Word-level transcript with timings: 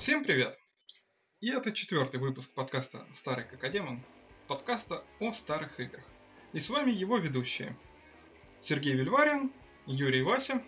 Всем 0.00 0.24
привет! 0.24 0.58
И 1.42 1.50
это 1.50 1.72
четвертый 1.72 2.20
выпуск 2.20 2.54
подкаста 2.54 3.06
«Старый 3.16 3.44
как 3.44 3.70
демон», 3.70 4.02
подкаста 4.48 5.04
о 5.18 5.30
старых 5.34 5.78
играх. 5.78 6.06
И 6.54 6.60
с 6.60 6.70
вами 6.70 6.90
его 6.90 7.18
ведущие 7.18 7.76
Сергей 8.62 8.94
Вильварин, 8.94 9.52
Юрий 9.84 10.22
Вася 10.22 10.62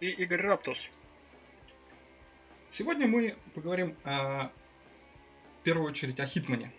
и 0.00 0.08
Игорь 0.08 0.40
Раптус. 0.40 0.88
Сегодня 2.70 3.06
мы 3.06 3.36
поговорим 3.54 3.94
о, 4.04 4.50
в 5.60 5.62
первую 5.62 5.86
очередь 5.86 6.18
о 6.18 6.24
Хитмане. 6.24 6.72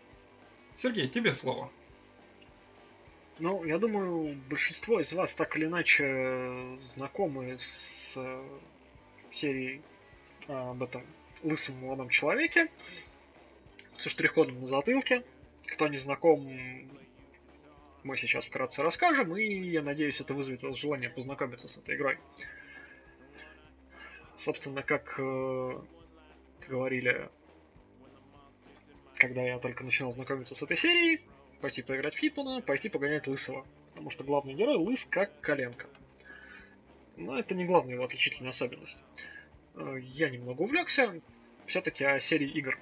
Сергей, 0.75 1.07
тебе 1.07 1.35
слово. 1.35 1.71
Ну, 3.37 3.63
я 3.63 3.77
думаю, 3.77 4.35
большинство 4.49 4.99
из 4.99 5.13
вас 5.13 5.35
так 5.35 5.55
или 5.55 5.67
иначе 5.67 6.75
знакомы 6.79 7.59
с 7.61 8.17
э, 8.17 8.59
серией 9.29 9.83
об 10.47 10.81
этом 10.81 11.05
лысом 11.43 11.75
молодом 11.77 12.09
человеке 12.09 12.69
со 13.97 14.09
штрих-кодом 14.09 14.61
на 14.61 14.67
затылке. 14.67 15.23
Кто 15.67 15.87
не 15.87 15.97
знаком, 15.97 16.49
мы 18.03 18.17
сейчас 18.17 18.45
вкратце 18.45 18.81
расскажем, 18.81 19.35
и 19.37 19.43
я 19.43 19.81
надеюсь, 19.81 20.19
это 20.19 20.33
вызовет 20.33 20.63
вас 20.63 20.75
желание 20.77 21.09
познакомиться 21.09 21.67
с 21.67 21.77
этой 21.77 21.95
игрой. 21.95 22.17
Собственно, 24.39 24.83
как 24.83 25.19
э, 25.19 25.81
говорили, 26.67 27.29
когда 29.15 29.41
я 29.41 29.59
только 29.59 29.83
начинал 29.83 30.11
знакомиться 30.13 30.55
с 30.55 30.63
этой 30.63 30.77
серией, 30.77 31.21
пойти 31.59 31.81
поиграть 31.81 32.15
в 32.15 32.19
Хитмана, 32.19 32.61
пойти 32.61 32.89
погонять 32.89 33.27
Лысого. 33.27 33.65
Потому 33.91 34.11
что 34.11 34.23
главный 34.23 34.53
герой 34.53 34.77
лыс 34.77 35.05
как 35.09 35.41
коленка. 35.41 35.87
Но 37.17 37.37
это 37.37 37.53
не 37.53 37.65
главная 37.65 37.95
его 37.95 38.05
отличительная 38.05 38.51
особенность. 38.51 38.97
Э, 39.75 39.97
я 40.01 40.29
немного 40.29 40.61
увлекся 40.61 41.19
все-таки 41.65 42.03
о 42.03 42.19
серии 42.19 42.49
игр. 42.49 42.77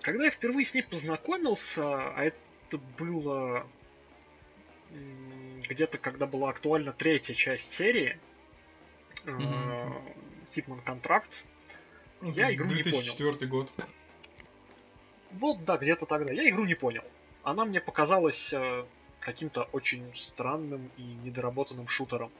Когда 0.00 0.24
я 0.24 0.30
впервые 0.30 0.64
с 0.64 0.74
ней 0.74 0.82
познакомился, 0.82 1.82
а 1.84 2.24
это 2.24 2.78
было 2.98 3.66
где-то 5.68 5.98
когда 5.98 6.26
была 6.26 6.50
актуальна 6.50 6.92
третья 6.92 7.34
часть 7.34 7.72
серии, 7.72 8.18
Hitman 9.24 10.84
Contracts, 10.84 11.46
Ну, 12.20 12.32
я 12.32 12.54
игру 12.54 12.66
не 12.66 12.82
понял. 12.82 13.02
2004 13.02 13.46
год. 13.46 13.72
Вот, 15.32 15.64
да, 15.64 15.76
где-то 15.76 16.06
тогда. 16.06 16.32
Я 16.32 16.48
игру 16.48 16.64
не 16.64 16.74
понял. 16.74 17.02
Она 17.42 17.64
мне 17.64 17.80
показалась 17.80 18.52
э, 18.52 18.84
каким-то 19.20 19.64
очень 19.72 20.14
странным 20.14 20.90
и 20.96 21.02
недоработанным 21.02 21.88
шутером. 21.88 22.30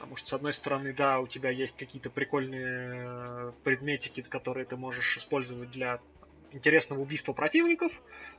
Потому 0.00 0.16
что, 0.16 0.28
с 0.28 0.32
одной 0.32 0.54
стороны, 0.54 0.94
да, 0.94 1.20
у 1.20 1.26
тебя 1.26 1.50
есть 1.50 1.76
какие-то 1.76 2.08
прикольные 2.08 3.04
э, 3.04 3.52
предметики, 3.64 4.22
которые 4.22 4.64
ты 4.64 4.74
можешь 4.74 5.18
использовать 5.18 5.70
для 5.70 6.00
интересного 6.52 7.00
убийства 7.00 7.34
противников, 7.34 7.92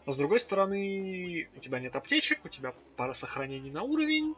но 0.08 0.12
с 0.12 0.18
другой 0.18 0.40
стороны, 0.40 1.48
у 1.56 1.60
тебя 1.60 1.80
нет 1.80 1.96
аптечек, 1.96 2.44
у 2.44 2.50
тебя 2.50 2.74
пара 2.98 3.14
сохранений 3.14 3.70
на 3.70 3.84
уровень, 3.84 4.34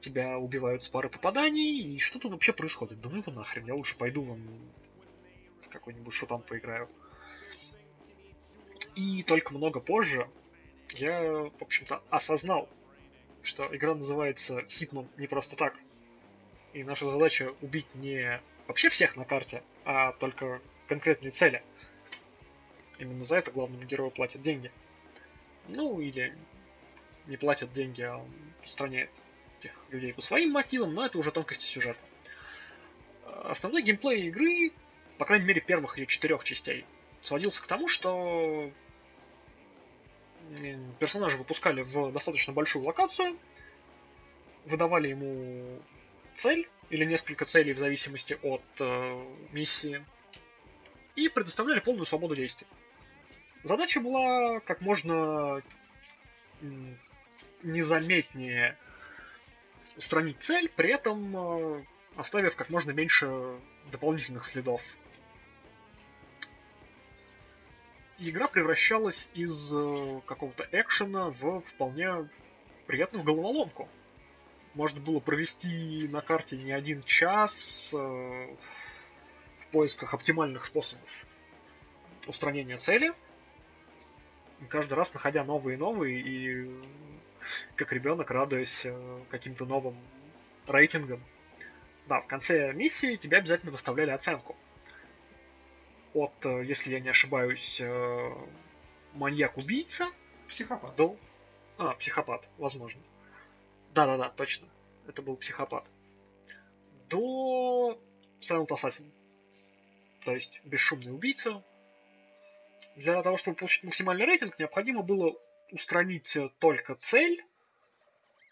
тебя 0.00 0.36
убивают 0.36 0.82
с 0.82 0.88
пары 0.88 1.08
попаданий, 1.08 1.94
и 1.94 2.00
что 2.00 2.18
тут 2.18 2.32
вообще 2.32 2.52
происходит? 2.52 3.00
Да 3.00 3.08
ну 3.08 3.18
его 3.18 3.30
нахрен, 3.30 3.64
я 3.64 3.76
лучше 3.76 3.96
пойду 3.96 4.22
вон 4.22 4.40
в 5.62 5.68
какой-нибудь 5.68 6.12
шутан 6.12 6.42
поиграю. 6.42 6.88
И 8.96 9.22
только 9.22 9.54
много 9.54 9.78
позже 9.78 10.28
я, 10.94 11.22
в 11.22 11.62
общем-то, 11.62 12.02
осознал, 12.10 12.68
что 13.42 13.74
игра 13.74 13.94
называется 13.94 14.58
Hitman 14.62 15.06
не 15.18 15.28
просто 15.28 15.54
так. 15.54 15.78
И 16.76 16.84
наша 16.84 17.10
задача 17.10 17.54
убить 17.62 17.86
не 17.94 18.38
вообще 18.66 18.90
всех 18.90 19.16
на 19.16 19.24
карте, 19.24 19.62
а 19.86 20.12
только 20.12 20.60
конкретные 20.88 21.30
цели. 21.30 21.62
Именно 22.98 23.24
за 23.24 23.38
это 23.38 23.50
главному 23.50 23.82
герою 23.84 24.10
платят 24.10 24.42
деньги. 24.42 24.70
Ну, 25.70 26.00
или 26.00 26.36
не 27.28 27.38
платят 27.38 27.72
деньги, 27.72 28.02
а 28.02 28.18
он 28.18 28.30
устраняет 28.62 29.08
этих 29.58 29.82
людей 29.88 30.12
по 30.12 30.20
своим 30.20 30.52
мотивам, 30.52 30.92
но 30.92 31.06
это 31.06 31.16
уже 31.16 31.32
тонкости 31.32 31.64
сюжета. 31.64 32.04
Основной 33.24 33.80
геймплей 33.80 34.28
игры, 34.28 34.70
по 35.16 35.24
крайней 35.24 35.46
мере 35.46 35.62
первых 35.62 35.96
ее 35.96 36.06
четырех 36.06 36.44
частей, 36.44 36.84
сводился 37.22 37.62
к 37.62 37.66
тому, 37.68 37.88
что 37.88 38.70
персонажа 41.00 41.38
выпускали 41.38 41.80
в 41.80 42.12
достаточно 42.12 42.52
большую 42.52 42.84
локацию, 42.84 43.38
выдавали 44.66 45.08
ему 45.08 45.80
цель 46.36 46.68
или 46.90 47.04
несколько 47.04 47.44
целей 47.44 47.72
в 47.72 47.78
зависимости 47.78 48.38
от 48.42 48.62
э, 48.80 49.24
миссии 49.52 50.04
и 51.14 51.28
предоставляли 51.28 51.80
полную 51.80 52.06
свободу 52.06 52.36
действий. 52.36 52.66
Задача 53.64 54.00
была 54.00 54.60
как 54.60 54.80
можно 54.80 55.62
незаметнее 57.62 58.78
устранить 59.96 60.40
цель, 60.40 60.68
при 60.68 60.92
этом 60.92 61.36
э, 61.36 61.84
оставив 62.16 62.54
как 62.54 62.70
можно 62.70 62.90
меньше 62.92 63.58
дополнительных 63.90 64.46
следов. 64.46 64.82
Игра 68.18 68.46
превращалась 68.46 69.28
из 69.34 69.72
э, 69.74 70.20
какого-то 70.26 70.68
экшена 70.72 71.30
в 71.30 71.60
вполне 71.60 72.28
приятную 72.86 73.24
головоломку. 73.24 73.88
Можно 74.76 75.00
было 75.00 75.20
провести 75.20 76.06
на 76.06 76.20
карте 76.20 76.54
не 76.58 76.70
один 76.70 77.02
час 77.02 77.94
э, 77.94 77.96
в 77.96 79.66
поисках 79.72 80.12
оптимальных 80.12 80.66
способов 80.66 81.08
устранения 82.26 82.76
цели. 82.76 83.14
Каждый 84.68 84.92
раз 84.92 85.14
находя 85.14 85.44
новые 85.44 85.76
и 85.76 85.78
новые, 85.78 86.20
и 86.20 86.70
как 87.74 87.90
ребенок 87.90 88.30
радуясь 88.30 88.82
э, 88.84 89.20
каким-то 89.30 89.64
новым 89.64 89.96
рейтингам. 90.66 91.24
Да, 92.06 92.20
в 92.20 92.26
конце 92.26 92.74
миссии 92.74 93.16
тебе 93.16 93.38
обязательно 93.38 93.72
выставляли 93.72 94.10
оценку. 94.10 94.56
От, 96.12 96.34
э, 96.44 96.64
если 96.66 96.92
я 96.92 97.00
не 97.00 97.08
ошибаюсь, 97.08 97.80
маньяк-убийца. 99.14 100.10
Психопат. 100.48 100.94
До... 100.96 101.16
А, 101.78 101.94
психопат, 101.94 102.46
возможно. 102.58 103.00
Да-да-да, 103.96 104.28
точно. 104.28 104.68
Это 105.08 105.22
был 105.22 105.36
психопат. 105.36 105.86
До 107.08 107.98
Silent 108.42 108.68
Assassin. 108.68 109.10
То 110.22 110.34
есть 110.34 110.60
бесшумный 110.64 111.14
убийца. 111.14 111.64
Для 112.94 113.22
того, 113.22 113.38
чтобы 113.38 113.56
получить 113.56 113.84
максимальный 113.84 114.26
рейтинг, 114.26 114.58
необходимо 114.58 115.02
было 115.02 115.34
устранить 115.72 116.36
только 116.58 116.94
цель, 116.96 117.42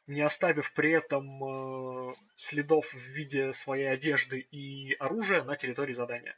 не 0.06 0.22
оставив 0.22 0.72
при 0.72 0.92
этом 0.92 1.44
э, 1.44 2.14
следов 2.36 2.94
в 2.94 3.06
виде 3.14 3.52
своей 3.52 3.90
одежды 3.90 4.40
и 4.40 4.94
оружия 4.94 5.44
на 5.44 5.56
территории 5.56 5.92
задания. 5.92 6.36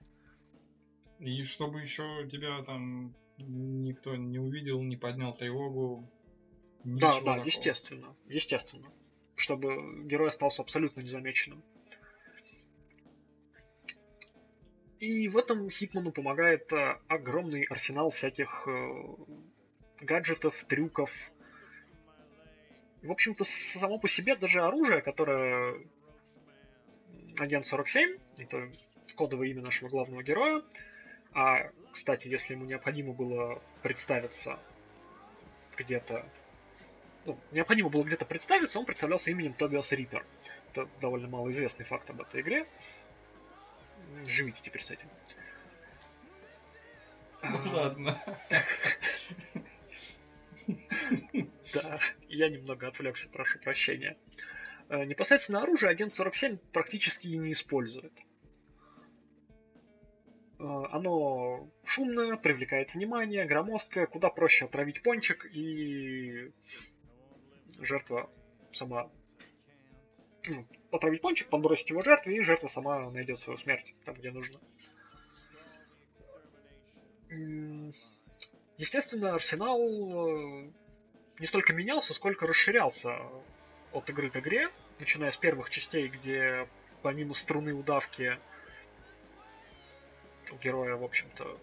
И 1.21 1.45
чтобы 1.45 1.81
еще 1.81 2.29
тебя 2.29 2.61
там 2.65 3.15
никто 3.39 4.17
не 4.17 4.41
увидел, 4.41 4.83
не 4.83 4.97
поднял 4.97 5.33
тревогу. 5.33 6.11
Да, 6.83 7.13
да, 7.13 7.21
такого. 7.21 7.45
естественно, 7.45 8.17
естественно 8.27 8.93
чтобы 9.37 10.05
герой 10.05 10.29
остался 10.29 10.63
абсолютно 10.63 11.01
незамеченным. 11.01 11.63
И 14.99 15.29
в 15.29 15.37
этом 15.37 15.71
Хитману 15.71 16.11
помогает 16.11 16.73
э, 16.73 16.99
огромный 17.07 17.65
арсенал 17.65 18.11
всяких 18.11 18.67
э, 18.67 19.05
гаджетов, 20.01 20.65
трюков. 20.65 21.11
в 23.03 23.13
общем-то, 23.13 23.45
само 23.45 23.99
по 23.99 24.09
себе 24.09 24.37
даже 24.37 24.63
оружие, 24.63 25.03
которое 25.03 25.87
Агент 27.39 27.67
47, 27.67 28.19
это 28.39 28.71
кодовое 29.15 29.49
имя 29.49 29.63
нашего 29.63 29.89
главного 29.91 30.23
героя. 30.23 30.63
А, 31.33 31.71
кстати, 31.93 32.29
если 32.29 32.55
ему 32.55 32.65
необходимо 32.65 33.13
было 33.13 33.63
представиться 33.83 34.59
где-то 35.77 36.25
ну, 37.27 37.39
необходимо 37.53 37.89
было 37.89 38.05
где-то 38.05 38.25
представиться, 38.25 38.79
он 38.79 38.87
представлялся 38.87 39.31
именем 39.31 39.53
Тобиас 39.55 39.93
Риппер. 39.93 40.25
Это 40.73 40.89
довольно 41.01 41.29
малоизвестный 41.29 41.85
факт 41.85 42.09
об 42.11 42.21
этой 42.21 42.41
игре. 42.41 42.67
Живите 44.27 44.61
теперь 44.63 44.83
с 44.83 44.91
этим. 44.91 45.09
Ну 47.43 47.73
ладно. 47.73 48.19
Да, 51.75 51.99
я 52.29 52.49
немного 52.49 52.89
отвлекся, 52.89 53.29
прошу 53.29 53.59
прощения. 53.59 54.17
Э, 54.89 55.05
непосредственно 55.05 55.63
оружие 55.63 55.91
агент 55.91 56.13
47 56.13 56.59
практически 56.73 57.29
не 57.29 57.53
использует. 57.53 58.13
Э, 60.59 60.85
оно 60.91 61.69
шумное, 61.85 62.37
привлекает 62.37 62.95
внимание, 62.95 63.45
громоздкое, 63.45 64.07
куда 64.07 64.31
проще 64.31 64.65
отравить 64.65 65.03
пончик 65.03 65.47
и 65.53 66.51
жертва 67.81 68.31
сама 68.73 69.11
ну, 70.49 70.67
отравить 70.93 71.21
пончик, 71.21 71.49
подбросить 71.49 71.91
его 71.91 72.03
жертве, 72.03 72.37
и 72.37 72.43
жертва 72.43 72.69
сама 72.69 73.11
найдет 73.11 73.41
свою 73.41 73.57
смерть 73.57 73.95
там, 74.05 74.15
где 74.17 74.31
нужно. 74.31 74.61
Естественно, 78.79 79.35
Арсенал 79.35 79.81
э, 79.81 80.71
не 81.39 81.47
столько 81.47 81.73
менялся, 81.73 82.15
сколько 82.15 82.47
расширялся 82.47 83.19
от 83.93 84.09
игры 84.11 84.31
к 84.31 84.37
игре, 84.37 84.71
начиная 85.01 85.33
с 85.33 85.37
первых 85.37 85.71
частей, 85.71 86.09
где 86.09 86.69
помимо 87.03 87.35
струны 87.35 87.73
удавки 87.75 88.39
у 90.53 90.57
героя, 90.57 90.97
в 90.97 91.05
общем-то, 91.05 91.59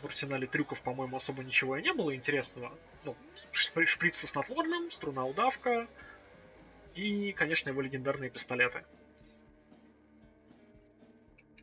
в 0.00 0.04
арсенале 0.06 0.46
трюков, 0.46 0.80
по-моему, 0.82 1.16
особо 1.16 1.44
ничего 1.44 1.76
и 1.76 1.82
не 1.82 1.92
было 1.92 2.14
интересного. 2.14 2.76
Ну, 3.04 3.16
шприц 3.52 4.16
со 4.16 4.26
снотворным, 4.26 4.90
струна 4.90 5.24
удавка 5.24 5.88
и, 6.94 7.32
конечно, 7.32 7.68
его 7.68 7.80
легендарные 7.80 8.30
пистолеты. 8.30 8.84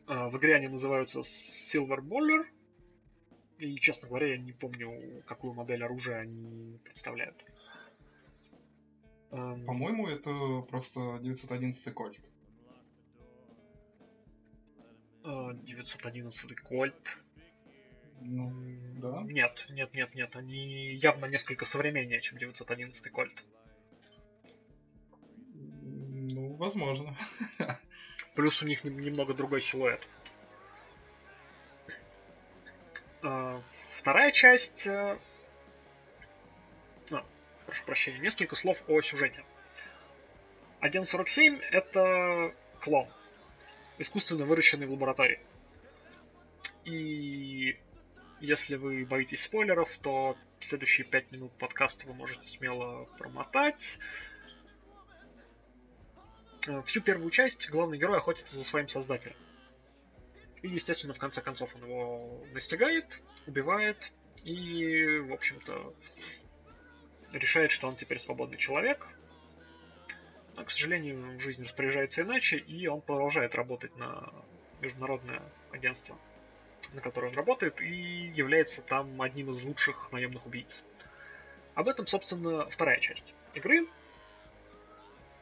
А, 0.06 0.28
в 0.28 0.38
игре 0.38 0.54
они 0.54 0.68
называются 0.68 1.20
Silver 1.20 2.00
Baller, 2.00 2.46
и, 3.58 3.76
честно 3.76 4.08
говоря, 4.08 4.28
я 4.28 4.38
не 4.38 4.52
помню, 4.52 5.22
какую 5.26 5.54
модель 5.54 5.82
оружия 5.82 6.20
они 6.20 6.78
представляют. 6.84 7.44
По-моему, 9.30 10.06
это 10.08 10.62
просто 10.68 11.18
911 11.20 11.92
кольт. 11.92 12.18
911 15.24 16.60
кольт. 16.60 17.18
Ну, 18.20 18.52
да. 18.96 19.22
Нет, 19.24 19.66
нет, 19.70 19.94
нет, 19.94 20.14
нет. 20.14 20.36
Они 20.36 20.94
явно 20.94 21.26
несколько 21.26 21.64
современнее, 21.64 22.20
чем 22.20 22.38
911 22.38 23.10
кольт. 23.10 23.44
Ну, 25.52 26.54
возможно. 26.54 27.16
Плюс 28.34 28.62
у 28.62 28.66
них 28.66 28.84
немного 28.84 29.34
другой 29.34 29.60
силуэт. 29.60 30.06
А, 33.22 33.62
вторая 33.92 34.32
часть... 34.32 34.86
Э, 34.86 35.18
а, 37.10 37.24
прошу 37.64 37.84
прощения, 37.86 38.18
несколько 38.18 38.56
слов 38.56 38.82
о 38.88 39.00
сюжете. 39.00 39.44
1.47 40.80 41.60
это 41.70 42.54
клон, 42.80 43.08
искусственно 43.98 44.44
выращенный 44.44 44.86
в 44.86 44.92
лаборатории. 44.92 45.40
И 46.84 47.78
если 48.40 48.76
вы 48.76 49.04
боитесь 49.04 49.42
спойлеров, 49.42 49.96
то 49.98 50.36
следующие 50.60 51.06
5 51.06 51.32
минут 51.32 51.52
подкаста 51.58 52.06
вы 52.06 52.14
можете 52.14 52.48
смело 52.48 53.04
промотать. 53.18 53.98
Э, 56.66 56.82
всю 56.82 57.00
первую 57.00 57.30
часть 57.30 57.68
главный 57.70 57.98
герой 57.98 58.18
охотится 58.18 58.56
за 58.56 58.64
своим 58.64 58.88
создателем. 58.88 59.36
И, 60.62 60.68
естественно, 60.68 61.14
в 61.14 61.18
конце 61.18 61.40
концов 61.40 61.74
он 61.76 61.84
его 61.84 62.44
настигает, 62.52 63.06
убивает 63.46 64.12
и, 64.42 65.18
в 65.18 65.32
общем-то, 65.32 65.94
решает, 67.32 67.70
что 67.70 67.88
он 67.88 67.96
теперь 67.96 68.18
свободный 68.18 68.58
человек. 68.58 69.06
Но, 70.54 70.64
к 70.64 70.70
сожалению, 70.70 71.38
жизнь 71.38 71.64
распоряжается 71.64 72.22
иначе, 72.22 72.56
и 72.56 72.86
он 72.86 73.02
продолжает 73.02 73.54
работать 73.54 73.94
на 73.96 74.32
международное 74.80 75.42
агентство, 75.70 76.18
на 76.96 77.02
которое 77.02 77.28
он 77.28 77.36
работает, 77.36 77.80
и 77.80 78.32
является 78.34 78.80
там 78.80 79.20
одним 79.20 79.50
из 79.52 79.62
лучших 79.62 80.10
наемных 80.12 80.46
убийц. 80.46 80.82
Об 81.74 81.88
этом, 81.88 82.06
собственно, 82.06 82.68
вторая 82.70 82.98
часть 83.00 83.34
игры. 83.54 83.86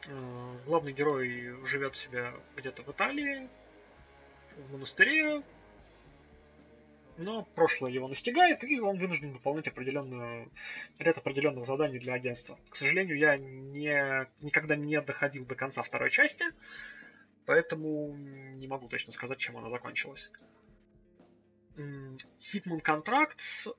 Э, 0.08 0.56
главный 0.66 0.92
герой 0.92 1.54
живет 1.64 1.96
себя 1.96 2.34
где-то 2.56 2.82
в 2.82 2.90
Италии, 2.90 3.48
в 4.56 4.72
монастыре, 4.72 5.42
но 7.18 7.44
прошлое 7.54 7.92
его 7.92 8.08
настигает, 8.08 8.64
и 8.64 8.80
он 8.80 8.98
вынужден 8.98 9.32
выполнять 9.32 9.68
определенную, 9.68 10.50
ряд 10.98 11.16
определенных 11.16 11.66
заданий 11.66 12.00
для 12.00 12.14
агентства. 12.14 12.58
К 12.68 12.74
сожалению, 12.74 13.16
я 13.16 13.36
не, 13.36 14.28
никогда 14.40 14.74
не 14.74 15.00
доходил 15.00 15.46
до 15.46 15.54
конца 15.54 15.84
второй 15.84 16.10
части, 16.10 16.46
поэтому 17.46 18.12
не 18.16 18.66
могу 18.66 18.88
точно 18.88 19.12
сказать, 19.12 19.38
чем 19.38 19.56
она 19.56 19.68
закончилась. 19.70 20.30
Hitman 21.76 22.82
Contracts, 22.82 23.74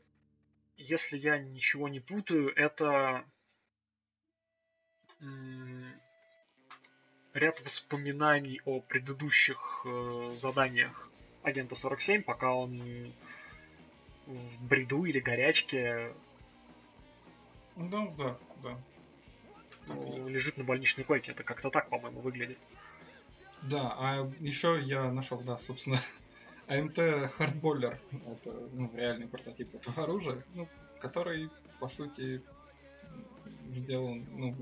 если 0.77 1.17
я 1.17 1.37
ничего 1.37 1.87
не 1.87 1.99
путаю, 1.99 2.53
это 2.55 3.25
ряд 7.33 7.61
воспоминаний 7.63 8.61
о 8.65 8.79
предыдущих 8.79 9.81
э, 9.85 10.35
заданиях 10.39 11.09
агента 11.43 11.75
47, 11.75 12.23
пока 12.23 12.53
он 12.53 13.13
в 14.25 14.67
бреду 14.67 15.05
или 15.05 15.19
горячке. 15.19 16.13
Да, 17.75 18.07
да, 18.17 18.37
да. 18.63 18.77
Ну, 19.87 20.27
лежит 20.27 20.57
на 20.57 20.63
больничной 20.63 21.03
койке. 21.03 21.31
Это 21.31 21.43
как-то 21.43 21.69
так, 21.69 21.89
по-моему, 21.89 22.21
выглядит. 22.21 22.57
Да, 23.61 23.95
а 23.97 24.31
еще 24.39 24.81
я 24.81 25.11
нашел, 25.11 25.39
да, 25.39 25.57
собственно, 25.57 26.01
АМТ 26.67 26.97
Хардболлер. 27.37 27.99
Это 28.11 28.51
ну, 28.73 28.91
реальный 28.95 29.27
прототип 29.27 29.75
этого 29.75 30.03
оружия, 30.03 30.43
ну, 30.53 30.67
который, 30.99 31.49
по 31.79 31.87
сути, 31.87 32.41
сделан, 33.71 34.25
ну, 34.31 34.55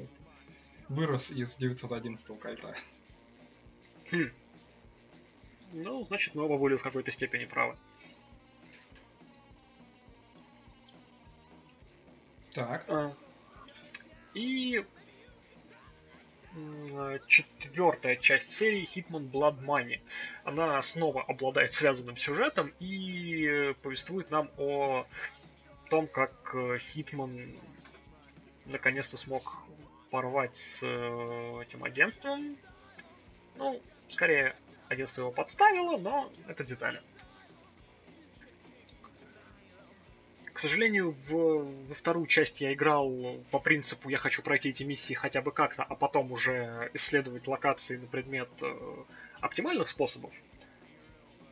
вырос 0.89 1.31
из 1.31 1.55
911 1.55 2.39
кольта. 2.39 2.75
Хм. 4.11 4.31
Ну, 5.73 6.03
значит, 6.03 6.35
мы 6.35 6.43
оба 6.43 6.57
были 6.57 6.75
в 6.75 6.83
какой-то 6.83 7.11
степени 7.11 7.45
правы. 7.45 7.77
Так. 12.53 12.85
А, 12.87 13.15
и 14.35 14.85
четвертая 17.27 18.15
часть 18.15 18.55
серии 18.55 18.83
Hitman 18.83 19.29
Blood 19.29 19.63
Money. 19.63 20.01
Она 20.43 20.81
снова 20.81 21.23
обладает 21.23 21.73
связанным 21.73 22.17
сюжетом 22.17 22.73
и 22.79 23.73
повествует 23.81 24.29
нам 24.31 24.49
о 24.57 25.05
том, 25.89 26.07
как 26.07 26.55
Хитман 26.79 27.55
наконец-то 28.65 29.17
смог 29.17 29.63
порвать 30.09 30.55
с 30.55 30.83
э, 30.83 31.61
этим 31.63 31.83
агентством. 31.83 32.55
Ну, 33.55 33.81
скорее, 34.09 34.55
агентство 34.87 35.21
его 35.21 35.31
подставило, 35.31 35.97
но 35.97 36.31
это 36.47 36.63
детали. 36.63 37.01
Сожалению, 40.63 41.11
в, 41.27 41.87
во 41.87 41.93
вторую 41.93 42.25
часть 42.27 42.61
я 42.61 42.73
играл 42.73 43.37
по 43.51 43.59
принципу 43.59 44.07
я 44.07 44.17
хочу 44.17 44.41
пройти 44.41 44.69
эти 44.69 44.83
миссии 44.83 45.13
хотя 45.13 45.41
бы 45.41 45.51
как-то, 45.51 45.83
а 45.83 45.95
потом 45.95 46.31
уже 46.31 46.89
исследовать 46.93 47.47
локации 47.47 47.97
на 47.97 48.07
предмет 48.07 48.49
э, 48.61 49.03
оптимальных 49.41 49.89
способов. 49.89 50.31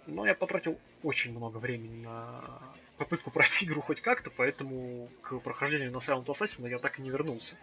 Но 0.08 0.25
я 0.25 0.34
потратил 0.34 0.80
очень 1.03 1.32
много 1.32 1.58
времени 1.58 2.03
на 2.03 2.62
попытку 2.98 3.32
пройти 3.36 3.65
игру 3.65 3.82
хоть 3.82 4.00
как-то, 4.00 4.30
поэтому 4.30 5.10
к 5.22 5.39
прохождению 5.39 5.91
на 5.91 5.98
Silent 5.98 6.27
Assassin 6.27 6.70
я 6.70 6.80
так 6.80 6.98
и 6.98 7.01
не 7.01 7.10
вернулся 7.10 7.58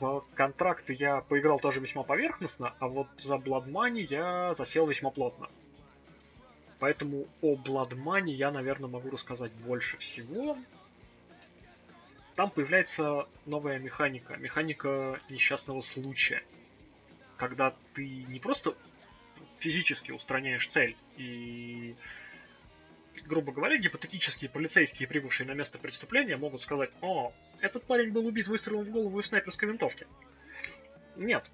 в 0.00 0.24
контракты 0.34 0.94
я 0.94 1.20
поиграл 1.20 1.60
тоже 1.60 1.80
весьма 1.80 2.02
поверхностно, 2.02 2.74
а 2.78 2.88
вот 2.88 3.08
за 3.18 3.36
Blood 3.36 3.66
Money 3.66 4.06
я 4.08 4.54
засел 4.54 4.86
весьма 4.86 5.10
плотно. 5.10 5.50
Поэтому 6.80 7.28
о 7.42 7.56
Money 7.56 8.30
я, 8.30 8.50
наверное, 8.50 8.88
могу 8.88 9.10
рассказать 9.10 9.52
больше 9.52 9.98
всего. 9.98 10.58
Там 12.34 12.50
появляется 12.50 13.28
новая 13.44 13.78
механика. 13.78 14.36
Механика 14.38 15.20
несчастного 15.28 15.82
случая. 15.82 16.42
Когда 17.36 17.76
ты 17.94 18.24
не 18.28 18.40
просто 18.40 18.74
физически 19.58 20.10
устраняешь 20.10 20.66
цель 20.66 20.96
и 21.18 21.94
грубо 23.26 23.52
говоря, 23.52 23.76
гипотетические 23.76 24.48
полицейские, 24.48 25.06
прибывшие 25.06 25.46
на 25.46 25.52
место 25.52 25.78
преступления, 25.78 26.36
могут 26.36 26.62
сказать, 26.62 26.90
о, 27.02 27.32
этот 27.60 27.84
парень 27.84 28.10
был 28.10 28.26
убит 28.26 28.48
выстрелом 28.48 28.84
в 28.84 28.90
голову 28.90 29.20
из 29.20 29.26
снайперской 29.26 29.68
винтовки. 29.68 30.06
Нет. 31.16 31.44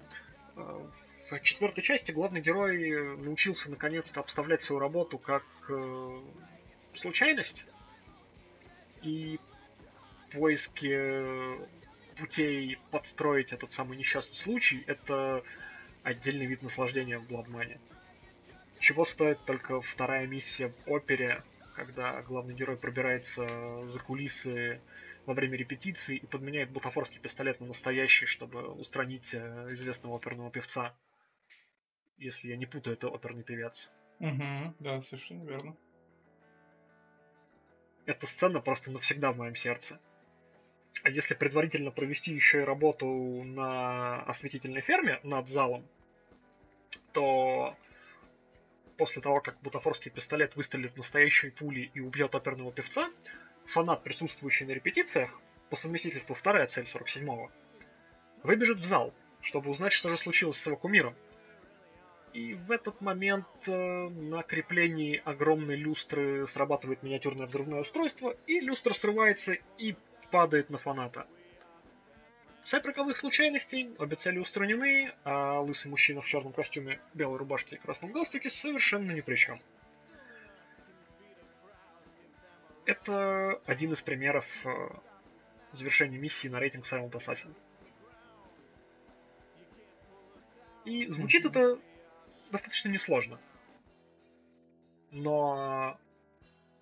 В 1.29 1.39
четвертой 1.41 1.83
части 1.83 2.11
главный 2.11 2.39
герой 2.39 3.17
научился 3.17 3.69
наконец-то 3.69 4.21
обставлять 4.21 4.61
свою 4.61 4.79
работу 4.79 5.17
как 5.17 5.43
э, 5.67 6.21
случайность. 6.93 7.65
И 9.01 9.37
поиски 10.31 11.57
путей 12.17 12.77
подстроить 12.91 13.51
этот 13.51 13.73
самый 13.73 13.97
несчастный 13.97 14.37
случай 14.37 14.83
это 14.87 15.43
отдельный 16.03 16.45
вид 16.45 16.61
наслаждения 16.61 17.19
в 17.19 17.27
Бладмане. 17.27 17.79
Чего 18.79 19.03
стоит 19.03 19.43
только 19.45 19.81
вторая 19.81 20.27
миссия 20.27 20.69
в 20.69 20.91
опере, 20.91 21.43
когда 21.75 22.21
главный 22.21 22.53
герой 22.53 22.77
пробирается 22.77 23.83
за 23.89 23.99
кулисы 23.99 24.79
во 25.25 25.33
время 25.33 25.57
репетиции 25.57 26.15
и 26.15 26.25
подменяет 26.25 26.69
бутафорский 26.69 27.19
пистолет 27.19 27.59
на 27.59 27.67
настоящий, 27.67 28.25
чтобы 28.25 28.65
устранить 28.71 29.33
э, 29.33 29.73
известного 29.73 30.15
оперного 30.15 30.49
певца. 30.49 30.95
Если 32.17 32.49
я 32.49 32.57
не 32.57 32.65
путаю, 32.65 32.95
это 32.95 33.07
оперный 33.07 33.43
певец. 33.43 33.91
Угу, 34.19 34.75
да, 34.79 35.01
совершенно 35.01 35.43
верно. 35.43 35.77
Эта 38.05 38.25
сцена 38.25 38.59
просто 38.59 38.91
навсегда 38.91 39.31
в 39.31 39.37
моем 39.37 39.55
сердце. 39.55 39.99
А 41.03 41.09
если 41.09 41.35
предварительно 41.35 41.91
провести 41.91 42.33
еще 42.33 42.61
и 42.61 42.65
работу 42.65 43.07
на 43.43 44.23
осветительной 44.23 44.81
ферме 44.81 45.19
над 45.23 45.47
залом, 45.47 45.85
то 47.13 47.75
после 48.97 49.21
того, 49.21 49.41
как 49.41 49.59
бутафорский 49.61 50.09
пистолет 50.09 50.55
выстрелит 50.55 50.97
настоящей 50.97 51.51
пули 51.51 51.91
и 51.93 51.99
убьет 51.99 52.33
оперного 52.33 52.71
певца, 52.71 53.11
фанат, 53.65 54.03
присутствующий 54.03 54.65
на 54.65 54.71
репетициях, 54.71 55.29
по 55.69 55.75
совместительству 55.75 56.33
вторая 56.33 56.67
цель 56.67 56.85
47-го, 56.85 57.51
выбежит 58.43 58.79
в 58.79 58.85
зал, 58.85 59.13
чтобы 59.41 59.69
узнать, 59.69 59.93
что 59.93 60.09
же 60.09 60.17
случилось 60.17 60.57
с 60.57 60.65
его 60.65 60.77
кумиром. 60.77 61.15
И 62.33 62.53
в 62.53 62.71
этот 62.71 63.01
момент 63.01 63.47
э, 63.67 64.09
на 64.09 64.43
креплении 64.43 65.21
огромной 65.23 65.75
люстры 65.75 66.45
срабатывает 66.47 67.01
миниатюрное 67.01 67.47
взрывное 67.47 67.81
устройство, 67.81 68.35
и 68.45 68.59
люстра 68.59 68.93
срывается 68.93 69.53
и 69.77 69.95
падает 70.29 70.69
на 70.69 70.77
фаната. 70.77 71.25
Цепь 72.65 72.85
роковых 72.85 73.15
случайностей, 73.15 73.95
обе 73.97 74.17
цели 74.17 74.39
устранены, 74.39 75.13
а 75.23 75.61
лысый 75.61 75.89
мужчина 75.89 76.21
в 76.21 76.25
черном 76.25 76.51
костюме, 76.51 76.99
белой 77.13 77.37
рубашке 77.37 77.77
и 77.77 77.79
красном 77.79 78.11
галстуке 78.11 78.49
совершенно 78.49 79.13
ни 79.13 79.21
при 79.21 79.35
чем. 79.35 79.61
Это 82.85 83.61
один 83.65 83.93
из 83.93 84.01
примеров 84.01 84.45
э, 84.65 84.69
завершения 85.71 86.17
миссии 86.17 86.49
на 86.49 86.59
рейтинг 86.59 86.85
Silent 86.85 87.11
Assassin. 87.11 87.53
И 90.83 91.07
звучит 91.07 91.45
это 91.45 91.79
достаточно 92.51 92.89
несложно. 92.89 93.39
Но 95.11 95.97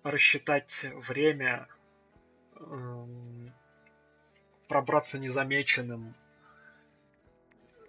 рассчитать 0.02 0.84
время, 0.94 1.68
эм, 2.56 3.52
пробраться 4.68 5.18
незамеченным, 5.18 6.14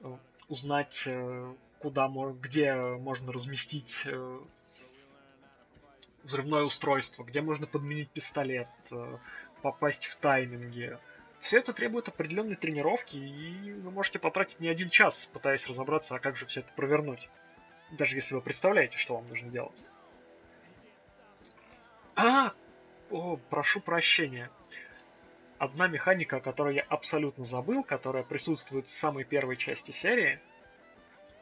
э, 0.02 0.18
узнать, 0.48 1.04
э, 1.06 1.54
куда, 1.80 2.10
где 2.40 2.74
можно 2.74 3.32
разместить 3.32 4.04
э, 4.06 4.40
взрывное 6.24 6.64
устройство, 6.64 7.24
где 7.24 7.42
можно 7.42 7.68
подменить 7.68 8.10
пистолет, 8.10 8.68
попасть 9.62 10.08
в 10.08 10.16
тайминги. 10.18 10.98
Все 11.40 11.60
это 11.60 11.72
требует 11.72 12.10
определенной 12.10 12.56
тренировки, 12.56 13.16
и 13.16 13.72
вы 13.74 13.92
можете 13.92 14.20
потратить 14.20 14.60
не 14.60 14.68
один 14.68 14.90
час, 14.90 15.30
пытаясь 15.32 15.68
разобраться, 15.68 16.16
а 16.16 16.20
как 16.20 16.36
же 16.36 16.46
все 16.46 16.62
это 16.62 16.72
провернуть. 16.76 17.30
Даже 17.91 18.17
если 18.17 18.36
вы 18.36 18.41
представляете, 18.41 18.98
что 18.98 19.15
вам 19.15 19.27
нужно 19.27 19.50
делать. 19.50 19.84
А, 22.15 22.53
о, 23.10 23.38
прошу 23.50 23.79
прощения 23.79 24.50
одна 25.60 25.88
механика, 25.88 26.38
о 26.38 26.41
которой 26.41 26.75
я 26.75 26.84
абсолютно 26.84 27.46
забыл, 27.46 27.84
которая 27.84 28.24
присутствует 28.24 28.88
в 28.88 28.91
самой 28.94 29.24
первой 29.24 29.58
части 29.58 29.91
серии, 29.91 30.39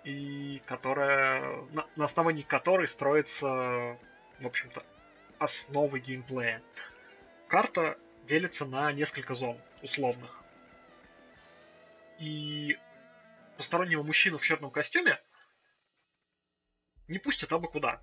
и 0.03 0.61
которая 0.65 1.63
на, 1.71 1.85
на 1.95 2.05
основании 2.05 2.43
которой 2.43 2.87
строится, 2.87 3.97
в 4.39 4.45
общем-то, 4.45 4.83
основы 5.39 5.99
геймплея. 5.99 6.61
Карта 7.47 7.97
делится 8.27 8.65
на 8.65 8.91
несколько 8.91 9.33
зон 9.33 9.57
условных. 9.81 10.43
И 12.19 12.77
постороннего 13.57 14.03
мужчину 14.03 14.37
в 14.37 14.43
черном 14.43 14.71
костюме 14.71 15.19
не 17.07 17.19
пустят 17.19 17.51
абы 17.51 17.67
куда. 17.67 18.01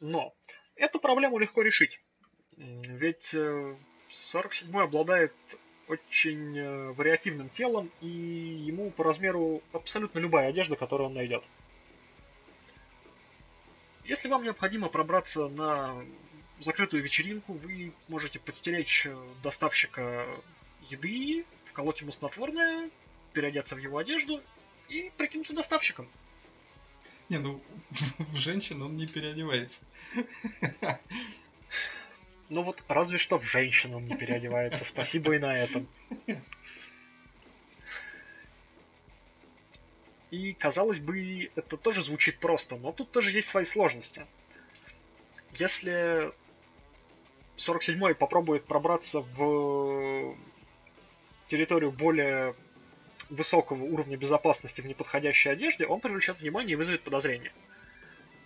Но 0.00 0.34
эту 0.76 0.98
проблему 0.98 1.38
легко 1.38 1.62
решить. 1.62 2.00
Ведь 2.56 3.34
э, 3.34 3.76
47 4.08 4.76
обладает 4.78 5.34
очень 5.88 6.56
э, 6.56 6.92
вариативным 6.92 7.48
телом, 7.50 7.90
и 8.00 8.06
ему 8.06 8.90
по 8.90 9.04
размеру 9.04 9.62
абсолютно 9.72 10.18
любая 10.18 10.48
одежда, 10.48 10.76
которую 10.76 11.08
он 11.08 11.14
найдет. 11.14 11.42
Если 14.04 14.28
вам 14.28 14.44
необходимо 14.44 14.88
пробраться 14.88 15.48
на 15.48 16.04
закрытую 16.58 17.02
вечеринку, 17.02 17.54
вы 17.54 17.92
можете 18.08 18.38
подстеречь 18.38 19.06
э, 19.06 19.16
доставщика 19.42 20.26
еды, 20.88 21.44
вколоть 21.66 22.00
ему 22.00 22.12
снотворное, 22.12 22.90
переодеться 23.32 23.74
в 23.74 23.78
его 23.78 23.98
одежду 23.98 24.42
и 24.88 25.10
прикинуться 25.16 25.54
доставщиком. 25.54 26.08
Не, 27.30 27.38
ну, 27.38 27.60
в 28.18 28.36
женщин 28.36 28.82
он 28.82 28.96
не 28.96 29.06
переодевается. 29.06 29.78
Ну 32.48 32.62
вот 32.62 32.82
разве 32.88 33.16
что 33.16 33.38
в 33.38 33.44
женщину 33.44 33.98
он 33.98 34.04
не 34.04 34.16
переодевается. 34.16 34.84
Спасибо 34.84 35.36
и 35.36 35.38
на 35.38 35.56
этом. 35.56 35.86
И, 40.32 40.52
казалось 40.54 40.98
бы, 40.98 41.50
это 41.54 41.76
тоже 41.76 42.02
звучит 42.02 42.40
просто, 42.40 42.76
но 42.76 42.90
тут 42.90 43.12
тоже 43.12 43.30
есть 43.30 43.48
свои 43.48 43.64
сложности. 43.64 44.26
Если 45.54 46.32
47-й 47.56 48.14
попробует 48.16 48.64
пробраться 48.64 49.20
в 49.20 50.36
территорию 51.46 51.92
более 51.92 52.56
высокого 53.30 53.84
уровня 53.84 54.16
безопасности 54.16 54.80
в 54.80 54.86
неподходящей 54.86 55.50
одежде, 55.52 55.86
он 55.86 56.00
привлечет 56.00 56.40
внимание 56.40 56.72
и 56.72 56.76
вызовет 56.76 57.02
подозрение. 57.02 57.52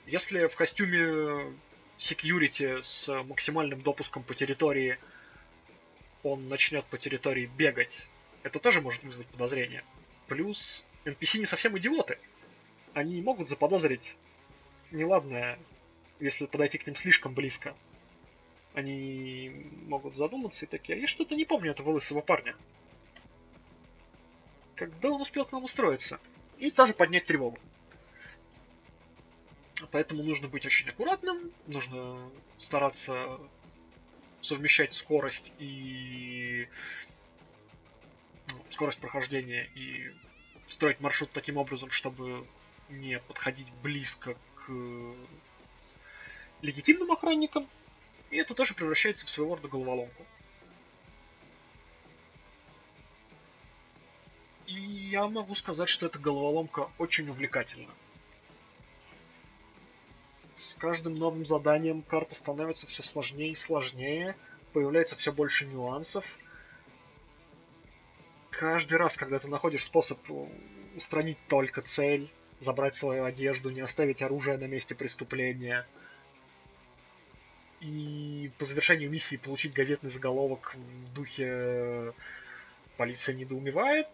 Если 0.06 0.46
в 0.46 0.54
костюме 0.54 1.54
security 1.98 2.82
с 2.82 3.22
максимальным 3.24 3.80
допуском 3.80 4.22
по 4.22 4.34
территории 4.34 4.98
он 6.22 6.48
начнет 6.48 6.84
по 6.86 6.98
территории 6.98 7.46
бегать, 7.46 8.06
это 8.42 8.58
тоже 8.58 8.80
может 8.80 9.02
вызвать 9.02 9.26
подозрение. 9.28 9.84
Плюс 10.28 10.84
NPC 11.04 11.38
не 11.38 11.46
совсем 11.46 11.76
идиоты. 11.78 12.18
Они 12.92 13.20
могут 13.20 13.48
заподозрить 13.48 14.16
неладное, 14.90 15.58
если 16.20 16.46
подойти 16.46 16.78
к 16.78 16.86
ним 16.86 16.96
слишком 16.96 17.34
близко. 17.34 17.74
Они 18.74 19.68
могут 19.86 20.16
задуматься 20.16 20.64
и 20.64 20.68
такие, 20.68 20.96
а 20.96 21.00
я 21.00 21.06
что-то 21.06 21.34
не 21.34 21.44
помню 21.44 21.70
этого 21.70 21.90
лысого 21.90 22.20
парня. 22.20 22.56
Когда 24.76 25.10
он 25.10 25.20
успел 25.20 25.44
к 25.44 25.52
нам 25.52 25.64
устроиться? 25.64 26.20
И 26.58 26.70
тоже 26.70 26.94
поднять 26.94 27.26
тревогу. 27.26 27.58
Поэтому 29.90 30.22
нужно 30.22 30.48
быть 30.48 30.66
очень 30.66 30.88
аккуратным, 30.88 31.52
нужно 31.66 32.30
стараться 32.58 33.40
совмещать 34.40 34.94
скорость 34.94 35.52
и 35.58 36.68
ну, 38.48 38.64
скорость 38.70 38.98
прохождения 38.98 39.68
и 39.74 40.12
строить 40.68 41.00
маршрут 41.00 41.30
таким 41.32 41.56
образом, 41.56 41.90
чтобы 41.90 42.46
не 42.88 43.18
подходить 43.20 43.70
близко 43.82 44.36
к 44.54 44.72
легитимным 46.62 47.10
охранникам. 47.12 47.68
И 48.30 48.36
это 48.36 48.54
тоже 48.54 48.74
превращается 48.74 49.26
в 49.26 49.30
своего 49.30 49.56
рода 49.56 49.68
головоломку. 49.68 50.24
Я 54.80 55.26
могу 55.26 55.54
сказать, 55.54 55.88
что 55.88 56.06
эта 56.06 56.18
головоломка 56.18 56.88
очень 56.98 57.28
увлекательна 57.28 57.92
с 60.54 60.74
каждым 60.74 61.14
новым 61.16 61.44
заданием 61.44 62.02
карта 62.02 62.34
становится 62.34 62.86
все 62.86 63.02
сложнее 63.02 63.52
и 63.52 63.56
сложнее, 63.56 64.36
появляется 64.72 65.16
все 65.16 65.32
больше 65.32 65.66
нюансов. 65.66 66.24
Каждый 68.50 68.98
раз, 68.98 69.16
когда 69.16 69.38
ты 69.38 69.48
находишь 69.48 69.84
способ 69.84 70.18
устранить 70.96 71.38
только 71.48 71.82
цель, 71.82 72.30
забрать 72.60 72.94
свою 72.94 73.24
одежду, 73.24 73.70
не 73.70 73.80
оставить 73.80 74.22
оружие 74.22 74.56
на 74.56 74.66
месте 74.66 74.94
преступления, 74.94 75.86
и 77.80 78.50
по 78.58 78.64
завершению 78.64 79.10
миссии 79.10 79.36
получить 79.36 79.74
газетный 79.74 80.10
заголовок 80.10 80.74
в 80.74 81.12
духе 81.12 82.14
«Полиция 82.96 83.34
недоумевает», 83.34 84.06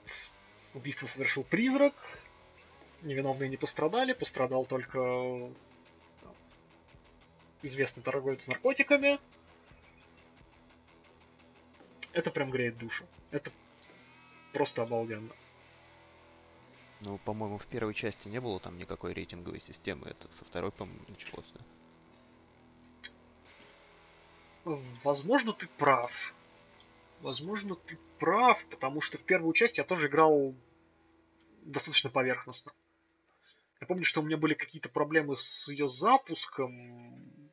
«Убийство 0.74 1.06
совершил 1.06 1.42
призрак», 1.44 1.94
невиновные 3.02 3.48
не 3.48 3.56
пострадали, 3.56 4.12
пострадал 4.12 4.64
только 4.64 5.50
известный 7.62 8.02
торговец 8.02 8.46
наркотиками. 8.46 9.18
Это 12.12 12.30
прям 12.30 12.50
греет 12.50 12.76
душу. 12.76 13.06
Это 13.30 13.50
просто 14.52 14.82
обалденно. 14.82 15.32
Ну, 17.00 17.18
по-моему, 17.18 17.56
в 17.56 17.66
первой 17.66 17.94
части 17.94 18.28
не 18.28 18.40
было 18.40 18.60
там 18.60 18.76
никакой 18.76 19.14
рейтинговой 19.14 19.60
системы. 19.60 20.06
Это 20.08 20.32
со 20.32 20.44
второй, 20.44 20.70
по-моему, 20.70 21.00
началось, 21.08 21.50
да? 21.54 21.60
Возможно, 25.02 25.52
ты 25.52 25.66
прав. 25.78 26.34
Возможно, 27.20 27.74
ты 27.74 27.98
прав, 28.18 28.64
потому 28.66 29.00
что 29.00 29.18
в 29.18 29.24
первую 29.24 29.52
часть 29.52 29.78
я 29.78 29.84
тоже 29.84 30.08
играл 30.08 30.54
достаточно 31.62 32.08
поверхностно. 32.10 32.72
Я 33.80 33.86
помню, 33.86 34.04
что 34.04 34.20
у 34.20 34.24
меня 34.24 34.36
были 34.36 34.54
какие-то 34.54 34.88
проблемы 34.88 35.36
с 35.36 35.68
ее 35.68 35.88
запуском. 35.88 37.52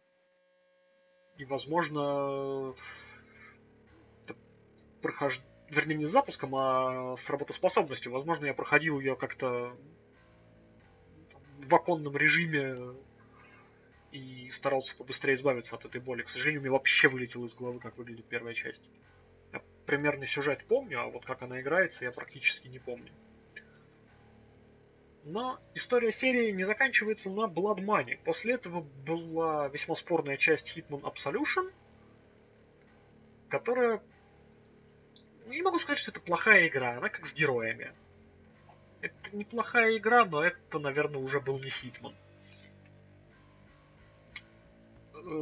И, 1.38 1.46
возможно, 1.46 2.76
прохож... 5.02 5.42
вернее, 5.70 5.96
не 5.96 6.06
с 6.06 6.12
запуском, 6.12 6.56
а 6.56 7.16
с 7.18 7.30
работоспособностью. 7.30 8.12
Возможно, 8.12 8.46
я 8.46 8.54
проходил 8.54 9.00
ее 9.00 9.16
как-то 9.16 9.76
в 11.60 11.76
оконном 11.76 12.16
режиме 12.16 12.96
и 14.12 14.50
старался 14.52 14.96
побыстрее 14.96 15.36
избавиться 15.36 15.76
от 15.76 15.86
этой 15.86 16.00
боли. 16.00 16.24
К 16.24 16.30
сожалению, 16.30 16.62
мне 16.62 16.72
вообще 16.72 17.10
вылетело 17.10 17.46
из 17.46 17.56
головы, 17.56 17.80
как 17.80 17.98
выглядит 17.98 18.26
первая 18.26 18.54
часть. 18.54 18.90
Примерный 19.88 20.28
сюжет 20.28 20.66
помню, 20.66 21.00
а 21.00 21.08
вот 21.08 21.26
как 21.26 21.42
она 21.42 21.62
играется, 21.62 22.04
я 22.04 22.12
практически 22.12 22.68
не 22.68 22.78
помню. 22.78 23.10
Но 25.24 25.62
история 25.76 26.12
серии 26.12 26.52
не 26.52 26.66
заканчивается 26.66 27.30
на 27.30 27.46
Blood 27.46 27.78
Money. 27.78 28.20
После 28.26 28.56
этого 28.56 28.82
была 28.82 29.70
весьма 29.70 29.96
спорная 29.96 30.36
часть 30.36 30.78
Hitman 30.78 31.02
Absolution, 31.02 31.72
которая... 33.48 34.02
Не 35.46 35.62
могу 35.62 35.80
сказать, 35.80 36.00
что 36.00 36.12
это 36.12 36.20
плохая 36.20 36.68
игра, 36.68 36.98
она 36.98 37.08
как 37.08 37.26
с 37.26 37.34
героями. 37.34 37.94
Это 39.00 39.14
неплохая 39.32 39.96
игра, 39.96 40.26
но 40.26 40.44
это, 40.44 40.80
наверное, 40.80 41.22
уже 41.22 41.40
был 41.40 41.60
не 41.60 41.70
Hitman. 41.70 42.14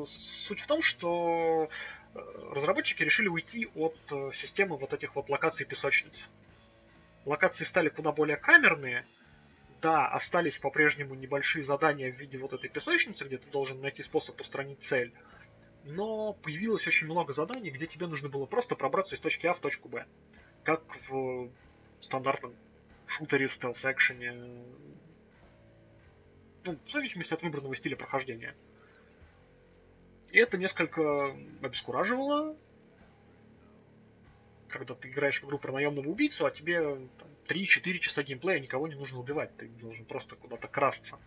Суть 0.08 0.62
в 0.62 0.68
том, 0.68 0.82
что 0.82 1.70
э, 2.14 2.20
разработчики 2.52 3.04
решили 3.04 3.28
уйти 3.28 3.68
от 3.76 3.98
э, 4.12 4.32
системы 4.34 4.78
вот 4.78 4.94
этих 4.94 5.16
вот 5.16 5.30
локаций 5.30 5.66
песочниц. 5.66 6.30
Локации 7.26 7.64
стали 7.64 7.90
куда 7.90 8.12
более 8.12 8.38
камерные, 8.38 9.06
да, 9.82 10.08
остались 10.08 10.58
по-прежнему 10.58 11.16
небольшие 11.16 11.66
задания 11.66 12.12
в 12.12 12.16
виде 12.16 12.38
вот 12.38 12.54
этой 12.54 12.70
песочницы, 12.70 13.26
где 13.26 13.38
ты 13.38 13.50
должен 13.50 13.82
найти 13.82 14.04
способ 14.04 14.40
устранить 14.40 14.82
цель. 14.82 15.14
Но 15.84 16.34
появилось 16.34 16.88
очень 16.88 17.06
много 17.06 17.34
заданий, 17.34 17.70
где 17.70 17.86
тебе 17.86 18.08
нужно 18.08 18.30
было 18.30 18.46
просто 18.46 18.76
пробраться 18.76 19.16
из 19.16 19.20
точки 19.20 19.46
А 19.46 19.54
в 19.54 19.60
точку 19.60 19.88
Б. 19.90 20.06
Как 20.64 20.82
в 21.10 21.52
стандартном 22.00 22.56
шутере, 23.06 23.48
стелс-экшене. 23.48 24.34
Ну, 26.66 26.80
в 26.84 26.90
зависимости 26.90 27.34
от 27.34 27.44
выбранного 27.44 27.76
стиля 27.76 27.96
прохождения. 27.96 28.56
И 30.36 30.38
это 30.38 30.58
несколько 30.58 31.34
обескураживало, 31.62 32.58
когда 34.68 34.94
ты 34.94 35.08
играешь 35.08 35.42
в 35.42 35.46
игру 35.46 35.58
про 35.58 35.72
наемного 35.72 36.10
убийцу, 36.10 36.46
а 36.46 36.52
тебе 36.52 37.08
там, 37.18 37.30
3-4 37.48 38.00
часа 38.00 38.22
геймплея 38.22 38.60
никого 38.60 38.90
не 38.90 38.96
нужно 38.96 39.18
убивать. 39.18 39.56
Ты 39.56 39.70
должен 39.70 40.04
просто 40.04 40.36
куда-то 40.36 40.68
красться. 40.68 41.18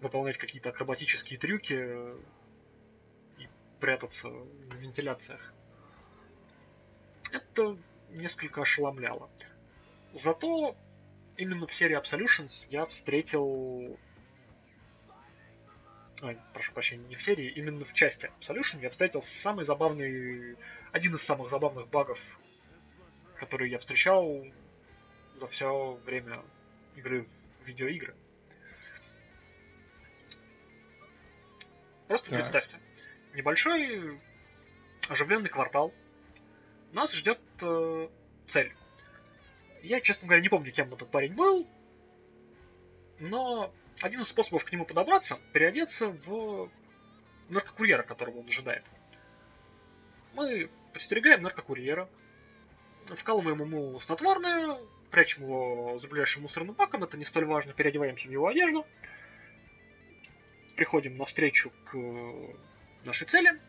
Выполнять 0.00 0.38
какие-то 0.38 0.70
акробатические 0.70 1.38
трюки 1.38 1.74
и 3.36 3.48
прятаться 3.80 4.30
в 4.30 4.74
вентиляциях. 4.76 5.52
Это 7.32 7.76
несколько 8.08 8.62
ошеломляло. 8.62 9.28
Зато 10.14 10.74
именно 11.36 11.66
в 11.66 11.74
серии 11.74 12.00
Absolutions 12.00 12.66
я 12.70 12.86
встретил... 12.86 13.98
Ой, 16.22 16.38
прошу 16.54 16.72
прощения, 16.72 17.06
не 17.08 17.14
в 17.14 17.22
серии, 17.22 17.50
именно 17.50 17.84
в 17.84 17.92
части 17.92 18.30
Absolution 18.40 18.80
я 18.80 18.90
встретил 18.90 19.22
самый 19.22 19.64
забавный... 19.64 20.56
Один 20.92 21.14
из 21.14 21.22
самых 21.22 21.50
забавных 21.50 21.88
багов, 21.88 22.18
которые 23.36 23.70
я 23.70 23.78
встречал 23.78 24.46
за 25.34 25.46
все 25.46 26.00
время 26.06 26.42
игры 26.96 27.26
в 27.60 27.66
видеоигры. 27.66 28.14
Просто 32.08 32.30
так. 32.30 32.38
представьте, 32.38 32.78
небольшой 33.34 34.18
оживленный 35.08 35.50
квартал. 35.50 35.92
Нас 36.92 37.12
ждет 37.12 37.40
э, 37.60 38.08
цель. 38.48 38.72
Я, 39.82 40.00
честно 40.00 40.28
говоря, 40.28 40.40
не 40.40 40.48
помню, 40.48 40.70
кем 40.70 40.94
этот 40.94 41.10
парень 41.10 41.34
был, 41.34 41.66
но 43.18 43.74
один 44.00 44.20
из 44.20 44.28
способов 44.28 44.64
к 44.64 44.72
нему 44.72 44.84
подобраться— 44.84 45.38
переодеться 45.52 46.08
в 46.08 46.70
наркокурьера, 47.48 48.02
которого 48.02 48.38
он 48.38 48.48
ожидает. 48.48 48.84
Мы 50.34 50.68
подстерегаем 50.92 51.42
наркокурьера, 51.42 52.08
вкалываем 53.06 53.60
ему 53.60 53.98
снотворное, 54.00 54.78
прячем 55.10 55.44
его 55.44 55.98
за 55.98 56.08
ближайшим 56.08 56.42
мусорным 56.42 56.74
баком, 56.74 57.04
это 57.04 57.16
не 57.16 57.24
столь 57.24 57.46
важно, 57.46 57.72
переодеваемся 57.72 58.28
в 58.28 58.32
его 58.32 58.48
одежду, 58.48 58.86
приходим 60.76 61.16
навстречу 61.16 61.72
к 61.86 61.96
нашей 63.04 63.26
цели, 63.26 63.60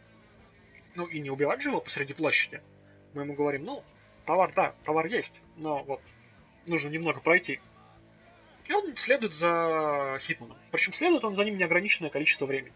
ну 0.96 1.06
и 1.06 1.20
не 1.20 1.30
убивать 1.30 1.62
же 1.62 1.70
его 1.70 1.80
посреди 1.80 2.14
площади. 2.14 2.62
Мы 3.14 3.22
ему 3.22 3.34
говорим, 3.34 3.64
ну, 3.64 3.84
товар, 4.26 4.52
да, 4.54 4.76
товар 4.84 5.06
есть, 5.06 5.42
но 5.56 5.84
вот 5.84 6.02
нужно 6.66 6.90
немного 6.90 7.22
пройти. 7.22 7.62
Он 8.70 8.96
следует 8.98 9.34
за 9.34 10.20
Хитманом. 10.22 10.58
Причем 10.72 10.94
следует 10.94 11.24
он 11.24 11.36
за 11.36 11.44
ним 11.44 11.58
неограниченное 11.58 12.10
количество 12.10 12.46
времени. 12.46 12.74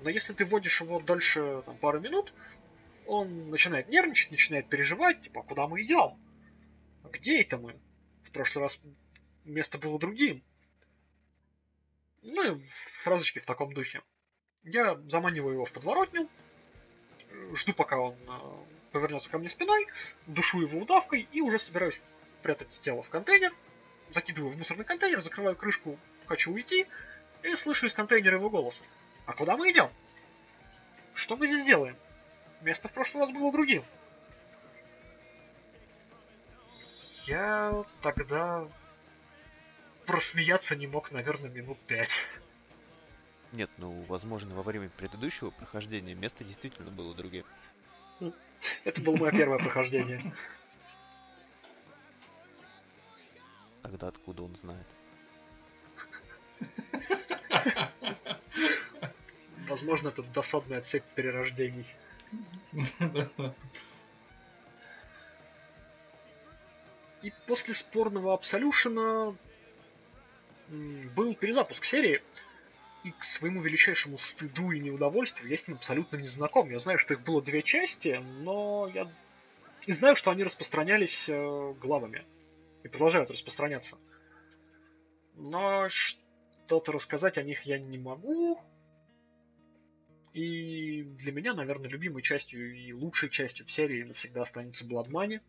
Но 0.00 0.10
если 0.10 0.32
ты 0.32 0.44
вводишь 0.44 0.80
его 0.80 1.00
дольше 1.00 1.62
там, 1.66 1.76
пару 1.78 2.00
минут, 2.00 2.32
он 3.06 3.50
начинает 3.50 3.88
нервничать, 3.88 4.30
начинает 4.30 4.68
переживать, 4.68 5.22
типа, 5.22 5.40
а 5.40 5.44
куда 5.44 5.66
мы 5.66 5.82
идем? 5.82 6.18
А 7.02 7.08
где 7.10 7.40
это 7.40 7.58
мы? 7.58 7.78
В 8.22 8.30
прошлый 8.30 8.64
раз 8.64 8.78
место 9.44 9.78
было 9.78 9.98
другим. 9.98 10.42
Ну 12.22 12.54
и 12.54 12.60
фразочки 13.02 13.38
в 13.38 13.46
таком 13.46 13.72
духе. 13.74 14.02
Я 14.62 14.96
заманиваю 15.08 15.54
его 15.54 15.64
в 15.66 15.72
подворотню, 15.72 16.28
жду, 17.52 17.74
пока 17.74 17.98
он 17.98 18.14
э, 18.14 18.90
повернется 18.92 19.28
ко 19.28 19.38
мне 19.38 19.48
спиной, 19.48 19.86
душу 20.26 20.60
его 20.60 20.78
удавкой 20.78 21.28
и 21.32 21.40
уже 21.40 21.58
собираюсь 21.58 22.00
прятать 22.42 22.68
тело 22.80 23.02
в 23.02 23.10
контейнер, 23.10 23.52
закидываю 24.14 24.52
в 24.52 24.56
мусорный 24.56 24.84
контейнер, 24.84 25.20
закрываю 25.20 25.56
крышку, 25.56 25.98
хочу 26.26 26.52
уйти, 26.52 26.86
и 27.42 27.54
слышу 27.56 27.86
из 27.86 27.92
контейнера 27.92 28.36
его 28.36 28.48
голос. 28.48 28.80
А 29.26 29.34
куда 29.34 29.56
мы 29.56 29.70
идем? 29.70 29.90
Что 31.14 31.36
мы 31.36 31.46
здесь 31.46 31.64
делаем? 31.64 31.96
Место 32.62 32.88
в 32.88 32.92
прошлый 32.92 33.22
раз 33.22 33.30
было 33.30 33.52
другим. 33.52 33.84
Я 37.26 37.84
тогда 38.02 38.68
просмеяться 40.06 40.76
не 40.76 40.86
мог, 40.86 41.10
наверное, 41.10 41.50
минут 41.50 41.78
пять. 41.86 42.26
Нет, 43.52 43.70
ну, 43.78 44.02
возможно, 44.08 44.54
во 44.54 44.62
время 44.62 44.90
предыдущего 44.90 45.50
прохождения 45.50 46.14
место 46.14 46.44
действительно 46.44 46.90
было 46.90 47.14
другим. 47.14 47.44
Это 48.84 49.00
было 49.00 49.16
мое 49.16 49.30
первое 49.32 49.58
прохождение. 49.58 50.20
Тогда 53.84 54.08
откуда 54.08 54.42
он 54.44 54.56
знает? 54.56 54.86
Возможно, 59.68 60.08
это 60.08 60.22
досадная 60.22 60.80
цепь 60.80 61.04
перерождений. 61.14 61.86
И 67.20 67.32
после 67.46 67.74
спорного 67.74 68.32
Абсолюшена 68.32 69.36
был 70.68 71.34
перезапуск 71.34 71.84
серии, 71.84 72.22
и 73.02 73.10
к 73.10 73.22
своему 73.22 73.60
величайшему 73.60 74.16
стыду 74.16 74.70
и 74.70 74.80
неудовольствию 74.80 75.50
я 75.50 75.58
с 75.58 75.68
ним 75.68 75.76
абсолютно 75.76 76.16
не 76.16 76.28
знаком. 76.28 76.70
Я 76.70 76.78
знаю, 76.78 76.96
что 76.96 77.12
их 77.12 77.20
было 77.20 77.42
две 77.42 77.62
части, 77.62 78.18
но 78.40 78.90
я 78.94 79.12
и 79.84 79.92
знаю, 79.92 80.16
что 80.16 80.30
они 80.30 80.42
распространялись 80.42 81.28
э, 81.28 81.74
главами 81.82 82.24
и 82.84 82.88
продолжают 82.88 83.30
распространяться. 83.30 83.98
Но 85.34 85.88
что-то 85.88 86.92
рассказать 86.92 87.38
о 87.38 87.42
них 87.42 87.62
я 87.62 87.78
не 87.78 87.98
могу, 87.98 88.60
и 90.34 91.02
для 91.02 91.30
меня, 91.32 91.54
наверное, 91.54 91.88
любимой 91.88 92.22
частью 92.22 92.74
и 92.76 92.92
лучшей 92.92 93.30
частью 93.30 93.66
в 93.66 93.70
серии 93.70 94.02
навсегда 94.02 94.42
останется 94.42 94.84
Blood 94.84 95.08
Money. 95.08 95.40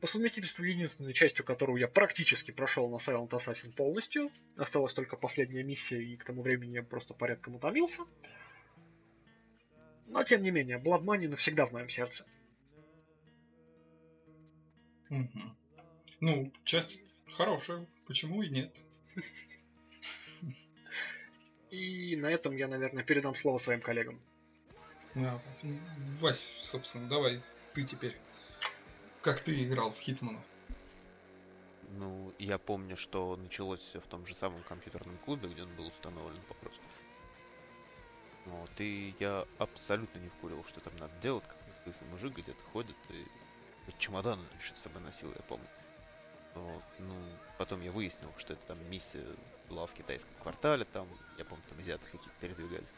По 0.00 0.06
совместительству 0.06 0.64
единственной 0.64 1.12
частью, 1.12 1.44
которую 1.44 1.78
я 1.78 1.86
практически 1.86 2.50
прошел 2.50 2.88
на 2.88 2.96
Silent 2.96 3.28
Assassin 3.28 3.72
полностью. 3.72 4.30
Осталась 4.56 4.94
только 4.94 5.16
последняя 5.16 5.62
миссия, 5.62 6.02
и 6.02 6.16
к 6.16 6.24
тому 6.24 6.42
времени 6.42 6.72
я 6.72 6.82
просто 6.82 7.14
порядком 7.14 7.54
утомился. 7.54 8.02
Но, 10.06 10.24
тем 10.24 10.42
не 10.42 10.50
менее, 10.50 10.78
Blood 10.78 11.02
Money 11.04 11.28
навсегда 11.28 11.66
в 11.66 11.72
моем 11.72 11.90
сердце. 11.90 12.26
Угу. 15.10 15.61
Ну, 16.22 16.52
часть 16.62 17.00
хорошая, 17.36 17.84
почему 18.06 18.42
и 18.44 18.48
нет? 18.48 18.72
И 21.70 22.14
на 22.14 22.26
этом 22.26 22.54
я, 22.54 22.68
наверное, 22.68 23.02
передам 23.02 23.34
слово 23.34 23.58
своим 23.58 23.80
коллегам. 23.80 24.20
Да, 25.16 25.42
Вась, 26.20 26.46
собственно, 26.70 27.08
давай 27.08 27.42
ты 27.74 27.82
теперь. 27.82 28.16
Как 29.20 29.40
ты 29.40 29.64
играл 29.64 29.92
в 29.92 29.98
Хитмана? 29.98 30.40
Ну, 31.98 32.32
я 32.38 32.56
помню, 32.58 32.96
что 32.96 33.34
началось 33.34 33.80
все 33.80 33.98
в 33.98 34.06
том 34.06 34.24
же 34.24 34.36
самом 34.36 34.62
компьютерном 34.62 35.18
клубе, 35.24 35.48
где 35.48 35.64
он 35.64 35.74
был 35.74 35.88
установлен 35.88 36.40
попросту. 36.46 36.84
Вот, 38.46 38.70
и 38.78 39.12
я 39.18 39.44
абсолютно 39.58 40.20
не 40.20 40.28
вкурил, 40.28 40.62
что 40.62 40.78
там 40.78 40.92
надо 41.00 41.14
делать, 41.20 41.44
как 41.48 41.56
лысый 41.84 42.06
мужик 42.10 42.38
где-то 42.38 42.62
ходит 42.72 42.96
и 43.10 43.26
чемодан 43.98 44.38
еще 44.60 44.72
с 44.74 44.82
собой 44.82 45.02
носил, 45.02 45.32
я 45.32 45.42
помню. 45.48 45.66
Вот, 46.54 46.82
ну, 46.98 47.14
потом 47.58 47.80
я 47.80 47.90
выяснил, 47.90 48.32
что 48.36 48.52
это 48.52 48.66
там 48.66 48.90
миссия 48.90 49.24
была 49.68 49.86
в 49.86 49.94
китайском 49.94 50.34
квартале, 50.42 50.84
там, 50.84 51.08
я 51.38 51.44
помню, 51.44 51.64
там 51.68 51.78
азиаты 51.78 52.04
какие-то 52.04 52.28
передвигались. 52.40 52.92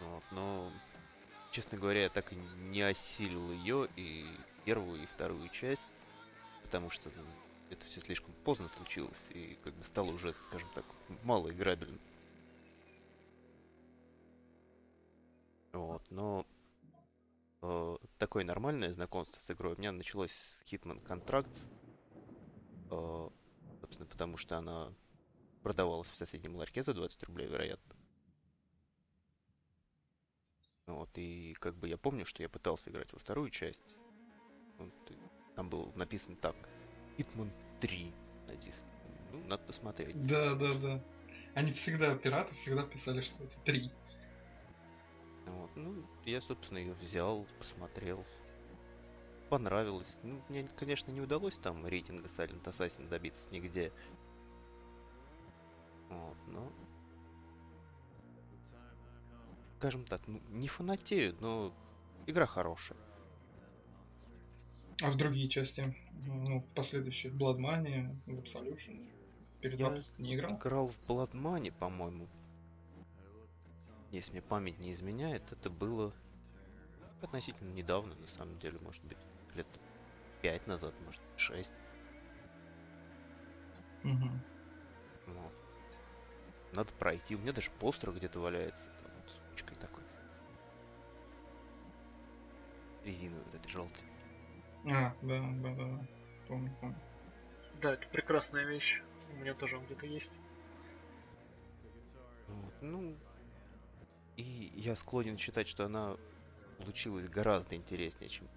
Вот, 0.00 0.22
но, 0.32 0.70
честно 1.50 1.78
говоря, 1.78 2.02
я 2.02 2.08
так 2.10 2.32
и 2.32 2.36
не 2.36 2.82
осилил 2.82 3.52
ее 3.52 3.88
и 3.96 4.26
первую, 4.64 5.02
и 5.02 5.06
вторую 5.06 5.48
часть, 5.48 5.82
потому 6.62 6.90
что 6.90 7.10
ну, 7.16 7.24
это 7.70 7.86
все 7.86 8.00
слишком 8.00 8.34
поздно 8.44 8.68
случилось, 8.68 9.30
и 9.30 9.56
как 9.64 9.72
бы 9.74 9.84
стало 9.84 10.10
уже, 10.10 10.34
скажем 10.42 10.68
так, 10.74 10.84
мало 11.22 11.50
играбельно. 11.50 11.98
Вот, 15.72 16.02
но 16.10 16.46
такое 18.24 18.42
нормальное 18.42 18.90
знакомство 18.90 19.38
с 19.38 19.50
игрой 19.50 19.74
у 19.74 19.76
меня 19.78 19.92
началось 19.92 20.32
с 20.32 20.62
Hitman 20.62 20.98
Contracts, 21.04 21.68
э, 22.90 23.28
собственно, 23.82 24.08
потому 24.08 24.38
что 24.38 24.56
она 24.56 24.94
продавалась 25.62 26.08
в 26.08 26.16
соседнем 26.16 26.56
ларьке 26.56 26.82
за 26.82 26.94
20 26.94 27.22
рублей, 27.24 27.48
вероятно. 27.48 27.94
Вот, 30.86 31.10
и 31.18 31.52
как 31.60 31.76
бы 31.76 31.86
я 31.86 31.98
помню, 31.98 32.24
что 32.24 32.42
я 32.42 32.48
пытался 32.48 32.88
играть 32.88 33.12
во 33.12 33.18
вторую 33.18 33.50
часть. 33.50 33.98
Вот, 34.78 34.94
там 35.54 35.68
было 35.68 35.92
написано 35.94 36.36
так. 36.36 36.56
Hitman 37.18 37.50
3 37.82 38.10
на 38.48 38.56
диске. 38.56 38.86
Ну, 39.32 39.44
надо 39.44 39.64
посмотреть. 39.64 40.26
Да, 40.26 40.54
да, 40.54 40.72
да. 40.78 41.04
Они 41.52 41.74
всегда, 41.74 42.16
пираты 42.16 42.54
всегда 42.54 42.84
писали, 42.84 43.20
что 43.20 43.44
это 43.44 43.58
3. 43.66 43.92
Вот, 45.46 45.70
ну, 45.76 45.94
я, 46.24 46.40
собственно, 46.40 46.78
ее 46.78 46.94
взял, 46.94 47.46
посмотрел. 47.58 48.24
Понравилось. 49.50 50.18
Ну, 50.22 50.40
мне, 50.48 50.64
конечно, 50.76 51.10
не 51.10 51.20
удалось 51.20 51.58
там 51.58 51.86
рейтинга 51.86 52.24
Silent 52.24 52.64
Assassin 52.64 53.08
добиться 53.08 53.48
нигде. 53.50 53.92
Вот, 56.08 56.36
но... 56.48 56.72
Скажем 59.78 60.04
так, 60.04 60.26
ну, 60.26 60.40
не 60.48 60.68
фанатею, 60.68 61.36
но 61.40 61.72
игра 62.26 62.46
хорошая. 62.46 62.98
А 65.02 65.10
в 65.10 65.16
другие 65.16 65.48
части, 65.48 65.94
ну, 66.24 66.60
в 66.60 66.70
последующие, 66.70 67.32
Blood 67.32 67.58
Money, 67.58 68.16
в 68.26 68.38
Absolution, 68.38 69.06
перед 69.60 69.78
Я 69.78 70.00
не 70.18 70.36
играл? 70.36 70.56
Играл 70.56 70.88
в 70.88 71.00
Blood 71.06 71.32
Money, 71.32 71.72
по-моему. 71.78 72.28
Если 74.14 74.30
мне 74.30 74.42
память 74.42 74.78
не 74.78 74.92
изменяет, 74.92 75.50
это 75.50 75.68
было 75.68 76.12
относительно 77.20 77.72
недавно, 77.72 78.14
на 78.14 78.28
самом 78.28 78.56
деле, 78.60 78.78
может 78.78 79.02
быть, 79.06 79.18
лет 79.56 79.66
пять 80.40 80.64
назад, 80.68 80.94
может, 81.04 81.20
шесть. 81.36 81.72
Угу. 84.04 84.30
Вот. 85.26 85.52
Надо 86.74 86.92
пройти. 86.92 87.34
У 87.34 87.40
меня 87.40 87.52
даже 87.52 87.72
постер 87.72 88.12
где-то 88.12 88.38
валяется. 88.38 88.90
Там 89.02 89.10
вот 89.16 89.32
с 89.32 89.40
ручкой 89.50 89.74
такой. 89.74 90.04
Резина 93.02 93.42
вот 93.42 93.52
этой 93.52 93.68
желтой. 93.68 94.06
А, 94.84 95.12
да, 95.22 95.40
да, 95.40 95.74
да, 95.74 95.74
да. 95.74 96.06
Помню, 96.46 96.76
помню. 96.80 97.00
Да, 97.82 97.94
это 97.94 98.06
прекрасная 98.10 98.64
вещь. 98.64 99.02
У 99.32 99.36
меня 99.40 99.54
тоже 99.54 99.76
он 99.76 99.86
где-то 99.86 100.06
есть. 100.06 100.38
Вот, 102.46 102.74
ну, 102.80 103.16
и 104.36 104.72
я 104.76 104.96
склонен 104.96 105.38
считать, 105.38 105.68
что 105.68 105.84
она 105.84 106.16
получилась 106.78 107.28
гораздо 107.28 107.76
интереснее, 107.76 108.28
чем 108.28 108.48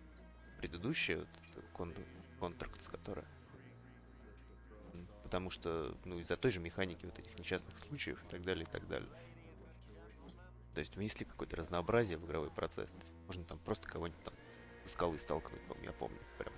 предыдущая, 0.58 1.20
вот, 1.20 1.66
кон- 1.74 1.94
контракт, 2.40 2.88
которая. 2.88 3.26
Потому 5.24 5.50
что, 5.50 5.96
ну, 6.06 6.20
из-за 6.20 6.38
той 6.38 6.52
же 6.52 6.60
механики 6.60 7.06
вот 7.06 7.20
этих 7.20 7.38
несчастных 7.38 7.78
случаев 7.78 8.24
и 8.24 8.28
так 8.28 8.44
далее, 8.44 8.64
и 8.64 8.70
так 8.70 8.88
далее. 8.88 9.10
То 10.74 10.80
есть 10.80 10.96
внесли 10.96 11.26
какое-то 11.26 11.56
разнообразие 11.56 12.18
в 12.18 12.26
игровой 12.26 12.50
процесс. 12.50 12.92
То 12.92 12.98
есть 12.98 13.16
можно 13.26 13.44
там 13.44 13.60
просто 13.60 13.88
кого-нибудь 13.88 14.24
там 14.24 14.34
с 14.86 14.92
скалы 14.92 15.18
столкнуть, 15.20 15.62
я 15.84 15.92
помню, 15.92 16.20
прям. 16.38 16.54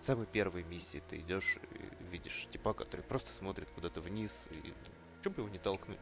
В 0.00 0.04
самой 0.04 0.26
первой 0.26 0.64
миссии 0.64 1.02
ты 1.08 1.18
идешь 1.20 1.58
и 1.70 2.04
видишь 2.10 2.48
типа, 2.50 2.74
который 2.74 3.02
просто 3.02 3.32
смотрит 3.32 3.70
куда-то 3.70 4.00
вниз, 4.00 4.48
и 4.50 4.74
что 5.20 5.30
бы 5.30 5.42
его 5.42 5.48
не 5.48 5.58
толкнуть. 5.58 6.00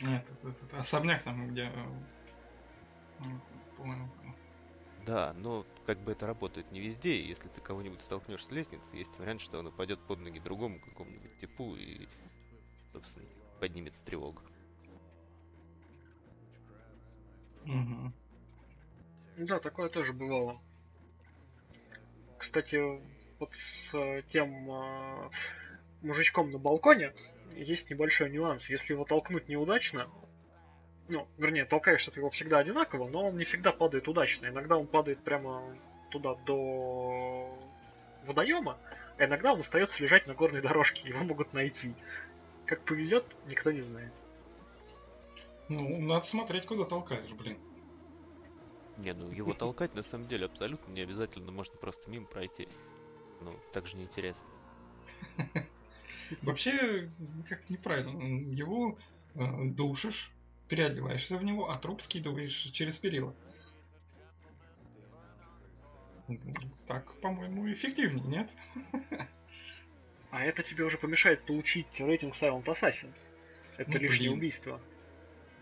Нет, 0.00 0.24
это, 0.42 0.78
особняк 0.78 1.22
там, 1.24 1.48
где... 1.48 1.72
э, 1.74 3.24
ну, 3.78 4.08
Да, 5.04 5.34
но 5.38 5.66
как 5.86 5.98
бы 5.98 6.12
это 6.12 6.26
работает 6.26 6.70
не 6.70 6.80
везде, 6.80 7.20
если 7.24 7.48
ты 7.48 7.60
кого-нибудь 7.60 8.02
столкнешь 8.02 8.44
с 8.44 8.50
лестницы, 8.50 8.96
есть 8.96 9.18
вариант, 9.18 9.40
что 9.40 9.58
он 9.58 9.66
упадет 9.66 9.98
под 10.00 10.20
ноги 10.20 10.38
другому 10.38 10.78
какому-нибудь 10.80 11.38
типу 11.38 11.74
и, 11.74 12.06
собственно, 12.92 13.26
поднимется 13.58 14.04
тревога. 14.04 14.42
Угу. 17.64 18.12
Да, 19.38 19.58
такое 19.58 19.88
тоже 19.88 20.12
бывало. 20.12 20.60
Кстати, 22.38 23.00
вот 23.38 23.54
с 23.54 23.94
э, 23.94 24.22
тем 24.28 24.70
э, 24.70 25.30
мужичком 26.02 26.50
на 26.50 26.58
балконе 26.58 27.12
есть 27.54 27.90
небольшой 27.90 28.30
нюанс. 28.30 28.68
Если 28.68 28.92
его 28.92 29.04
толкнуть 29.04 29.48
неудачно, 29.48 30.08
ну, 31.08 31.26
вернее, 31.38 31.64
толкаешься 31.64 32.10
ты 32.10 32.20
его 32.20 32.30
всегда 32.30 32.58
одинаково, 32.58 33.08
но 33.08 33.28
он 33.28 33.36
не 33.36 33.44
всегда 33.44 33.72
падает 33.72 34.08
удачно. 34.08 34.46
Иногда 34.46 34.76
он 34.76 34.86
падает 34.86 35.22
прямо 35.24 35.76
туда 36.10 36.34
до 36.46 37.58
водоема, 38.24 38.78
а 39.18 39.24
иногда 39.24 39.52
он 39.52 39.60
остается 39.60 40.02
лежать 40.02 40.26
на 40.26 40.34
горной 40.34 40.60
дорожке, 40.60 41.08
его 41.08 41.24
могут 41.24 41.52
найти. 41.52 41.94
Как 42.66 42.84
повезет, 42.84 43.24
никто 43.46 43.72
не 43.72 43.80
знает. 43.80 44.12
Ну, 45.68 46.00
надо 46.00 46.26
смотреть, 46.26 46.66
куда 46.66 46.84
толкаешь, 46.84 47.30
блин. 47.32 47.58
Не, 48.98 49.12
ну 49.12 49.30
его 49.30 49.52
толкать 49.58 49.94
на 49.94 50.02
самом 50.02 50.28
деле 50.28 50.46
абсолютно 50.46 50.92
не 50.92 51.00
обязательно, 51.00 51.52
можно 51.52 51.76
просто 51.76 52.10
мимо 52.10 52.26
пройти. 52.26 52.68
Ну, 53.40 53.58
так 53.72 53.86
же 53.86 53.96
неинтересно. 53.96 54.48
Вообще, 56.42 57.10
как 57.48 57.68
неправильно. 57.70 58.50
Его 58.54 58.98
э, 59.34 59.64
душишь, 59.64 60.30
переодеваешься 60.68 61.36
в 61.38 61.44
него, 61.44 61.70
а 61.70 61.78
труп 61.78 62.02
скидываешь 62.02 62.54
через 62.72 62.98
перила. 62.98 63.34
Так, 66.86 67.18
по-моему, 67.20 67.70
эффективнее, 67.72 68.26
нет? 68.26 68.50
А 70.30 70.44
это 70.44 70.62
тебе 70.62 70.84
уже 70.84 70.98
помешает 70.98 71.44
получить 71.46 71.86
рейтинг 72.00 72.34
Silent 72.34 72.64
Assassin. 72.64 73.12
Это 73.78 73.92
Ну, 73.92 73.98
лишнее 73.98 74.30
блин. 74.30 74.38
убийство. 74.38 74.80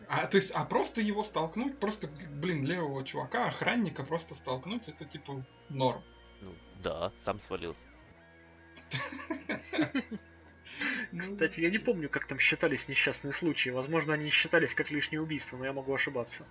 А 0.08 0.26
то 0.26 0.36
есть, 0.36 0.50
а 0.52 0.64
просто 0.64 1.00
его 1.00 1.22
столкнуть, 1.22 1.78
просто, 1.78 2.08
блин, 2.30 2.64
левого 2.64 3.04
чувака, 3.04 3.46
охранника 3.48 4.04
просто 4.04 4.34
столкнуть, 4.34 4.88
это 4.88 5.04
типа 5.04 5.44
норм. 5.68 6.02
Ну, 6.40 6.52
да, 6.82 7.12
сам 7.16 7.38
свалился. 7.40 7.88
Ну, 11.12 11.20
Кстати, 11.20 11.60
я 11.60 11.70
не 11.70 11.78
помню, 11.78 12.08
как 12.08 12.26
там 12.26 12.38
считались 12.38 12.88
несчастные 12.88 13.32
случаи. 13.32 13.70
Возможно, 13.70 14.14
они 14.14 14.30
считались 14.30 14.74
как 14.74 14.90
лишнее 14.90 15.20
убийство, 15.20 15.56
но 15.56 15.64
я 15.64 15.72
могу 15.72 15.94
ошибаться. 15.94 16.46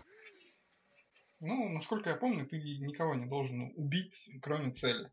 Ну, 1.40 1.70
насколько 1.70 2.10
я 2.10 2.16
помню, 2.16 2.46
ты 2.46 2.58
никого 2.58 3.16
не 3.16 3.26
должен 3.26 3.74
убить, 3.76 4.30
кроме 4.42 4.72
цели. 4.72 5.12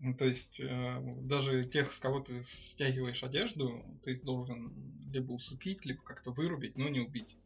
Ну, 0.00 0.14
то 0.14 0.24
есть, 0.24 0.58
э, 0.58 1.00
даже 1.22 1.62
тех, 1.64 1.92
с 1.92 1.98
кого 1.98 2.18
ты 2.20 2.42
стягиваешь 2.42 3.22
одежду, 3.22 3.84
ты 4.02 4.20
должен 4.20 4.72
либо 5.12 5.32
усыпить, 5.32 5.84
либо 5.84 6.02
как-то 6.02 6.32
вырубить, 6.32 6.76
но 6.76 6.88
не 6.88 7.00
убить. 7.00 7.36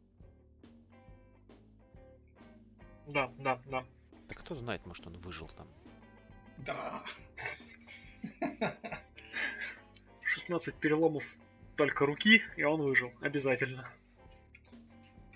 Да, 3.07 3.31
да, 3.37 3.61
да. 3.69 3.85
Да 4.27 4.35
кто 4.35 4.55
знает, 4.55 4.85
может 4.87 5.05
он 5.05 5.13
выжил 5.19 5.47
там. 5.49 5.67
Да. 6.57 7.03
16 10.47 10.75
переломов 10.75 11.25
только 11.75 12.05
руки, 12.05 12.41
и 12.55 12.63
он 12.63 12.81
выжил. 12.81 13.11
Обязательно. 13.21 13.87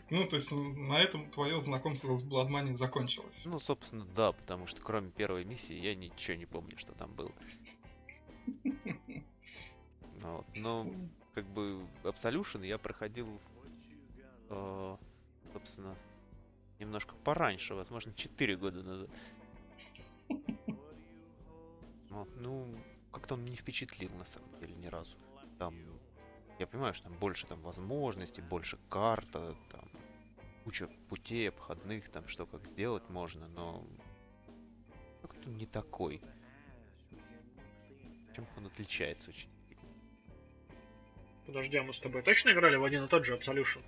Ну, 0.10 0.26
то 0.26 0.38
есть, 0.38 0.52
ну, 0.52 0.74
на 0.74 1.02
этом 1.02 1.30
твое 1.32 1.60
знакомство 1.62 2.15
с 2.15 2.24
Blood 2.24 2.50
Money 2.50 2.78
закончилось. 2.78 3.41
Ну, 3.45 3.60
собственно, 3.60 4.06
да, 4.15 4.32
потому 4.32 4.67
что 4.67 4.82
кроме 4.82 5.10
первой 5.12 5.43
миссии 5.43 5.76
я 5.76 5.95
ничего 5.95 6.38
не 6.38 6.45
помню, 6.45 6.78
что 6.78 6.93
там 6.93 7.13
было. 7.13 7.32
Вот, 10.21 10.45
Но, 10.56 10.88
как 11.34 11.45
бы, 11.45 11.86
Absolution 12.04 12.65
я 12.65 12.78
проходил, 12.78 13.28
э, 14.50 14.97
собственно, 15.52 15.95
немножко 16.80 17.15
пораньше, 17.24 17.74
возможно, 17.74 18.13
4 18.13 18.56
года 18.56 18.84
назад. 18.84 19.10
Вот, 22.10 22.30
ну, 22.38 22.67
как-то 23.12 23.36
он 23.36 23.45
не 23.45 23.56
впечатлил, 23.56 24.12
на 24.15 24.26
самом 24.26 24.58
деле, 24.60 24.74
ни 24.74 24.88
разу. 24.88 25.15
Там, 25.60 25.76
я 26.60 26.67
понимаю, 26.67 26.93
что 26.93 27.10
там 27.10 27.17
больше 27.17 27.45
там 27.45 27.62
возможностей, 27.62 28.41
больше 28.41 28.78
карта, 28.89 29.56
там, 29.69 29.89
куча 30.63 30.88
путей 31.10 31.50
обходных, 31.50 32.10
там, 32.10 32.28
что 32.28 32.45
как 32.45 32.65
сделать 32.65 33.10
можно, 33.10 33.47
но 33.50 33.86
как-то 35.21 35.50
не 35.50 35.65
такой. 35.65 36.21
Чем 38.34 38.47
он 38.58 38.67
отличается 38.67 39.30
очень 39.30 39.50
Подожди, 41.45 41.78
а 41.78 41.84
мы 41.84 41.91
с 41.91 42.00
тобой 42.00 42.21
точно 42.21 42.52
играли 42.52 42.78
в 42.78 42.84
один 42.86 43.04
и 43.04 43.08
тот 43.08 43.26
же 43.26 43.36
Absolution? 43.36 43.82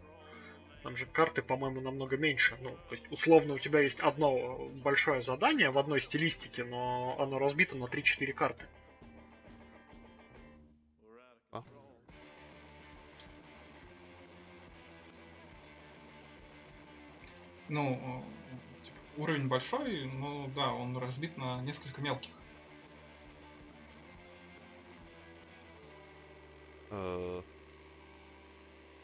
Там 0.82 0.98
же 0.98 1.06
карты, 1.06 1.42
по-моему, 1.42 1.80
намного 1.80 2.18
меньше. 2.18 2.58
Ну, 2.62 2.72
то 2.90 2.96
есть, 2.96 3.06
условно, 3.10 3.54
у 3.54 3.60
тебя 3.60 3.80
есть 3.80 4.02
одно 4.02 4.70
большое 4.84 5.22
задание 5.22 5.70
в 5.70 5.78
одной 5.78 6.02
стилистике, 6.02 6.66
но 6.66 7.16
оно 7.20 7.40
разбито 7.40 7.78
на 7.78 7.86
3-4 7.86 8.34
карты. 8.34 8.66
Ну, 17.74 18.00
э, 18.00 18.86
типа, 18.86 18.98
уровень 19.18 19.48
большой, 19.48 20.06
но 20.06 20.48
да, 20.56 20.72
он 20.74 20.96
разбит 20.96 21.36
на 21.38 21.60
несколько 21.64 22.02
мелких. 22.02 22.32
Э, 26.92 27.42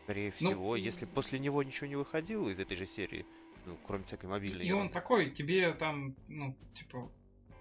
Скорее 0.03 0.31
ну, 0.39 0.49
всего, 0.49 0.75
если 0.75 1.05
после 1.05 1.39
него 1.39 1.63
ничего 1.63 1.87
не 1.87 1.95
выходило 1.95 2.47
из 2.49 2.59
этой 2.59 2.77
же 2.77 2.85
серии, 2.85 3.25
ну, 3.65 3.75
кроме 3.87 4.03
всякой 4.03 4.29
мобильной. 4.29 4.63
И 4.65 4.71
он 4.71 4.89
такой, 4.89 5.31
тебе 5.31 5.73
там, 5.73 6.15
ну, 6.27 6.55
типа, 6.75 7.11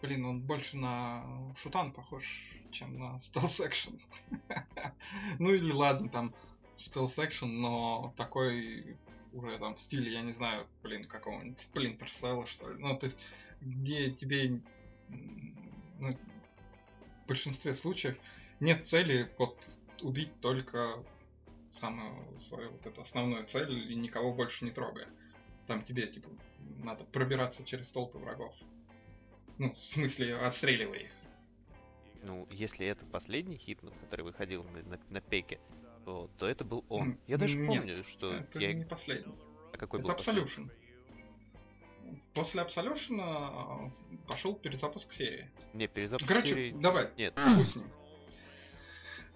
блин, 0.02 0.26
он 0.26 0.42
больше 0.42 0.76
на 0.76 1.24
шутан 1.56 1.90
похож, 1.90 2.52
чем 2.70 2.98
на 2.98 3.18
стелс 3.20 3.60
экшен. 3.60 3.98
ну 5.38 5.54
или 5.54 5.72
ладно, 5.72 6.10
там 6.10 6.34
стелс 6.76 7.18
экшен, 7.18 7.62
но 7.62 8.12
такой 8.18 8.98
уже 9.32 9.58
там 9.58 9.74
в 9.74 9.80
стиле, 9.80 10.12
я 10.12 10.22
не 10.22 10.32
знаю, 10.32 10.66
блин, 10.82 11.04
какого-нибудь 11.04 11.58
Splinter 11.58 12.08
Cell, 12.08 12.46
что 12.46 12.70
ли. 12.70 12.78
Ну, 12.78 12.96
то 12.98 13.06
есть, 13.06 13.18
где 13.60 14.10
тебе 14.10 14.60
ну, 15.98 16.16
в 17.24 17.26
большинстве 17.28 17.74
случаев 17.74 18.16
нет 18.60 18.86
цели 18.86 19.30
вот 19.38 19.68
убить 20.02 20.40
только 20.40 21.04
самую 21.72 22.40
свою 22.40 22.70
вот 22.72 22.86
эту 22.86 23.02
основную 23.02 23.46
цель 23.46 23.92
и 23.92 23.94
никого 23.94 24.32
больше 24.32 24.64
не 24.64 24.70
трогая. 24.70 25.08
Там 25.66 25.82
тебе, 25.82 26.06
типа, 26.06 26.28
надо 26.78 27.04
пробираться 27.04 27.64
через 27.64 27.90
толпы 27.90 28.18
врагов. 28.18 28.54
Ну, 29.58 29.74
в 29.74 29.78
смысле, 29.78 30.36
отстреливая 30.36 31.00
их. 31.00 31.12
Ну, 32.22 32.48
если 32.50 32.86
это 32.86 33.04
последний 33.06 33.56
Hitman, 33.56 33.92
который 34.00 34.22
выходил 34.22 34.64
на, 34.64 34.82
на, 34.82 35.00
на 35.10 35.20
пеке, 35.20 35.60
то, 36.08 36.30
то 36.38 36.48
это 36.48 36.64
был 36.64 36.86
он. 36.88 37.18
Я 37.26 37.36
даже 37.36 37.58
Нет, 37.58 37.66
помню, 37.66 38.02
что... 38.04 38.32
Это 38.32 38.60
я... 38.60 38.72
не 38.72 38.86
последний. 38.86 39.34
А 39.74 39.76
какой 39.76 40.00
это 40.00 40.08
был 40.08 40.14
Absolution. 40.14 40.70
Последний? 40.70 40.70
После 42.32 42.62
Absolution 42.62 43.18
а, 43.20 43.90
пошел 44.26 44.54
перезапуск 44.54 45.12
серии. 45.12 45.50
Не, 45.74 45.86
перезапуск 45.86 46.26
Короче, 46.26 46.48
серии... 46.48 46.72
давай, 46.72 47.10
Нет. 47.18 47.34
С 47.36 47.76
ним. 47.76 47.90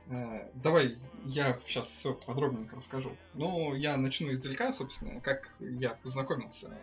Э, 0.09 0.51
давай 0.55 0.97
я 1.27 1.61
сейчас 1.67 1.89
все 1.89 2.15
подробненько 2.15 2.77
расскажу. 2.77 3.15
Ну, 3.35 3.75
я 3.75 3.99
начну 3.99 4.33
издалека, 4.33 4.73
собственно, 4.73 5.21
как 5.21 5.51
я 5.61 5.91
познакомился 5.97 6.75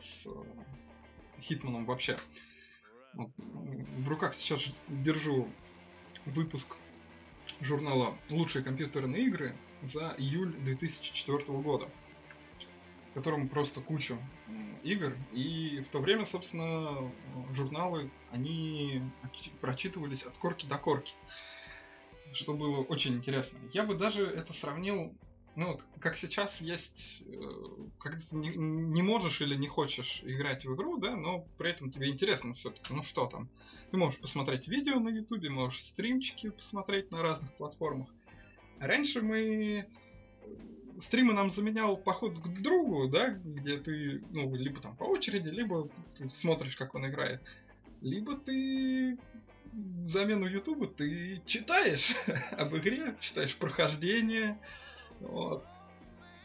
с 0.00 0.26
Хитманом 1.42 1.84
вообще. 1.84 2.18
Вот, 3.12 3.28
в 3.36 4.08
руках 4.08 4.32
сейчас 4.32 4.70
держу 4.88 5.50
выпуск 6.24 6.78
журнала 7.60 8.16
«Лучшие 8.30 8.64
компьютерные 8.64 9.26
игры» 9.26 9.56
за 9.82 10.14
июль 10.18 10.54
2004 10.58 11.38
года, 11.58 11.88
в 13.10 13.14
котором 13.14 13.48
просто 13.48 13.80
куча 13.80 14.18
игр, 14.82 15.16
и 15.32 15.80
в 15.80 15.88
то 15.90 16.00
время, 16.00 16.26
собственно, 16.26 17.10
журналы, 17.52 18.10
они 18.30 19.02
прочитывались 19.60 20.22
от 20.22 20.36
корки 20.36 20.66
до 20.66 20.78
корки 20.78 21.14
что 22.34 22.54
было 22.54 22.82
очень 22.82 23.14
интересно. 23.14 23.58
Я 23.72 23.84
бы 23.84 23.94
даже 23.94 24.26
это 24.26 24.52
сравнил, 24.52 25.14
ну 25.56 25.72
вот, 25.72 25.84
как 26.00 26.16
сейчас 26.16 26.60
есть, 26.60 27.22
э, 27.26 27.40
когда 27.98 28.20
ты 28.20 28.36
не, 28.36 28.50
не 28.50 29.02
можешь 29.02 29.40
или 29.40 29.54
не 29.54 29.68
хочешь 29.68 30.22
играть 30.24 30.64
в 30.64 30.74
игру, 30.74 30.98
да, 30.98 31.16
но 31.16 31.46
при 31.58 31.70
этом 31.70 31.90
тебе 31.90 32.08
интересно 32.10 32.54
все-таки, 32.54 32.92
ну 32.92 33.02
что 33.02 33.26
там. 33.26 33.48
Ты 33.90 33.96
можешь 33.96 34.18
посмотреть 34.18 34.68
видео 34.68 34.98
на 34.98 35.08
ютубе, 35.08 35.50
можешь 35.50 35.84
стримчики 35.84 36.50
посмотреть 36.50 37.10
на 37.10 37.22
разных 37.22 37.52
платформах. 37.54 38.08
Раньше 38.80 39.22
мы 39.22 39.86
э, 40.42 40.46
стримы 41.00 41.32
нам 41.32 41.50
заменял 41.50 41.96
поход 41.96 42.36
к 42.38 42.60
другу, 42.60 43.08
да, 43.08 43.30
где 43.30 43.78
ты, 43.78 44.22
ну, 44.30 44.54
либо 44.54 44.80
там 44.80 44.96
по 44.96 45.04
очереди, 45.04 45.48
либо 45.48 45.88
ты 46.18 46.28
смотришь, 46.28 46.76
как 46.76 46.94
он 46.94 47.06
играет. 47.06 47.40
Либо 48.00 48.36
ты 48.36 49.18
замену 50.06 50.46
Ютубу 50.46 50.86
ты 50.86 51.42
читаешь 51.46 52.14
об 52.52 52.76
игре, 52.76 53.16
читаешь 53.20 53.56
прохождение. 53.56 54.58
Вот. 55.28 55.64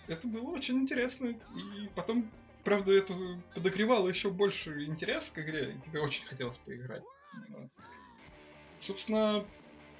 Это 0.07 0.27
было 0.27 0.49
очень 0.51 0.79
интересно. 0.79 1.27
И 1.27 1.89
потом, 1.95 2.29
правда, 2.63 2.91
это 2.91 3.13
подогревало 3.53 4.07
еще 4.09 4.29
больше 4.29 4.85
интерес 4.85 5.29
к 5.29 5.39
игре, 5.39 5.73
и 5.73 5.87
тебе 5.87 6.01
очень 6.01 6.25
хотелось 6.25 6.57
поиграть. 6.57 7.03
Вот. 7.49 7.69
Собственно, 8.79 9.45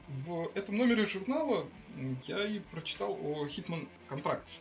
в 0.07 0.51
этом 0.55 0.77
номере 0.77 1.05
журнала 1.05 1.67
я 2.23 2.45
и 2.45 2.59
прочитал 2.59 3.13
о 3.13 3.45
Hitman 3.45 3.87
Contracts. 4.09 4.59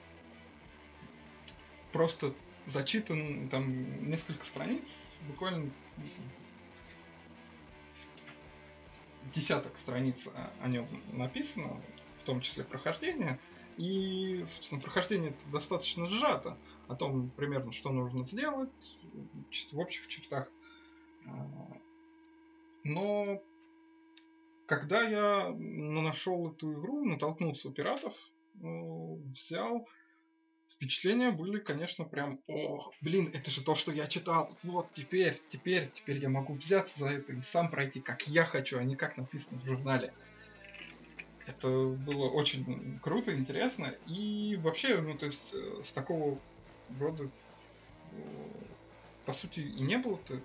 Просто 1.93 2.35
зачитан 2.67 3.49
там 3.49 4.11
несколько 4.11 4.45
страниц, 4.45 4.91
буквально 5.27 5.71
десяток 9.33 9.77
страниц 9.79 10.27
о 10.61 10.69
нем 10.69 10.87
написано, 11.13 11.81
в 12.21 12.25
том 12.25 12.41
числе 12.41 12.65
прохождение. 12.65 13.39
И, 13.79 14.45
собственно, 14.47 14.81
прохождение 14.81 15.35
достаточно 15.53 16.09
сжато 16.09 16.59
о 16.89 16.97
том 16.97 17.31
примерно, 17.31 17.73
что 17.73 17.91
нужно 17.91 18.25
сделать, 18.25 18.71
чисто 19.51 19.77
в 19.77 19.79
общих 19.79 20.09
чертах. 20.09 20.51
А, 21.27 21.81
но 22.83 23.41
когда 24.67 25.03
я 25.03 25.55
нашел 25.55 26.51
эту 26.51 26.73
игру, 26.73 27.05
натолкнулся 27.05 27.69
у 27.69 27.73
пиратов, 27.73 28.15
ну, 28.55 29.23
взял 29.27 29.87
впечатления 30.79 31.31
были, 31.31 31.59
конечно, 31.59 32.05
прям, 32.05 32.41
о, 32.49 32.91
блин, 33.01 33.31
это 33.33 33.51
же 33.51 33.63
то, 33.63 33.77
что 33.77 33.93
я 33.93 34.07
читал. 34.07 34.57
Вот 34.63 34.93
теперь, 34.93 35.41
теперь, 35.51 35.91
теперь 35.91 36.19
я 36.19 36.29
могу 36.29 36.55
взяться 36.55 36.99
за 36.99 37.07
это 37.07 37.33
и 37.33 37.41
сам 37.43 37.71
пройти, 37.71 38.01
как 38.01 38.27
я 38.27 38.45
хочу, 38.45 38.79
а 38.79 38.85
не 38.85 38.97
как 38.97 39.17
написано 39.17 39.61
в 39.61 39.67
журнале. 39.67 40.13
Это 41.49 41.69
было 41.69 42.29
очень 42.29 43.01
круто, 43.01 43.35
интересно. 43.35 43.95
И 44.07 44.57
вообще, 44.57 45.01
ну, 45.01 45.17
то 45.17 45.27
есть, 45.27 45.55
э, 45.55 45.83
с 45.83 45.93
такого 45.93 46.39
рода, 47.01 47.25
э, 47.25 48.19
по 49.25 49.33
сути, 49.33 49.61
и 49.61 49.81
не 49.81 49.97
было-то 49.97 50.39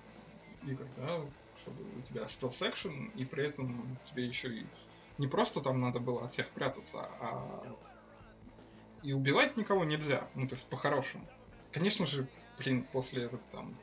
игр, 0.66 0.86
да, 0.96 1.22
чтобы 1.62 1.84
у 2.00 2.02
тебя 2.04 2.28
стелс 2.30 2.62
экшен, 2.62 3.10
и 3.16 3.26
при 3.26 3.46
этом 3.46 3.98
тебе 4.10 4.26
еще 4.26 4.48
и 4.48 4.66
не 5.18 5.28
просто 5.28 5.62
там 5.62 5.82
надо 5.82 6.00
было 6.00 6.26
от 6.26 6.34
всех 6.34 6.50
прятаться, 6.52 7.00
а 7.00 7.76
и 9.02 9.12
убивать 9.12 9.58
никого 9.58 9.84
нельзя, 9.84 10.30
ну 10.36 10.48
то 10.48 10.56
есть 10.56 10.68
по-хорошему. 10.70 11.28
Конечно 11.74 12.08
же, 12.08 12.28
блин, 12.58 12.86
после 12.92 13.24
этого 13.24 13.42
там 13.52 13.78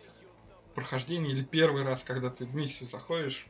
прохождения 0.75 1.33
или 1.33 1.45
первый 1.45 1.83
раз, 1.83 2.03
когда 2.03 2.31
ты 2.31 2.47
в 2.47 2.55
миссию 2.55 2.89
заходишь, 2.89 3.47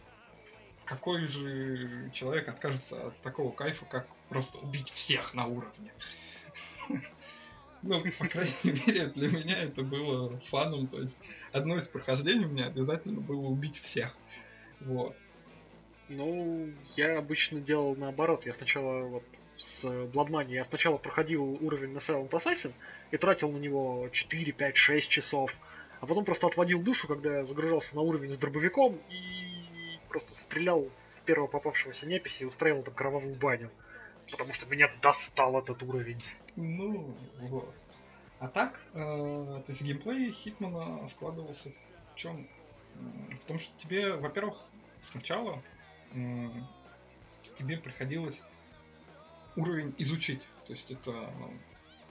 какой 0.90 1.24
же 1.28 2.10
человек 2.12 2.48
откажется 2.48 3.06
от 3.06 3.20
такого 3.20 3.52
кайфа, 3.52 3.84
как 3.84 4.08
просто 4.28 4.58
убить 4.58 4.90
всех 4.90 5.34
на 5.34 5.46
уровне? 5.46 5.92
Ну, 7.82 7.98
по 8.18 8.28
крайней 8.28 8.52
мере, 8.86 9.06
для 9.06 9.30
меня 9.30 9.62
это 9.62 9.80
было 9.80 10.38
фаном. 10.50 10.86
То 10.86 11.00
есть, 11.00 11.16
одно 11.50 11.78
из 11.78 11.88
прохождений 11.88 12.44
у 12.44 12.48
меня 12.50 12.66
обязательно 12.66 13.22
было 13.22 13.46
убить 13.46 13.80
всех. 13.80 14.14
Вот. 14.80 15.16
Ну, 16.10 16.70
я 16.94 17.16
обычно 17.16 17.58
делал 17.58 17.96
наоборот. 17.96 18.44
Я 18.44 18.52
сначала 18.52 19.04
вот 19.06 19.22
с 19.56 19.86
Blood 19.86 20.28
Money. 20.28 20.52
Я 20.52 20.64
сначала 20.64 20.98
проходил 20.98 21.42
уровень 21.42 21.94
на 21.94 22.00
Silent 22.00 22.28
Assassin 22.28 22.74
и 23.12 23.16
тратил 23.16 23.50
на 23.50 23.56
него 23.56 24.10
4, 24.12 24.52
5, 24.52 24.76
6 24.76 25.10
часов. 25.10 25.56
А 26.02 26.06
потом 26.06 26.26
просто 26.26 26.48
отводил 26.48 26.82
душу, 26.82 27.08
когда 27.08 27.38
я 27.38 27.46
загружался 27.46 27.96
на 27.96 28.02
уровень 28.02 28.34
с 28.34 28.36
дробовиком 28.36 29.00
и 29.08 29.59
просто 30.10 30.34
стрелял 30.34 30.88
в 31.16 31.22
первого 31.22 31.46
попавшегося 31.46 32.06
неписи 32.06 32.42
и 32.42 32.46
устраивал 32.46 32.82
там 32.82 32.94
кровавую 32.94 33.34
баню. 33.36 33.70
Потому 34.30 34.52
что 34.52 34.66
меня 34.66 34.90
достал 35.02 35.58
этот 35.58 35.82
уровень. 35.82 36.22
Ну, 36.56 37.16
вот. 37.40 37.74
А 38.38 38.48
так, 38.48 38.80
э, 38.94 38.98
то 38.98 39.64
есть 39.68 39.82
геймплей 39.82 40.32
Хитмана 40.32 41.06
складывался 41.08 41.72
в 42.12 42.16
чем? 42.16 42.48
В 42.94 43.44
том, 43.46 43.58
что 43.58 43.72
тебе, 43.78 44.14
во-первых, 44.14 44.64
сначала 45.02 45.62
э, 46.12 46.48
тебе 47.56 47.76
приходилось 47.76 48.42
уровень 49.56 49.94
изучить. 49.98 50.42
То 50.66 50.72
есть 50.72 50.90
это 50.90 51.10
ну, 51.12 51.52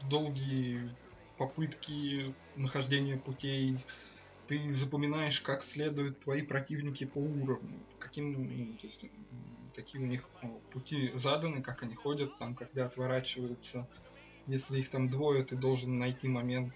долгие 0.09 0.95
попытки 1.37 2.35
нахождения 2.55 3.17
путей, 3.17 3.79
ты 4.49 4.73
запоминаешь, 4.73 5.41
как 5.41 5.63
следуют 5.63 6.21
твои 6.21 6.41
противники 6.41 7.05
по 7.05 7.19
уровню, 7.19 7.79
каким, 7.99 8.33
ну, 8.33 8.73
то 8.77 8.87
есть, 8.87 9.05
какие 9.75 10.01
у 10.01 10.07
них 10.07 10.27
ну, 10.41 10.59
пути 10.71 11.11
заданы, 11.13 11.61
как 11.61 11.83
они 11.83 11.93
ходят, 11.93 12.35
там, 12.39 12.55
когда 12.55 12.87
отворачиваются. 12.87 13.87
Если 14.47 14.79
их 14.79 14.89
там 14.89 15.07
двое, 15.07 15.43
ты 15.43 15.55
должен 15.55 15.99
найти 15.99 16.27
момент. 16.27 16.73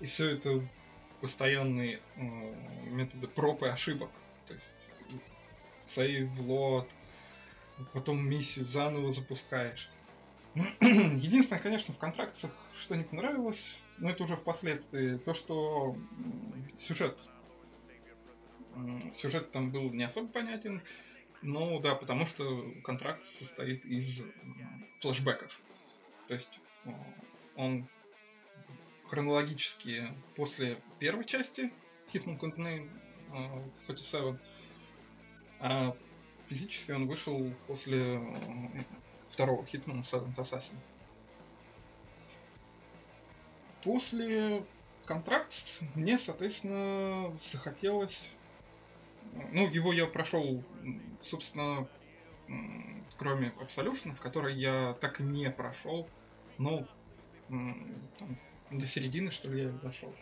И 0.00 0.06
все 0.06 0.30
это 0.30 0.68
постоянные 1.20 2.00
э, 2.16 2.20
методы 2.88 3.28
проб 3.28 3.62
и 3.62 3.66
ошибок. 3.66 4.10
То 4.48 4.54
есть 4.54 4.86
сейв, 5.84 6.28
лот, 6.40 6.90
потом 7.92 8.28
миссию 8.28 8.66
заново 8.66 9.12
запускаешь. 9.12 9.88
Единственное, 10.80 11.62
конечно, 11.62 11.94
в 11.94 11.98
контрактах 11.98 12.50
что 12.74 12.96
не 12.96 13.04
понравилось, 13.04 13.78
но 14.00 14.10
это 14.10 14.24
уже 14.24 14.36
впоследствии, 14.36 15.18
то, 15.18 15.34
что 15.34 15.96
сюжет 16.78 17.18
сюжет 19.14 19.50
там 19.50 19.70
был 19.70 19.90
не 19.90 20.04
особо 20.04 20.28
понятен, 20.28 20.82
но 21.42 21.80
да, 21.80 21.94
потому 21.94 22.26
что 22.26 22.64
контракт 22.84 23.24
состоит 23.24 23.84
из 23.84 24.22
флешбеков. 25.00 25.60
То 26.28 26.34
есть 26.34 26.60
он 27.56 27.88
хронологически 29.06 30.14
после 30.36 30.80
первой 30.98 31.24
части 31.24 31.72
Hitman 32.12 32.38
Continue 32.38 32.88
47, 33.86 34.38
а 35.60 35.96
физически 36.46 36.92
он 36.92 37.06
вышел 37.06 37.52
после 37.66 38.20
второго 39.30 39.64
Hitman 39.64 40.02
Seventh 40.02 40.36
Assassin. 40.36 40.76
После 43.82 44.64
контракт 45.06 45.52
мне, 45.94 46.18
соответственно, 46.18 47.36
захотелось... 47.52 48.28
Ну, 49.52 49.68
его 49.68 49.92
я 49.92 50.06
прошел, 50.06 50.62
собственно, 51.22 51.86
кроме 53.18 53.52
Absolution, 53.60 54.14
в 54.14 54.20
который 54.20 54.56
я 54.56 54.96
так 55.00 55.20
и 55.20 55.22
не 55.22 55.50
прошел, 55.50 56.08
но 56.58 56.86
там, 57.48 58.38
до 58.70 58.86
середины, 58.86 59.30
что 59.30 59.50
ли, 59.50 59.64
я 59.64 59.68
дошел. 59.68 60.12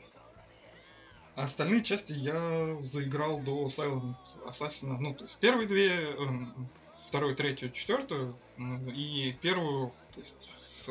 А 1.37 1.45
остальные 1.45 1.85
части 1.85 2.13
я 2.13 2.77
заиграл 2.81 3.39
до 3.41 3.69
Silent 3.69 4.17
Assassin. 4.45 4.97
Ну, 4.99 5.15
то 5.15 5.25
есть 5.25 5.37
первые 5.39 5.69
две, 5.69 5.91
эм, 5.91 6.69
вторую, 7.07 7.37
третью, 7.37 7.71
четвертую 7.71 8.37
и 8.93 9.37
первую, 9.41 9.93
то 10.15 10.21
есть 10.21 10.51
с 10.67 10.89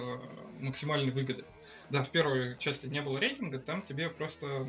максимальной 0.61 1.11
выгодой. 1.11 1.45
Да, 1.89 2.03
в 2.03 2.09
первой 2.09 2.57
части 2.57 2.87
не 2.87 3.01
было 3.01 3.17
рейтинга, 3.17 3.59
там 3.59 3.81
тебе 3.81 4.09
просто 4.09 4.67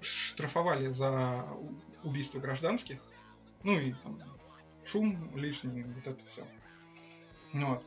штрафовали 0.00 0.88
за 0.88 1.46
убийство 2.02 2.38
гражданских, 2.38 3.00
ну 3.62 3.78
и 3.78 3.92
там, 3.92 4.20
шум 4.84 5.34
лишний, 5.36 5.82
вот 5.82 6.06
это 6.06 6.24
все. 6.26 6.46
Вот. 7.52 7.82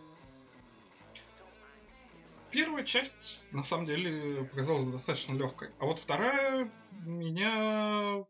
Первая 2.52 2.84
часть, 2.84 3.46
на 3.52 3.64
самом 3.64 3.86
деле, 3.86 4.44
показалась 4.46 4.90
достаточно 4.92 5.36
легкой. 5.36 5.70
А 5.80 5.86
вот 5.86 6.00
вторая 6.00 6.72
меня 6.92 8.26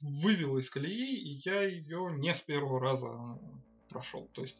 вывела 0.00 0.58
из 0.58 0.70
колеи, 0.70 1.14
и 1.14 1.40
я 1.44 1.62
ее 1.62 2.10
не 2.16 2.32
с 2.32 2.40
первого 2.40 2.80
раза 2.80 3.38
прошел. 3.90 4.28
То 4.32 4.40
есть 4.40 4.58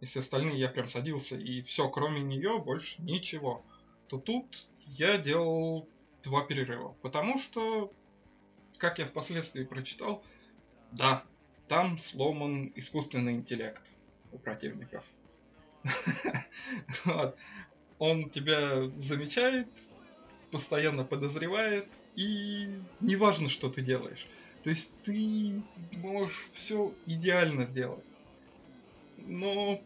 если 0.00 0.20
остальные 0.20 0.58
я 0.58 0.68
прям 0.68 0.88
садился 0.88 1.36
и 1.36 1.62
все, 1.62 1.88
кроме 1.88 2.20
нее, 2.20 2.58
больше 2.58 3.00
ничего, 3.02 3.64
то 4.08 4.18
тут 4.18 4.66
я 4.86 5.18
делал 5.18 5.88
два 6.22 6.44
перерыва. 6.44 6.94
Потому 7.02 7.38
что, 7.38 7.92
как 8.78 8.98
я 8.98 9.06
впоследствии 9.06 9.64
прочитал, 9.64 10.24
да, 10.92 11.24
там 11.66 11.98
сломан 11.98 12.72
искусственный 12.76 13.32
интеллект 13.32 13.82
у 14.32 14.38
противников. 14.38 15.04
Он 17.98 18.30
тебя 18.30 18.88
замечает, 18.98 19.66
постоянно 20.50 21.04
подозревает, 21.04 21.88
и 22.14 22.80
неважно, 23.00 23.48
что 23.48 23.68
ты 23.68 23.82
делаешь. 23.82 24.26
То 24.62 24.70
есть 24.70 24.90
ты 25.02 25.62
можешь 25.92 26.48
все 26.52 26.94
идеально 27.06 27.66
делать 27.66 28.04
но 29.26 29.82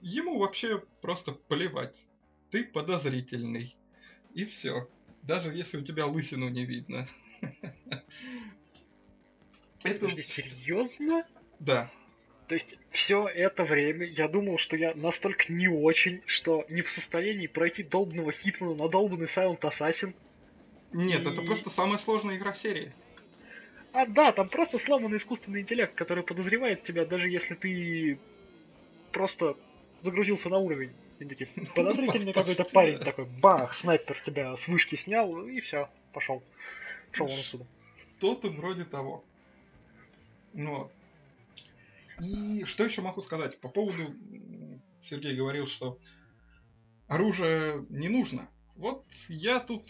ему 0.00 0.38
вообще 0.38 0.82
просто 1.00 1.32
плевать. 1.32 1.96
Ты 2.50 2.64
подозрительный. 2.64 3.76
И 4.34 4.44
все. 4.44 4.88
Даже 5.22 5.52
если 5.54 5.78
у 5.78 5.82
тебя 5.82 6.06
лысину 6.06 6.48
не 6.48 6.64
видно. 6.64 7.08
Это... 9.82 10.08
Серьезно? 10.22 11.26
Да. 11.60 11.90
То 12.48 12.54
есть 12.54 12.78
все 12.90 13.28
это 13.28 13.64
время 13.64 14.06
я 14.06 14.26
думал, 14.26 14.56
что 14.56 14.76
я 14.76 14.94
настолько 14.94 15.52
не 15.52 15.68
очень, 15.68 16.22
что 16.24 16.64
не 16.70 16.80
в 16.80 16.90
состоянии 16.90 17.46
пройти 17.46 17.82
долбанного 17.82 18.32
Хитмана 18.32 18.74
на 18.74 18.88
долбанный 18.88 19.26
Silent 19.26 19.60
Assassin. 19.60 20.14
Нет, 20.92 21.26
и... 21.26 21.30
это 21.30 21.42
просто 21.42 21.68
самая 21.68 21.98
сложная 21.98 22.36
игра 22.36 22.54
серии. 22.54 22.92
А 23.92 24.06
да, 24.06 24.32
там 24.32 24.48
просто 24.48 24.78
сломанный 24.78 25.18
искусственный 25.18 25.60
интеллект, 25.60 25.94
который 25.94 26.24
подозревает 26.24 26.82
тебя, 26.82 27.04
даже 27.04 27.28
если 27.28 27.54
ты 27.54 28.18
просто 29.12 29.56
загрузился 30.02 30.48
на 30.48 30.58
уровень. 30.58 30.92
И 31.18 31.24
такие, 31.24 31.48
подозрительный 31.74 32.32
какой-то 32.32 32.64
парень 32.64 32.98
такой, 32.98 33.26
бах, 33.26 33.74
снайпер 33.74 34.20
тебя 34.24 34.56
с 34.56 34.68
вышки 34.68 34.94
снял, 34.94 35.46
и 35.46 35.60
все, 35.60 35.88
пошел. 36.12 36.42
Пошел 37.10 37.26
он 37.26 37.38
отсюда. 37.38 37.66
Что-то 38.18 38.50
вроде 38.50 38.84
того. 38.84 39.24
Ну, 40.52 40.90
и 42.20 42.64
что 42.64 42.84
еще 42.84 43.02
могу 43.02 43.22
сказать? 43.22 43.60
По 43.60 43.68
поводу, 43.68 44.14
Сергей 45.00 45.36
говорил, 45.36 45.66
что 45.66 45.98
оружие 47.06 47.86
не 47.90 48.08
нужно. 48.08 48.50
Вот 48.74 49.04
я 49.28 49.60
тут 49.60 49.86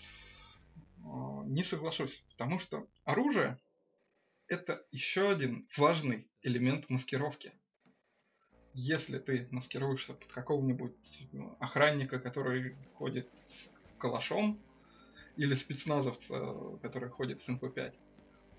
а, 1.05 1.43
не 1.45 1.63
соглашусь, 1.63 2.23
потому 2.31 2.59
что 2.59 2.87
оружие 3.05 3.59
это 4.47 4.83
еще 4.91 5.31
один 5.31 5.69
важный 5.77 6.29
элемент 6.43 6.89
маскировки 6.89 7.53
если 8.79 9.19
ты 9.19 9.49
маскируешься 9.51 10.15
под 10.15 10.29
какого-нибудь 10.29 11.29
ну, 11.33 11.57
охранника, 11.59 12.21
который 12.21 12.77
ходит 12.95 13.29
с 13.45 13.71
калашом, 13.99 14.59
или 15.37 15.55
спецназовца, 15.55 16.55
который 16.81 17.09
ходит 17.09 17.43
с 17.43 17.49
МП5, 17.49 17.95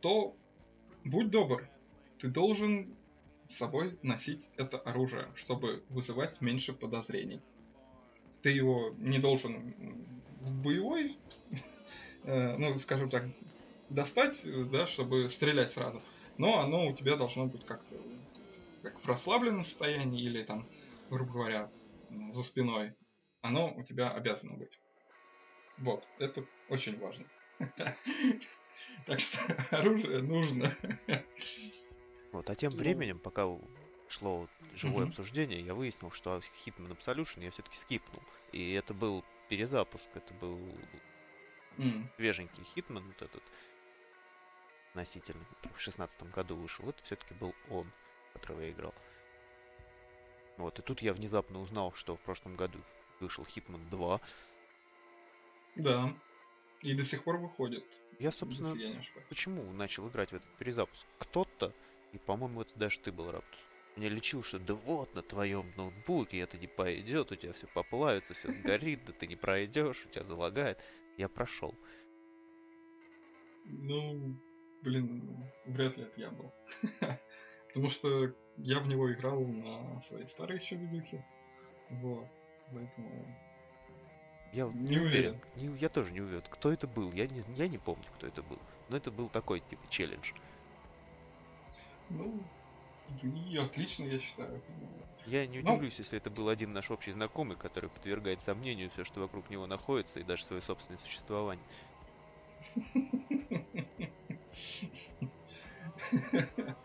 то 0.02 0.36
будь 1.06 1.30
добр, 1.30 1.68
ты 2.20 2.28
должен 2.28 2.94
с 3.48 3.56
собой 3.56 3.98
носить 4.02 4.48
это 4.58 4.78
оружие, 4.80 5.30
чтобы 5.36 5.84
вызывать 5.90 6.42
меньше 6.42 6.74
подозрений. 6.74 7.42
Ты 8.42 8.52
его 8.52 8.94
не 8.98 9.20
должен 9.20 9.74
в 10.40 10.52
боевой, 10.62 11.18
э, 12.24 12.58
ну, 12.58 12.78
скажем 12.80 13.10
так, 13.10 13.26
достать, 13.90 14.38
да, 14.72 14.86
чтобы 14.86 15.30
стрелять 15.30 15.72
сразу. 15.72 16.02
Но 16.38 16.60
оно 16.60 16.88
у 16.88 16.94
тебя 16.94 17.16
должно 17.16 17.46
быть 17.46 17.66
как-то 17.66 17.96
как 18.82 19.00
в 19.00 19.08
расслабленном 19.08 19.66
состоянии 19.66 20.24
или 20.24 20.44
там, 20.44 20.68
грубо 21.10 21.34
говоря, 21.34 21.72
за 22.32 22.44
спиной, 22.44 22.94
оно 23.42 23.74
у 23.74 23.84
тебя 23.84 24.12
обязано 24.12 24.58
быть. 24.58 24.80
Вот, 25.78 26.06
это 26.20 26.46
очень 26.70 27.00
важно. 27.00 27.26
Так 29.06 29.20
что 29.20 29.38
оружие 29.78 30.22
нужно. 30.22 30.74
Вот, 32.32 32.50
а 32.50 32.56
тем 32.56 32.74
временем, 32.74 33.20
пока 33.20 33.46
шло 34.08 34.48
живое 34.74 35.08
обсуждение, 35.08 35.60
я 35.62 35.74
выяснил, 35.74 36.12
что 36.12 36.42
Hitman 36.66 36.98
Absolution 36.98 37.44
я 37.44 37.52
все-таки 37.52 37.78
скипнул. 37.78 38.22
И 38.52 38.72
это 38.74 38.94
был 38.94 39.26
перезапуск, 39.50 40.10
это 40.16 40.34
был 40.36 40.60
свеженький 42.16 42.64
Hitman, 42.76 43.06
вот 43.06 43.22
этот 43.22 43.44
носительный, 44.94 45.46
в 45.76 45.80
шестнадцатом 45.80 46.30
году 46.30 46.56
вышел. 46.56 46.88
Это 46.90 47.04
все-таки 47.04 47.34
был 47.34 47.54
он 47.70 47.92
которого 48.34 48.62
я 48.62 48.72
играл. 48.72 48.94
Вот, 50.58 50.78
и 50.80 50.82
тут 50.82 51.02
я 51.02 51.14
внезапно 51.14 51.62
узнал, 51.62 51.94
что 51.94 52.16
в 52.16 52.22
прошлом 52.22 52.56
году 52.56 52.80
вышел 53.20 53.46
Hitman 53.46 53.90
2. 53.90 54.22
Да. 55.78 56.14
И 56.82 56.94
до 56.94 57.06
сих 57.06 57.24
пор 57.24 57.38
выходит. 57.38 57.86
Я, 58.20 58.32
собственно, 58.32 58.74
я 58.76 59.02
почему 59.30 59.72
начал 59.72 60.08
играть 60.10 60.32
в 60.32 60.36
этот 60.36 60.50
перезапуск? 60.58 61.06
Кто-то, 61.18 61.74
и, 62.12 62.18
по-моему, 62.18 62.62
это 62.62 62.78
даже 62.78 63.00
ты 63.00 63.12
был, 63.12 63.32
Раптус, 63.32 63.66
меня 63.96 64.10
лечил, 64.10 64.44
что 64.44 64.60
да 64.60 64.74
вот 64.74 65.14
на 65.16 65.22
твоем 65.22 65.66
ноутбуке 65.76 66.40
это 66.40 66.58
не 66.58 66.68
пойдет, 66.68 67.32
у 67.32 67.36
тебя 67.36 67.54
все 67.54 67.68
поплавится, 67.68 68.34
все 68.34 68.52
сгорит, 68.52 69.06
да 69.06 69.14
ты 69.14 69.28
не 69.28 69.36
пройдешь, 69.36 70.06
у 70.06 70.10
тебя 70.10 70.24
залагает. 70.24 70.80
Я 71.18 71.28
прошел. 71.28 71.76
Ну, 73.66 74.38
блин, 74.82 75.52
вряд 75.66 75.98
ли 75.98 76.04
это 76.04 76.20
я 76.20 76.32
был. 76.32 76.54
Потому 77.70 77.90
что 77.90 78.34
я 78.58 78.80
в 78.80 78.88
него 78.88 79.12
играл 79.14 79.42
на 79.42 80.00
своей 80.02 80.26
старой 80.26 80.60
еще 80.60 80.76
видюхе. 80.76 81.26
Вот. 81.90 82.28
Поэтому 82.72 83.26
я 84.52 84.66
не, 84.66 84.90
не 84.90 84.98
уверен. 84.98 85.40
уверен. 85.56 85.58
Не, 85.74 85.78
я 85.78 85.90
тоже 85.90 86.12
не 86.12 86.22
уверен. 86.22 86.44
Кто 86.50 86.72
это 86.72 86.88
был? 86.88 87.12
Я 87.14 87.28
не, 87.28 87.44
я 87.56 87.68
не 87.68 87.78
помню, 87.78 88.06
кто 88.18 88.28
это 88.28 88.42
был. 88.42 88.58
Но 88.90 88.98
это 88.98 89.12
был 89.12 89.30
такой, 89.30 89.60
типа, 89.60 89.84
челлендж. 89.90 90.32
Ну, 92.10 92.42
и 93.22 93.58
отлично, 93.58 94.06
я 94.06 94.20
считаю. 94.20 94.62
Я 95.26 95.46
не 95.46 95.60
ну. 95.60 95.74
удивлюсь, 95.74 95.98
Но... 95.98 96.02
если 96.02 96.18
это 96.18 96.32
был 96.32 96.50
один 96.50 96.74
наш 96.74 96.90
общий 96.90 97.12
знакомый, 97.12 97.58
который 97.58 97.90
подвергает 97.90 98.42
сомнению 98.42 98.90
все, 98.90 99.04
что 99.04 99.20
вокруг 99.20 99.50
него 99.50 99.68
находится, 99.68 100.20
и 100.20 100.24
даже 100.24 100.44
свое 100.44 100.62
собственное 100.62 101.00
существование. 101.00 101.66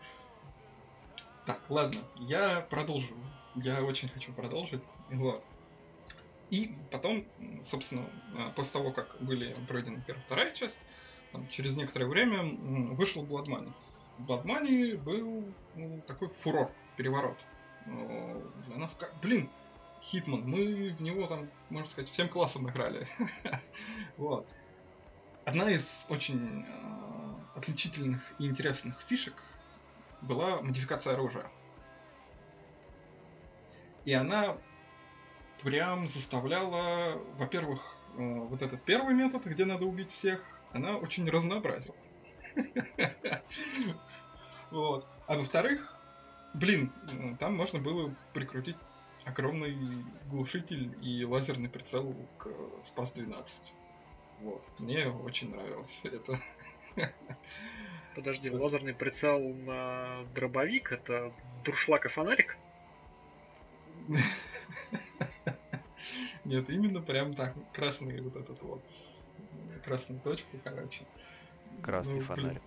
Так, 1.45 1.59
ладно, 1.69 1.99
я 2.17 2.61
продолжу. 2.61 3.13
Я 3.55 3.83
очень 3.83 4.07
хочу 4.07 4.33
продолжить. 4.33 4.81
Вот. 5.09 5.43
И 6.49 6.75
потом, 6.91 7.25
собственно, 7.63 8.05
а, 8.35 8.51
после 8.51 8.73
того, 8.73 8.91
как 8.91 9.15
были 9.19 9.55
пройдены 9.67 10.01
первая 10.05 10.23
и 10.23 10.25
вторая 10.25 10.53
часть, 10.53 10.79
там, 11.31 11.47
через 11.47 11.75
некоторое 11.75 12.07
время 12.07 12.43
вышел 12.95 13.23
Blood 13.23 13.45
Money. 13.45 13.73
Blood 14.19 14.43
Money 14.43 14.97
был 14.97 15.45
ну, 15.75 16.01
такой 16.07 16.29
фурор, 16.29 16.71
переворот. 16.97 17.37
Для 17.85 18.77
нас 18.77 18.95
как, 18.95 19.13
блин, 19.21 19.49
Хитман, 20.01 20.41
мы 20.41 20.95
в 20.97 21.01
него 21.01 21.27
там, 21.27 21.49
можно 21.69 21.89
сказать, 21.89 22.09
всем 22.09 22.29
классом 22.29 22.69
играли. 22.69 23.07
вот. 24.17 24.47
Одна 25.45 25.69
из 25.69 25.85
очень 26.09 26.65
э, 26.67 27.57
отличительных 27.57 28.33
и 28.39 28.47
интересных 28.47 28.99
фишек 29.01 29.43
была 30.21 30.61
модификация 30.61 31.13
оружия. 31.13 31.49
И 34.05 34.13
она 34.13 34.57
прям 35.63 36.07
заставляла, 36.07 37.17
во-первых, 37.37 37.81
э, 38.17 38.39
вот 38.39 38.61
этот 38.61 38.83
первый 38.83 39.15
метод, 39.15 39.45
где 39.45 39.65
надо 39.65 39.85
убить 39.85 40.11
всех, 40.11 40.41
она 40.71 40.97
очень 40.97 41.29
разнообразила. 41.29 41.95
Вот. 44.71 45.07
А 45.27 45.37
во-вторых, 45.37 45.95
блин, 46.55 46.91
там 47.39 47.55
можно 47.55 47.79
было 47.79 48.13
прикрутить 48.33 48.75
огромный 49.25 50.03
глушитель 50.27 50.97
и 51.01 51.23
лазерный 51.23 51.69
прицел 51.69 52.15
к 52.37 52.49
Спас 52.83 53.11
12. 53.11 53.55
Вот. 54.41 54.67
Мне 54.79 55.07
очень 55.07 55.51
нравилось 55.51 56.01
это. 56.03 56.39
Подожди, 58.15 58.49
лазерный 58.49 58.93
прицел 58.93 59.39
на 59.39 60.23
дробовик 60.33 60.93
это 60.93 61.33
дуршлаг 61.65 62.05
и 62.05 62.09
фонарик? 62.09 62.57
Нет, 66.45 66.69
именно 66.69 67.01
прям 67.01 67.33
так, 67.33 67.53
красный 67.73 68.21
вот 68.21 68.37
этот 68.37 68.61
вот, 68.61 68.81
красную 69.83 70.21
точку, 70.21 70.57
короче. 70.63 71.03
Красный 71.81 72.15
ну, 72.15 72.21
фонарик. 72.21 72.61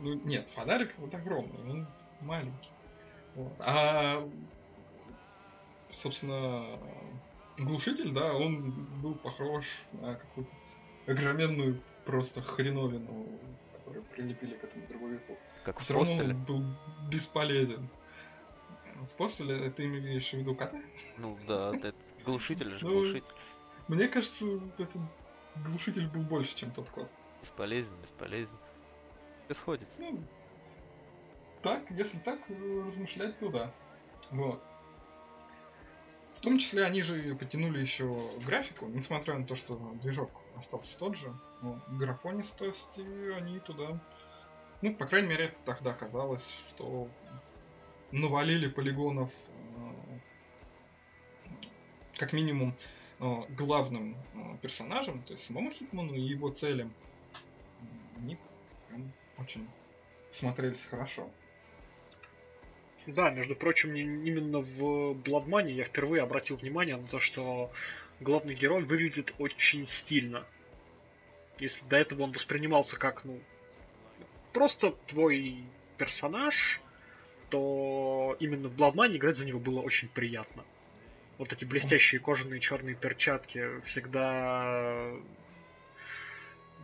Ну, 0.00 0.14
нет, 0.14 0.48
фонарик 0.50 0.94
вот 0.98 1.12
огромный, 1.14 1.58
он 1.70 1.86
маленький. 2.20 2.70
Вот. 3.34 3.52
А, 3.58 4.28
собственно, 5.90 6.78
глушитель, 7.56 8.12
да, 8.12 8.32
он 8.34 8.70
был 9.00 9.14
похож 9.14 9.64
на 9.92 10.14
какую-то 10.14 10.52
огроменную 11.06 11.80
просто 12.04 12.42
хреновину, 12.42 13.26
которую 13.88 14.04
прилепили 14.04 14.54
к 14.54 14.64
этому 14.64 14.86
дробовику. 14.86 15.38
Как 15.64 15.78
Все 15.80 15.94
в 15.94 15.96
равно 15.96 16.24
он 16.24 16.44
был 16.44 16.64
бесполезен. 17.10 17.88
В 18.96 19.16
постеле 19.16 19.70
ты 19.70 19.84
имеешь 19.84 20.30
в 20.30 20.32
виду 20.34 20.54
кота? 20.54 20.80
Ну 21.18 21.38
да, 21.46 21.74
это 21.74 21.94
глушитель 22.24 22.70
же, 22.70 22.84
ну, 22.84 22.94
глушитель. 22.94 23.32
Мне 23.86 24.08
кажется, 24.08 24.44
этот 24.76 25.00
глушитель 25.64 26.08
был 26.08 26.22
больше, 26.22 26.56
чем 26.56 26.72
тот 26.72 26.88
кот. 26.88 27.08
Бесполезен, 27.40 27.94
бесполезен. 28.02 28.58
Все 29.44 29.54
сходится. 29.54 30.00
Ну, 30.00 30.24
так, 31.62 31.88
если 31.90 32.18
так 32.18 32.40
размышлять, 32.48 33.38
то 33.38 33.48
да. 33.48 33.74
Вот. 34.30 34.62
В 36.36 36.40
том 36.40 36.58
числе 36.58 36.84
они 36.84 37.02
же 37.02 37.34
потянули 37.36 37.80
еще 37.80 38.30
графику, 38.44 38.86
несмотря 38.86 39.38
на 39.38 39.46
то, 39.46 39.54
что 39.54 39.76
движок 40.02 40.30
остался 40.58 40.98
тот 40.98 41.16
же. 41.16 41.32
Но 41.62 41.80
графонистости 41.88 43.32
они 43.32 43.60
туда... 43.60 44.00
Ну, 44.80 44.94
по 44.94 45.06
крайней 45.06 45.28
мере, 45.28 45.54
тогда 45.64 45.92
казалось, 45.92 46.46
что 46.68 47.08
навалили 48.12 48.68
полигонов 48.68 49.30
э, 49.50 50.18
как 52.16 52.32
минимум 52.32 52.74
э, 53.20 53.42
главным 53.50 54.16
э, 54.34 54.56
персонажем, 54.62 55.22
то 55.22 55.32
есть 55.32 55.46
самому 55.46 55.72
Хитману 55.72 56.14
и 56.14 56.20
его 56.20 56.50
целям. 56.50 56.92
Они 58.16 58.38
прям 58.88 59.12
очень 59.38 59.68
смотрелись 60.30 60.84
хорошо. 60.90 61.28
Да, 63.06 63.30
между 63.30 63.56
прочим, 63.56 63.94
именно 63.94 64.58
в 64.58 65.14
Blood 65.14 65.72
я 65.72 65.84
впервые 65.84 66.22
обратил 66.22 66.56
внимание 66.56 66.96
на 66.96 67.06
то, 67.06 67.18
что 67.18 67.72
главный 68.20 68.54
герой 68.54 68.82
выглядит 68.84 69.34
очень 69.38 69.86
стильно. 69.86 70.46
Если 71.58 71.84
до 71.86 71.96
этого 71.96 72.22
он 72.22 72.32
воспринимался 72.32 72.96
как, 72.96 73.24
ну, 73.24 73.40
просто 74.52 74.92
твой 75.06 75.64
персонаж, 75.96 76.80
то 77.50 78.36
именно 78.40 78.68
в 78.68 78.76
Blood 78.76 79.16
играть 79.16 79.36
за 79.36 79.46
него 79.46 79.58
было 79.58 79.80
очень 79.80 80.08
приятно. 80.08 80.64
Вот 81.38 81.52
эти 81.52 81.64
блестящие 81.64 82.20
кожаные 82.20 82.60
черные 82.60 82.94
перчатки, 82.94 83.80
всегда 83.86 85.12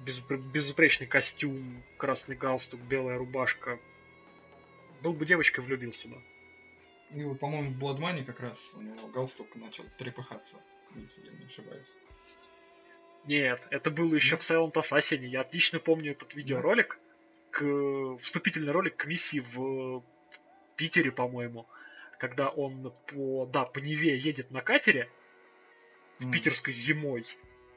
безупречный 0.04 1.06
костюм, 1.06 1.82
красный 1.96 2.36
галстук, 2.36 2.80
белая 2.80 3.18
рубашка. 3.18 3.78
Был 5.02 5.12
бы 5.12 5.26
девочкой, 5.26 5.64
влюбился 5.64 6.08
бы. 6.08 6.22
И 7.10 7.22
вот, 7.24 7.38
по-моему, 7.38 7.72
в 7.72 7.82
Blood 7.82 8.24
как 8.24 8.40
раз 8.40 8.58
у 8.74 8.80
него 8.80 9.08
галстук 9.08 9.54
начал 9.56 9.84
трепыхаться, 9.98 10.56
если 11.00 11.24
я 11.26 11.32
не 11.32 11.44
ошибаюсь. 11.44 11.94
Нет, 13.26 13.66
это 13.70 13.90
было 13.90 14.14
еще 14.14 14.36
в 14.36 14.40
Silent 14.40 14.72
Assassin. 14.72 15.24
Я 15.24 15.40
отлично 15.40 15.78
помню 15.78 16.12
этот 16.12 16.34
видеоролик, 16.34 16.98
к, 17.50 18.18
вступительный 18.20 18.72
ролик 18.72 18.96
к 18.96 19.06
миссии 19.06 19.40
в 19.52 20.04
Питере, 20.76 21.10
по-моему, 21.10 21.66
когда 22.18 22.48
он 22.48 22.92
по, 23.06 23.46
да, 23.46 23.64
по 23.64 23.78
Неве 23.78 24.18
едет 24.18 24.50
на 24.50 24.60
катере, 24.60 25.08
в 26.18 26.28
mm. 26.28 26.32
питерской 26.32 26.74
зимой, 26.74 27.24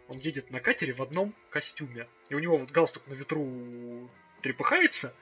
он 0.08 0.18
едет 0.18 0.52
на 0.52 0.60
катере 0.60 0.94
в 0.94 1.02
одном 1.02 1.34
костюме. 1.50 2.08
И 2.30 2.36
у 2.36 2.40
него 2.40 2.58
вот 2.58 2.72
галстук 2.72 3.06
на 3.08 3.14
ветру 3.14 4.10
трепыхается. 4.42 5.14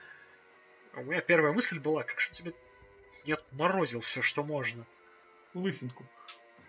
А 0.92 1.00
у 1.00 1.04
меня 1.04 1.20
первая 1.20 1.52
мысль 1.52 1.78
была, 1.78 2.02
как 2.02 2.20
же 2.20 2.30
тебе 2.30 2.52
не 3.26 3.32
отморозил 3.32 4.00
все, 4.00 4.22
что 4.22 4.42
можно. 4.42 4.86
Лысинку. 5.54 6.06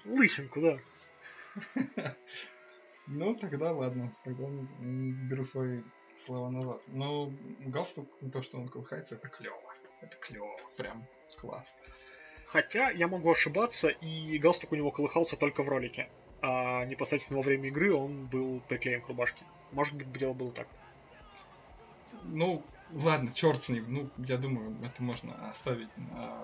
Лысинку, 0.05 0.61
да. 0.61 0.79
Ну, 3.09 3.35
тогда 3.35 3.71
ладно. 3.71 4.13
Тогда 4.25 4.43
беру 4.79 5.45
свои 5.45 5.81
слова 6.25 6.49
назад. 6.49 6.81
Но 6.87 7.31
галстук, 7.61 8.09
то, 8.33 8.41
что 8.43 8.57
он 8.57 8.67
колыхается, 8.67 9.15
это 9.15 9.29
клево. 9.29 9.55
Это 10.01 10.17
клево. 10.17 10.55
Прям 10.75 11.05
класс. 11.39 11.65
Хотя 12.47 12.89
я 12.89 13.07
могу 13.07 13.31
ошибаться, 13.31 13.87
и 13.87 14.37
галстук 14.39 14.73
у 14.73 14.75
него 14.75 14.91
колыхался 14.91 15.37
только 15.37 15.63
в 15.63 15.69
ролике 15.69 16.09
а 16.41 16.85
непосредственно 16.85 17.39
во 17.39 17.43
время 17.43 17.67
игры 17.69 17.93
он 17.93 18.25
был 18.27 18.61
приклеен 18.67 19.01
к 19.01 19.07
рубашке. 19.07 19.43
Может 19.71 19.95
быть, 19.95 20.11
дело 20.13 20.33
было 20.33 20.51
так. 20.51 20.67
Ну, 22.23 22.63
ладно, 22.91 23.31
черт 23.33 23.63
с 23.63 23.69
ним. 23.69 23.85
Ну, 23.87 24.09
я 24.17 24.37
думаю, 24.37 24.75
это 24.83 25.01
можно 25.01 25.49
оставить 25.49 25.95
на 25.97 26.43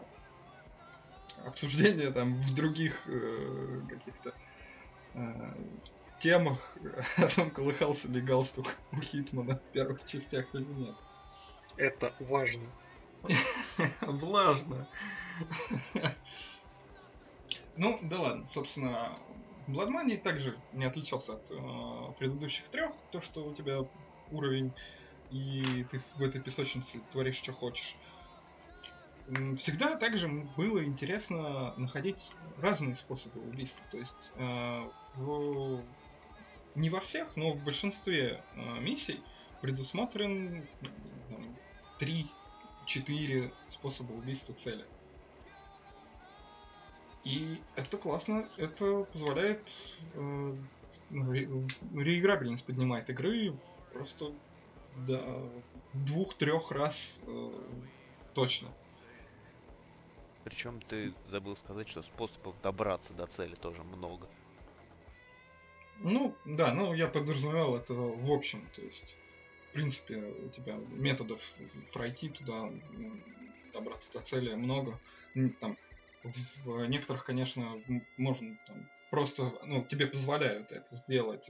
обсуждение 1.45 2.11
там 2.11 2.41
в 2.41 2.53
других 2.53 3.03
э, 3.07 3.82
каких-то 3.89 4.34
темах 6.20 6.78
о 7.18 7.28
том, 7.28 7.51
колыхался 7.51 8.07
ли 8.07 8.22
галстук 8.22 8.68
у 8.91 9.01
Хитмана 9.01 9.59
в 9.59 9.72
первых 9.72 10.05
частях 10.05 10.53
или 10.55 10.66
нет. 10.66 10.95
Это 11.76 12.16
важно. 12.20 12.68
Влажно. 14.01 14.88
Ну, 17.76 17.97
да 18.03 18.22
ладно, 18.22 18.47
собственно, 18.49 19.18
Blood 19.68 19.89
Money 19.89 20.18
также 20.18 20.61
не 20.72 20.86
отличался 20.86 21.34
от 21.34 21.49
э, 21.49 22.14
предыдущих 22.20 22.70
трех. 22.70 22.93
То, 23.09 23.20
что 23.20 23.43
у 23.43 23.55
тебя 23.55 23.80
уровень 24.30 24.76
и 25.30 25.84
ты 25.86 25.99
в 26.16 26.22
этой 26.22 26.41
песочнице 26.41 27.01
творишь, 27.11 27.38
что 27.38 27.53
хочешь. 27.53 27.97
всегда 29.57 29.95
также 29.97 30.28
было 30.28 30.86
интересно 30.86 31.76
находить 31.76 32.32
разные 32.57 32.93
способы 32.93 33.41
убийства. 33.41 33.84
То 33.89 33.97
есть 33.97 34.32
э, 34.36 34.84
в... 35.16 35.82
не 36.76 36.89
во 36.89 36.99
всех, 36.99 37.36
но 37.36 37.53
в 37.53 37.64
большинстве 37.64 38.43
э, 38.55 38.80
миссий 38.80 39.22
предусмотрен 39.61 40.68
три-четыре 41.99 43.53
способа 43.70 44.11
убийства 44.14 44.53
цели. 44.55 44.86
И 47.24 47.61
это 47.76 47.97
классно, 47.97 48.47
это 48.57 49.03
позволяет 49.05 49.61
э, 50.14 50.55
ре, 51.11 51.49
реиграбельность 51.95 52.66
поднимает 52.66 53.09
игры 53.09 53.57
просто 53.93 54.34
до 55.07 55.49
двух-трех 55.93 56.72
раз 56.72 57.18
э, 57.26 57.51
точно. 58.34 58.70
Причем 60.43 60.82
ты 60.82 61.14
забыл 61.26 61.55
сказать, 61.55 61.88
что 61.88 62.03
способов 62.03 62.59
добраться 62.61 63.14
до 63.14 63.26
цели 63.28 63.55
тоже 63.55 63.84
много. 63.84 64.28
Ну, 66.03 66.37
да, 66.45 66.73
ну 66.73 66.93
я 66.93 67.07
подразумевал 67.07 67.77
это 67.77 67.93
в 67.93 68.29
общем, 68.31 68.67
то 68.75 68.81
есть, 68.81 69.17
в 69.69 69.73
принципе, 69.73 70.17
у 70.17 70.49
тебя 70.49 70.75
методов 70.75 71.41
пройти 71.93 72.29
туда, 72.29 72.69
добраться 73.71 74.11
до 74.11 74.21
цели 74.21 74.53
много. 74.53 74.99
Там, 75.61 75.77
в 76.23 76.85
некоторых, 76.87 77.25
конечно, 77.25 77.81
можно 78.17 78.57
там, 78.65 78.89
просто, 79.09 79.53
ну, 79.65 79.85
тебе 79.85 80.07
позволяют 80.07 80.71
это 80.71 80.95
сделать, 80.95 81.49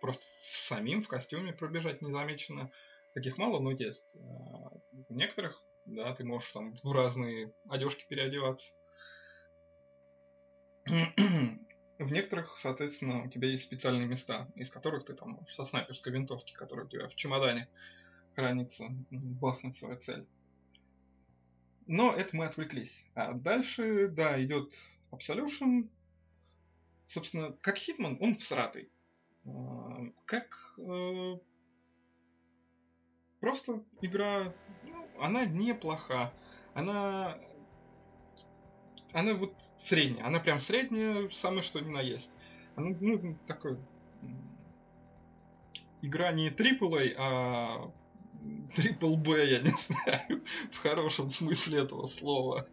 просто 0.00 0.24
самим 0.38 1.02
в 1.02 1.08
костюме 1.08 1.54
пробежать 1.54 2.02
незамеченно. 2.02 2.70
Таких 3.14 3.38
мало, 3.38 3.58
но 3.58 3.72
есть. 3.72 4.16
А 4.16 4.70
в 5.08 5.14
некоторых 5.14 5.62
да, 5.84 6.14
ты 6.14 6.24
можешь 6.24 6.52
там 6.52 6.74
в 6.82 6.92
разные 6.92 7.52
одежки 7.68 8.04
переодеваться. 8.08 8.72
В 11.98 12.10
некоторых, 12.10 12.56
соответственно, 12.56 13.24
у 13.24 13.28
тебя 13.28 13.48
есть 13.48 13.64
специальные 13.64 14.08
места, 14.08 14.48
из 14.56 14.70
которых 14.70 15.04
ты 15.04 15.14
там 15.14 15.46
со 15.46 15.64
снайперской 15.64 16.12
винтовки, 16.12 16.52
которая 16.54 16.86
у 16.86 16.88
тебя 16.88 17.08
в 17.08 17.14
чемодане 17.14 17.68
хранится, 18.34 18.86
бахнуть 19.10 19.76
свою 19.76 19.98
цель. 19.98 20.26
Но 21.86 22.12
это 22.12 22.36
мы 22.36 22.46
отвлеклись. 22.46 23.04
А 23.14 23.32
дальше, 23.32 24.08
да, 24.08 24.42
идет 24.42 24.74
Absolution. 25.10 25.88
Собственно, 27.06 27.52
как 27.60 27.76
Хитман, 27.76 28.16
он 28.20 28.36
всратый. 28.36 28.90
А, 29.44 30.06
как 30.24 30.74
э, 30.78 31.36
просто 33.40 33.84
игра 34.00 34.54
она 35.20 35.44
неплоха. 35.44 36.32
Она... 36.74 37.38
Она 39.12 39.34
вот 39.34 39.54
средняя. 39.78 40.26
Она 40.26 40.40
прям 40.40 40.60
средняя, 40.60 41.28
самое 41.30 41.62
что 41.62 41.80
ни 41.80 41.88
на 41.88 42.00
есть. 42.00 42.30
Она, 42.76 42.96
ну, 43.00 43.36
такой... 43.46 43.78
Игра 46.00 46.32
не 46.32 46.48
AAA, 46.48 47.14
а 47.16 47.92
Трипл 48.74 49.16
Б, 49.16 49.46
я 49.46 49.60
не 49.60 49.70
знаю, 49.88 50.42
в 50.72 50.78
хорошем 50.78 51.30
смысле 51.30 51.80
этого 51.80 52.06
слова. 52.06 52.66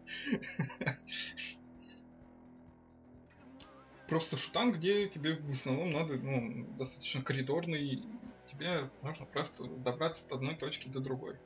Просто 4.08 4.36
шутан, 4.36 4.72
где 4.72 5.08
тебе 5.08 5.36
в 5.36 5.50
основном 5.50 5.90
надо, 5.90 6.16
ну, 6.16 6.66
достаточно 6.76 7.22
коридорный, 7.22 8.02
тебе 8.50 8.90
нужно 9.02 9.26
просто 9.26 9.64
добраться 9.64 10.24
от 10.26 10.32
одной 10.32 10.56
точки 10.56 10.88
до 10.88 10.98
другой. 10.98 11.36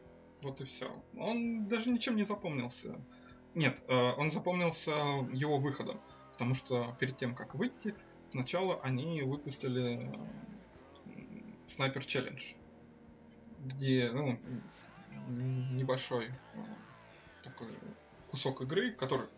Вот 0.42 0.60
и 0.60 0.64
все. 0.64 0.90
Он 1.18 1.68
даже 1.68 1.90
ничем 1.90 2.16
не 2.16 2.24
запомнился. 2.24 2.98
Нет, 3.54 3.78
э, 3.88 3.94
он 3.94 4.30
запомнился 4.30 4.90
его 5.32 5.58
выходом. 5.58 6.00
Потому 6.32 6.54
что 6.54 6.96
перед 6.98 7.16
тем, 7.16 7.34
как 7.34 7.54
выйти, 7.54 7.94
сначала 8.26 8.80
они 8.80 9.22
выпустили 9.22 10.10
Снайпер 11.66 12.04
Челлендж. 12.04 12.54
Где, 13.64 14.10
ну, 14.12 14.38
небольшой 15.28 16.26
э, 16.26 16.30
такой 17.42 17.68
кусок 18.28 18.62
игры, 18.62 18.92
который 18.92 19.28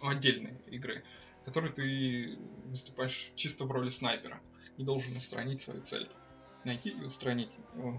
отдельной 0.00 0.54
игры, 0.68 1.04
который 1.44 1.70
ты 1.72 2.38
выступаешь 2.66 3.32
чисто 3.34 3.64
в 3.64 3.72
роли 3.72 3.90
снайпера 3.90 4.40
и 4.76 4.84
должен 4.84 5.16
устранить 5.16 5.62
свою 5.62 5.82
цель 5.82 6.08
найти 6.64 6.90
и 6.90 7.04
устранить. 7.04 7.50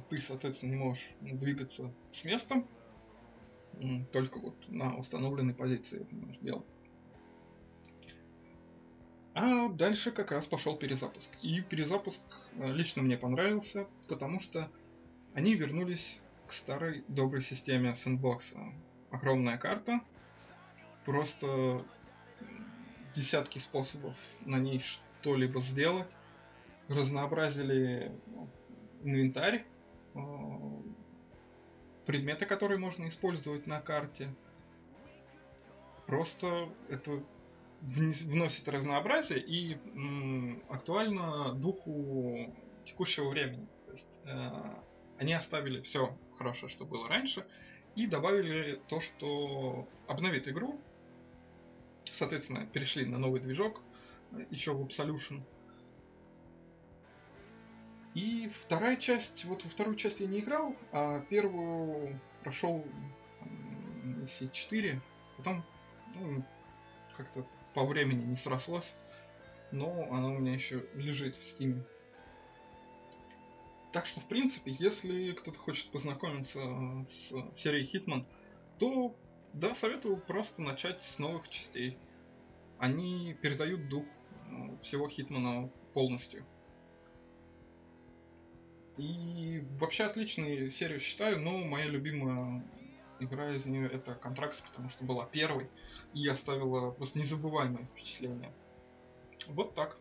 Ты, 0.10 0.20
соответственно, 0.22 0.72
не 0.72 0.76
можешь 0.78 1.08
двигаться 1.22 1.94
с 2.12 2.24
места, 2.24 2.66
только 4.12 4.40
вот 4.40 4.56
на 4.68 4.98
установленной 4.98 5.54
позиции 5.54 6.08
это. 6.42 6.64
А 9.34 9.68
дальше 9.68 10.12
как 10.12 10.32
раз 10.32 10.46
пошел 10.46 10.78
перезапуск. 10.78 11.30
И 11.42 11.60
перезапуск 11.60 12.22
э, 12.54 12.72
лично 12.72 13.02
мне 13.02 13.18
понравился, 13.18 13.86
потому 14.08 14.40
что 14.40 14.72
они 15.34 15.56
вернулись 15.56 16.20
к 16.48 16.54
старой 16.54 17.04
доброй 17.10 17.42
системе 17.42 17.96
сэндбокса. 17.96 18.58
Огромная 19.12 19.58
карта, 19.58 20.00
просто 21.04 21.86
десятки 23.14 23.60
способов 23.60 24.16
на 24.46 24.58
ней 24.58 24.80
что-либо 24.80 25.60
сделать 25.60 26.10
разнообразили 26.88 28.12
ну, 28.28 28.50
инвентарь, 29.04 29.66
э, 30.14 30.20
предметы, 32.06 32.46
которые 32.46 32.78
можно 32.78 33.08
использовать 33.08 33.68
на 33.68 33.82
карте. 33.82 34.34
Просто 36.06 36.70
это 36.90 37.24
вносит 37.82 38.68
разнообразие 38.68 39.40
и 39.40 39.78
актуально 40.70 41.54
духу 41.54 42.56
текущего 42.86 43.30
времени. 43.30 43.68
То 43.86 43.92
есть, 43.92 44.20
э, 44.26 44.50
они 45.18 45.34
оставили 45.34 45.82
все 45.82 46.18
хорошее, 46.38 46.70
что 46.70 46.86
было 46.86 47.08
раньше, 47.08 47.46
и 47.96 48.08
добавили 48.08 48.82
то, 48.88 49.02
что 49.02 49.88
обновит 50.08 50.48
игру. 50.48 50.80
Соответственно, 52.12 52.66
перешли 52.68 53.06
на 53.06 53.18
новый 53.18 53.42
движок, 53.42 53.82
э, 54.32 54.46
еще 54.50 54.74
в 54.74 54.84
Absolution. 54.84 55.42
И 58.16 58.50
вторая 58.62 58.96
часть, 58.96 59.44
вот 59.44 59.64
во 59.64 59.70
вторую 59.70 59.98
часть 59.98 60.22
я 60.22 60.28
не 60.28 60.40
играл, 60.40 60.74
а 60.94 61.20
первую 61.30 62.20
прошел 62.42 62.86
если 64.22 64.48
4, 64.48 65.02
потом 65.38 65.66
ну, 66.16 66.44
как-то 67.18 67.46
по 67.74 67.86
времени 67.86 68.24
не 68.24 68.38
срослось, 68.38 68.96
но 69.72 70.08
она 70.12 70.30
у 70.30 70.40
меня 70.40 70.54
еще 70.54 70.86
лежит 70.94 71.36
в 71.36 71.44
стиме. 71.44 71.84
Так 73.92 74.06
что, 74.06 74.22
в 74.22 74.26
принципе, 74.28 74.72
если 74.80 75.32
кто-то 75.34 75.60
хочет 75.60 75.92
познакомиться 75.92 76.60
с 77.06 77.34
серией 77.54 77.86
Hitman, 77.86 78.26
то 78.80 79.14
да, 79.54 79.76
советую 79.76 80.18
просто 80.18 80.62
начать 80.62 81.02
с 81.02 81.20
новых 81.20 81.50
частей. 81.50 81.98
Они 82.78 83.34
передают 83.42 83.90
дух 83.90 84.06
ну, 84.50 84.78
всего 84.80 85.08
Хитмана 85.08 85.70
полностью. 85.94 86.46
И 88.98 89.64
вообще 89.80 90.06
отличную 90.06 90.72
серию 90.72 91.00
считаю, 91.00 91.42
но 91.42 91.58
моя 91.58 91.86
любимая 91.86 92.64
игра 93.20 93.54
из 93.54 93.66
нее 93.66 93.90
это 93.90 94.16
Контракт, 94.16 94.64
потому 94.64 94.90
что 94.90 95.04
была 95.04 95.26
первой 95.26 95.70
и 96.14 96.28
оставила 96.28 96.92
просто 96.92 97.20
незабываемое 97.20 97.86
впечатление. 97.86 98.54
Вот 99.48 99.76
так. 99.76 99.98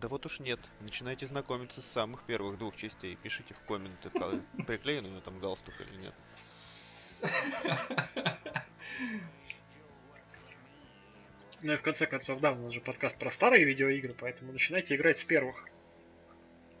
Да 0.00 0.08
вот 0.08 0.26
уж 0.26 0.40
нет. 0.40 0.58
Начинайте 0.80 1.26
знакомиться 1.26 1.80
с 1.80 1.86
самых 1.86 2.24
первых 2.24 2.58
двух 2.58 2.74
частей. 2.74 3.16
Пишите 3.16 3.54
в 3.54 3.60
комменты, 3.60 4.10
приклеен 4.66 5.04
у 5.04 5.08
него 5.08 5.20
там 5.20 5.38
галстук 5.38 5.74
или 5.80 5.96
нет. 6.00 6.14
Ну 11.62 11.74
и 11.74 11.76
в 11.76 11.82
конце 11.82 12.06
концов, 12.06 12.40
да, 12.40 12.50
у 12.50 12.56
нас 12.56 12.72
же 12.72 12.80
подкаст 12.80 13.16
про 13.16 13.30
старые 13.30 13.64
видеоигры, 13.64 14.14
поэтому 14.14 14.50
начинайте 14.52 14.96
играть 14.96 15.20
с 15.20 15.24
первых. 15.24 15.68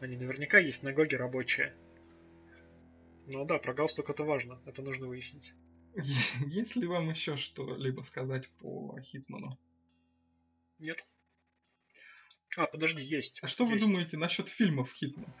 Они 0.02 0.16
наверняка 0.16 0.58
есть 0.58 0.82
на 0.82 0.92
Гоге 0.92 1.16
рабочие. 1.16 1.76
Ну 3.28 3.44
да, 3.44 3.58
про 3.58 3.72
галстук 3.72 4.10
это 4.10 4.24
важно, 4.24 4.60
это 4.66 4.82
нужно 4.82 5.06
выяснить. 5.06 5.54
Есть 6.46 6.74
ли 6.74 6.88
вам 6.88 7.08
еще 7.08 7.36
что-либо 7.36 8.02
сказать 8.02 8.48
по 8.58 8.98
Хитману? 9.00 9.56
Нет. 10.80 11.06
А, 12.56 12.66
подожди, 12.66 13.04
есть. 13.04 13.38
А 13.42 13.46
что 13.46 13.62
есть. 13.62 13.74
вы 13.74 13.80
думаете 13.80 14.16
насчет 14.16 14.48
фильмов 14.48 14.90
Хитман? 14.92 15.32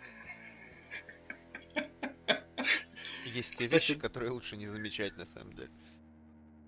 Есть 3.26 3.56
те 3.56 3.66
вещи, 3.66 3.96
которые 3.96 4.30
лучше 4.30 4.56
не 4.56 4.68
замечать 4.68 5.16
на 5.16 5.24
самом 5.24 5.54
деле. 5.54 5.72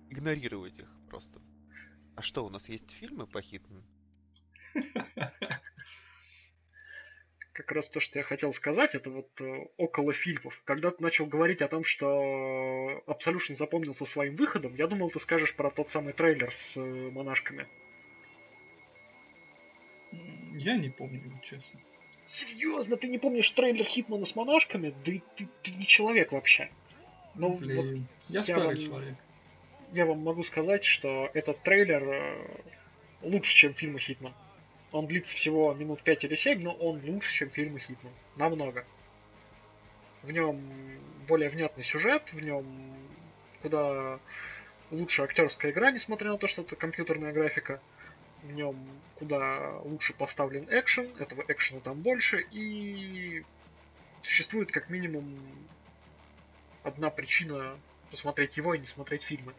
Игнорировать 0.09 0.79
их 0.79 0.89
просто. 1.07 1.39
А 2.17 2.21
что, 2.21 2.45
у 2.45 2.49
нас 2.49 2.67
есть 2.67 2.91
фильмы 2.91 3.25
по 3.25 3.41
Хитману? 3.41 3.85
как 7.55 7.71
раз 7.71 7.89
то, 7.89 8.01
что 8.01 8.19
я 8.19 8.23
хотел 8.23 8.51
сказать, 8.51 8.95
это 8.95 9.09
вот 9.09 9.29
э, 9.39 9.67
около 9.77 10.11
фильмов. 10.11 10.61
Когда 10.65 10.91
ты 10.91 11.01
начал 11.01 11.25
говорить 11.25 11.61
о 11.61 11.69
том, 11.69 11.85
что 11.85 13.01
Absolution 13.07 13.55
запомнился 13.55 14.05
своим 14.05 14.35
выходом, 14.35 14.75
я 14.75 14.87
думал, 14.87 15.09
ты 15.09 15.21
скажешь 15.21 15.55
про 15.55 15.71
тот 15.71 15.89
самый 15.89 16.11
трейлер 16.11 16.51
с 16.51 16.75
э, 16.75 16.81
монашками. 16.81 17.65
Я 20.57 20.75
не 20.75 20.89
помню, 20.89 21.21
честно. 21.43 21.79
Серьезно, 22.27 22.97
ты 22.97 23.07
не 23.07 23.19
помнишь 23.19 23.49
трейлер 23.51 23.85
Хитмана 23.85 24.25
с 24.25 24.35
монашками? 24.35 24.93
Да 25.05 25.13
ты, 25.37 25.47
ты 25.63 25.71
не 25.71 25.85
человек 25.85 26.33
вообще. 26.33 26.69
Ну, 27.35 27.55
Блин, 27.55 27.75
вот 27.77 27.85
я, 28.27 28.39
я 28.39 28.43
старый 28.43 28.65
вам, 28.65 28.85
человек. 28.85 29.15
Я 29.93 30.05
вам 30.05 30.19
могу 30.19 30.43
сказать, 30.43 30.83
что 30.83 31.29
этот 31.33 31.63
трейлер 31.63 32.03
э, 32.03 32.61
лучше, 33.21 33.55
чем 33.55 33.73
фильмы 33.73 33.99
Хитман. 33.99 34.33
Он 34.91 35.07
длится 35.07 35.35
всего 35.35 35.73
минут 35.73 36.01
5 36.03 36.23
или 36.25 36.35
7, 36.35 36.61
но 36.61 36.73
он 36.73 37.01
лучше, 37.05 37.33
чем 37.33 37.49
фильмы 37.49 37.79
Хитман. 37.79 38.13
Намного. 38.35 38.85
В 40.21 40.31
нем 40.31 40.61
более 41.27 41.49
внятный 41.49 41.83
сюжет, 41.83 42.31
в 42.31 42.39
нем 42.39 42.65
куда 43.61 44.19
лучше 44.91 45.23
актерская 45.23 45.71
игра, 45.71 45.91
несмотря 45.91 46.31
на 46.31 46.37
то, 46.37 46.47
что 46.47 46.61
это 46.61 46.75
компьютерная 46.75 47.33
графика. 47.33 47.81
В 48.43 48.51
нем 48.51 48.77
куда 49.15 49.79
лучше 49.83 50.13
поставлен 50.13 50.67
экшен, 50.69 51.09
этого 51.19 51.43
экшена 51.47 51.79
там 51.79 52.01
больше, 52.01 52.45
и 52.51 53.43
существует 54.21 54.71
как 54.71 54.89
минимум 54.89 55.39
одна 56.83 57.09
причина 57.09 57.77
посмотреть 58.11 58.57
его 58.57 58.73
и 58.73 58.79
не 58.79 58.87
смотреть 58.87 59.23
фильмы. 59.23 59.53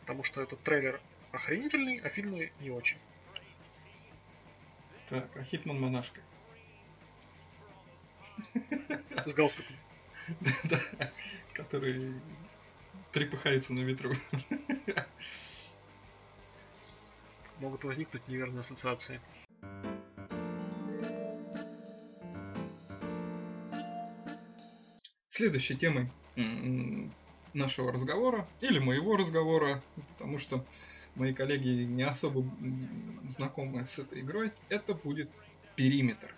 Потому 0.00 0.24
что 0.24 0.42
этот 0.42 0.62
трейлер 0.62 1.00
охренительный, 1.32 1.98
а 1.98 2.08
фильмы 2.08 2.52
не 2.60 2.70
очень. 2.70 2.98
Так, 5.08 5.28
а 5.36 5.44
Хитман 5.44 5.80
монашка. 5.80 6.20
С 9.24 9.32
галстуком. 9.32 9.76
Да, 10.64 10.80
который 11.54 12.20
трепыхается 13.12 13.72
на 13.72 13.80
ветру. 13.80 14.12
Могут 17.60 17.84
возникнуть 17.84 18.26
неверные 18.26 18.62
ассоциации. 18.62 19.20
Следующей 25.28 25.76
темой 25.76 26.10
нашего 27.54 27.92
разговора, 27.92 28.48
или 28.60 28.80
моего 28.80 29.16
разговора, 29.16 29.82
потому 30.12 30.38
что 30.38 30.64
мои 31.16 31.32
коллеги 31.32 31.84
не 31.84 32.04
особо 32.04 32.44
знакомы 33.28 33.86
с 33.86 33.98
этой 33.98 34.20
игрой, 34.20 34.52
это 34.68 34.94
будет 34.94 35.30
периметр. 35.74 36.34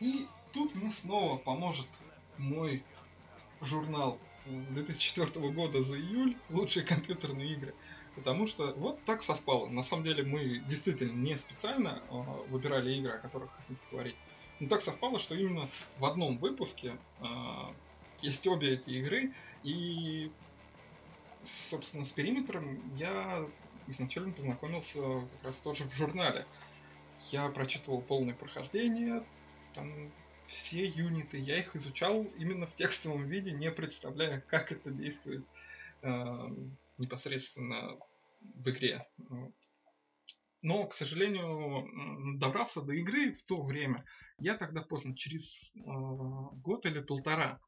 И 0.00 0.26
тут 0.52 0.74
мне 0.74 0.90
снова 0.90 1.38
поможет 1.38 1.86
мой 2.36 2.84
журнал 3.60 4.18
2004 4.46 5.50
года 5.50 5.82
за 5.82 5.96
июль 5.98 6.36
«Лучшие 6.50 6.84
компьютерные 6.84 7.54
игры». 7.54 7.74
Потому 8.14 8.46
что 8.46 8.72
вот 8.74 9.02
так 9.04 9.24
совпало. 9.24 9.68
На 9.68 9.82
самом 9.82 10.04
деле 10.04 10.22
мы 10.22 10.58
действительно 10.68 11.12
не 11.12 11.36
специально 11.36 12.00
э, 12.08 12.14
выбирали 12.48 12.94
игры, 12.94 13.12
о 13.12 13.18
которых 13.18 13.50
хотим 13.56 13.76
поговорить. 13.88 14.14
Но 14.60 14.68
так 14.68 14.82
совпало, 14.82 15.18
что 15.18 15.34
именно 15.34 15.68
в 15.98 16.04
одном 16.04 16.38
выпуске 16.38 16.96
э, 17.20 17.24
есть 18.22 18.46
обе 18.46 18.74
эти 18.74 18.90
игры, 18.90 19.32
и 19.64 20.30
собственно, 21.46 22.04
с 22.04 22.10
периметром 22.10 22.94
я 22.96 23.46
изначально 23.88 24.32
познакомился 24.32 25.00
как 25.32 25.42
раз 25.42 25.60
тоже 25.60 25.84
в 25.84 25.92
журнале. 25.92 26.46
Я 27.30 27.48
прочитывал 27.48 28.02
полное 28.02 28.34
прохождение, 28.34 29.24
там 29.74 30.12
все 30.46 30.84
юниты, 30.84 31.38
я 31.38 31.58
их 31.58 31.74
изучал 31.76 32.24
именно 32.38 32.66
в 32.66 32.74
текстовом 32.74 33.26
виде, 33.26 33.52
не 33.52 33.70
представляя, 33.70 34.40
как 34.40 34.72
это 34.72 34.90
действует 34.90 35.44
э, 36.02 36.48
непосредственно 36.98 37.98
в 38.40 38.68
игре. 38.70 39.06
Но, 40.62 40.86
к 40.86 40.94
сожалению, 40.94 42.38
добрался 42.38 42.80
до 42.80 42.94
игры 42.94 43.32
в 43.32 43.42
то 43.44 43.62
время. 43.62 44.04
Я 44.38 44.56
тогда 44.56 44.80
поздно, 44.82 45.14
через 45.14 45.70
э, 45.76 45.80
год 45.84 46.86
или 46.86 47.00
полтора. 47.00 47.60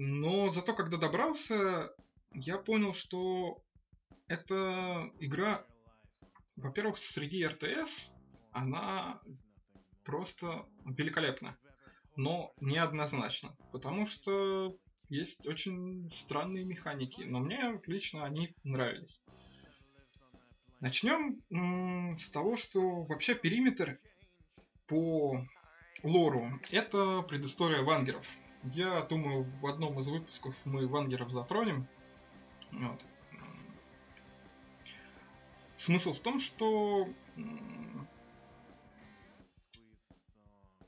Но 0.00 0.48
зато, 0.52 0.74
когда 0.74 0.96
добрался, 0.96 1.92
я 2.32 2.56
понял, 2.58 2.94
что 2.94 3.60
эта 4.28 5.10
игра, 5.18 5.66
во-первых, 6.54 6.98
среди 6.98 7.44
РТС, 7.44 8.12
она 8.52 9.20
просто 10.04 10.68
великолепна. 10.84 11.58
Но 12.14 12.52
неоднозначно. 12.60 13.56
Потому 13.72 14.06
что 14.06 14.78
есть 15.08 15.48
очень 15.48 16.08
странные 16.12 16.64
механики. 16.64 17.22
Но 17.22 17.40
мне 17.40 17.80
лично 17.86 18.24
они 18.24 18.54
нравились. 18.62 19.20
Начнем 20.78 21.42
с 22.16 22.30
того, 22.30 22.56
что 22.56 23.02
вообще 23.02 23.34
периметр 23.34 23.98
по 24.86 25.44
лору 26.04 26.60
это 26.70 27.22
предыстория 27.22 27.82
вангеров. 27.82 28.24
Я 28.62 29.00
думаю, 29.02 29.44
в 29.60 29.66
одном 29.66 29.98
из 30.00 30.08
выпусков 30.08 30.54
мы 30.64 30.86
вангеров 30.86 31.30
затронем. 31.30 31.86
Вот. 32.72 33.04
Смысл 35.76 36.12
в 36.12 36.20
том, 36.20 36.40
что 36.40 37.08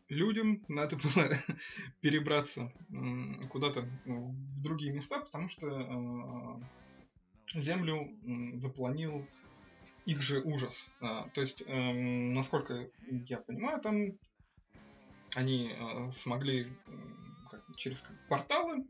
людям 0.08 0.64
надо 0.68 0.96
было 0.96 1.30
перебраться 2.00 2.72
куда-то 3.48 3.82
в 4.04 4.62
другие 4.62 4.92
места, 4.92 5.20
потому 5.20 5.48
что 5.48 6.60
э, 7.54 7.60
Землю 7.60 8.10
запланил 8.58 9.26
их 10.06 10.22
же 10.22 10.40
ужас. 10.40 10.88
А, 11.00 11.28
то 11.30 11.40
есть, 11.40 11.62
эм, 11.66 12.32
насколько 12.32 12.90
я 13.26 13.38
понимаю, 13.38 13.80
там 13.80 14.12
они 15.34 15.72
э, 15.72 16.12
смогли 16.12 16.72
через 17.76 18.02
порталы 18.28 18.86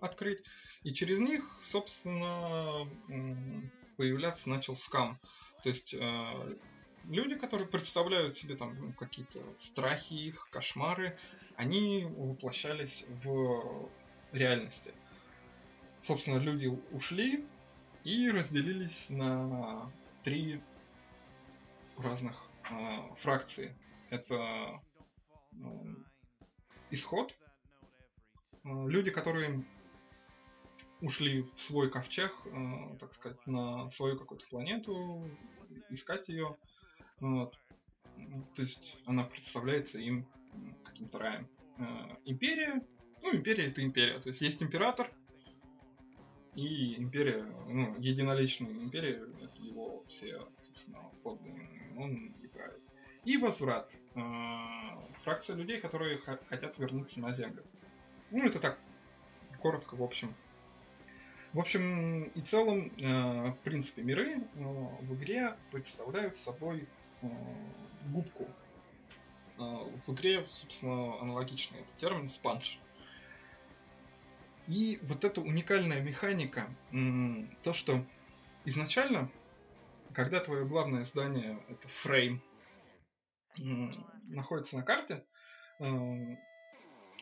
открыть, 0.00 0.42
и 0.82 0.92
через 0.92 1.18
них, 1.18 1.44
собственно, 1.62 2.88
появляться 3.96 4.48
начал 4.48 4.76
скам. 4.76 5.20
То 5.62 5.68
есть 5.68 5.92
э, 5.92 6.56
люди, 7.04 7.36
которые 7.36 7.68
представляют 7.68 8.36
себе 8.36 8.56
там 8.56 8.74
ну, 8.80 8.92
какие-то 8.94 9.40
страхи 9.58 10.14
их, 10.14 10.48
кошмары, 10.50 11.18
они 11.56 12.06
воплощались 12.06 13.04
в 13.22 13.90
реальности. 14.32 14.94
Собственно, 16.02 16.38
люди 16.38 16.66
ушли 16.92 17.46
и 18.04 18.30
разделились 18.30 19.06
на 19.10 19.92
три 20.22 20.62
разных 21.98 22.48
э, 22.70 23.14
фракции. 23.18 23.76
Это 24.08 24.80
э, 25.52 25.56
исход, 26.90 27.32
э, 27.32 27.39
люди, 28.64 29.10
которые 29.10 29.64
ушли 31.00 31.42
в 31.42 31.58
свой 31.58 31.90
ковчег, 31.90 32.32
э, 32.46 32.96
так 32.98 33.14
сказать, 33.14 33.46
на 33.46 33.90
свою 33.90 34.18
какую-то 34.18 34.46
планету, 34.48 35.30
искать 35.88 36.28
ее. 36.28 36.56
Вот. 37.20 37.58
То 38.54 38.62
есть 38.62 38.98
она 39.06 39.24
представляется 39.24 39.98
им 39.98 40.26
каким-то 40.84 41.18
раем. 41.18 41.48
Э, 41.78 42.16
империя, 42.24 42.82
ну, 43.22 43.34
империя 43.34 43.66
это 43.66 43.82
империя. 43.82 44.20
То 44.20 44.28
есть 44.28 44.40
есть 44.40 44.62
император, 44.62 45.10
и 46.54 46.96
империя, 47.00 47.44
ну, 47.68 47.96
единоличная 47.98 48.72
империя, 48.72 49.22
это 49.40 49.62
его 49.62 50.04
все, 50.08 50.48
собственно, 50.58 50.98
подданные, 51.22 51.94
он 51.96 52.34
и 52.42 52.46
правит. 52.48 52.82
И 53.24 53.36
возврат. 53.36 53.94
Э, 54.14 54.20
фракция 55.22 55.56
людей, 55.56 55.80
которые 55.80 56.18
хотят 56.18 56.78
вернуться 56.78 57.20
на 57.20 57.32
Землю. 57.32 57.64
Ну, 58.30 58.44
это 58.44 58.60
так, 58.60 58.78
коротко, 59.60 59.96
в 59.96 60.02
общем, 60.02 60.34
в 61.52 61.58
общем 61.58 62.24
и 62.24 62.40
целом, 62.42 62.92
э, 62.96 63.50
в 63.50 63.58
принципе, 63.64 64.02
миры 64.02 64.38
э, 64.38 64.42
в 64.54 65.14
игре 65.14 65.56
представляют 65.72 66.36
собой 66.36 66.88
э, 67.22 67.28
губку. 68.06 68.48
В 69.58 70.14
игре, 70.14 70.46
собственно, 70.48 71.20
аналогичный 71.20 71.80
этот 71.80 71.94
термин 71.98 72.30
спанч. 72.30 72.78
И 74.66 74.98
вот 75.02 75.22
эта 75.22 75.42
уникальная 75.42 76.00
механика, 76.00 76.74
то, 77.62 77.74
что 77.74 78.02
изначально, 78.64 79.30
когда 80.14 80.40
твое 80.40 80.64
главное 80.64 81.04
здание, 81.04 81.62
это 81.68 81.88
фрейм, 81.88 82.42
находится 84.28 84.78
на 84.78 84.82
карте, 84.82 85.26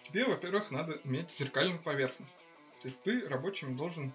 тебе, 0.08 0.24
во-первых, 0.24 0.70
надо 0.70 1.00
иметь 1.04 1.30
зеркальную 1.32 1.80
поверхность. 1.80 2.38
То 2.82 2.88
есть 2.88 3.00
ты 3.00 3.28
рабочим 3.28 3.76
должен 3.76 4.14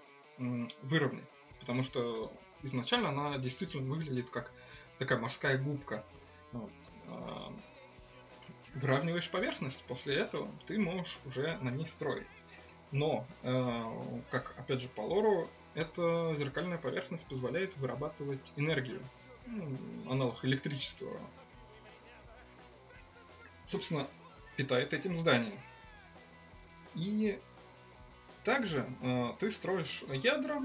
выровнять. 0.82 1.28
Потому 1.60 1.82
что 1.82 2.32
изначально 2.62 3.10
она 3.10 3.38
действительно 3.38 3.88
выглядит 3.88 4.30
как 4.30 4.52
такая 4.98 5.18
морская 5.18 5.58
губка. 5.58 6.04
Вот. 6.52 6.70
э, 7.06 7.50
выравниваешь 8.74 9.30
поверхность. 9.30 9.82
После 9.84 10.16
этого 10.16 10.50
ты 10.66 10.78
можешь 10.78 11.20
уже 11.24 11.58
на 11.58 11.70
ней 11.70 11.86
строить. 11.86 12.26
Но, 12.90 13.26
э, 13.42 14.20
как 14.30 14.54
опять 14.58 14.80
же 14.80 14.88
по 14.88 15.00
лору, 15.00 15.50
эта 15.74 16.34
зеркальная 16.38 16.78
поверхность 16.78 17.26
позволяет 17.26 17.76
вырабатывать 17.76 18.52
энергию, 18.56 19.00
аналог 20.08 20.44
электричества. 20.44 21.20
Собственно, 23.64 24.08
питает 24.56 24.94
этим 24.94 25.16
здание. 25.16 25.60
И 26.94 27.38
также 28.44 28.86
э, 29.02 29.32
ты 29.40 29.50
строишь 29.50 30.04
ядра, 30.08 30.62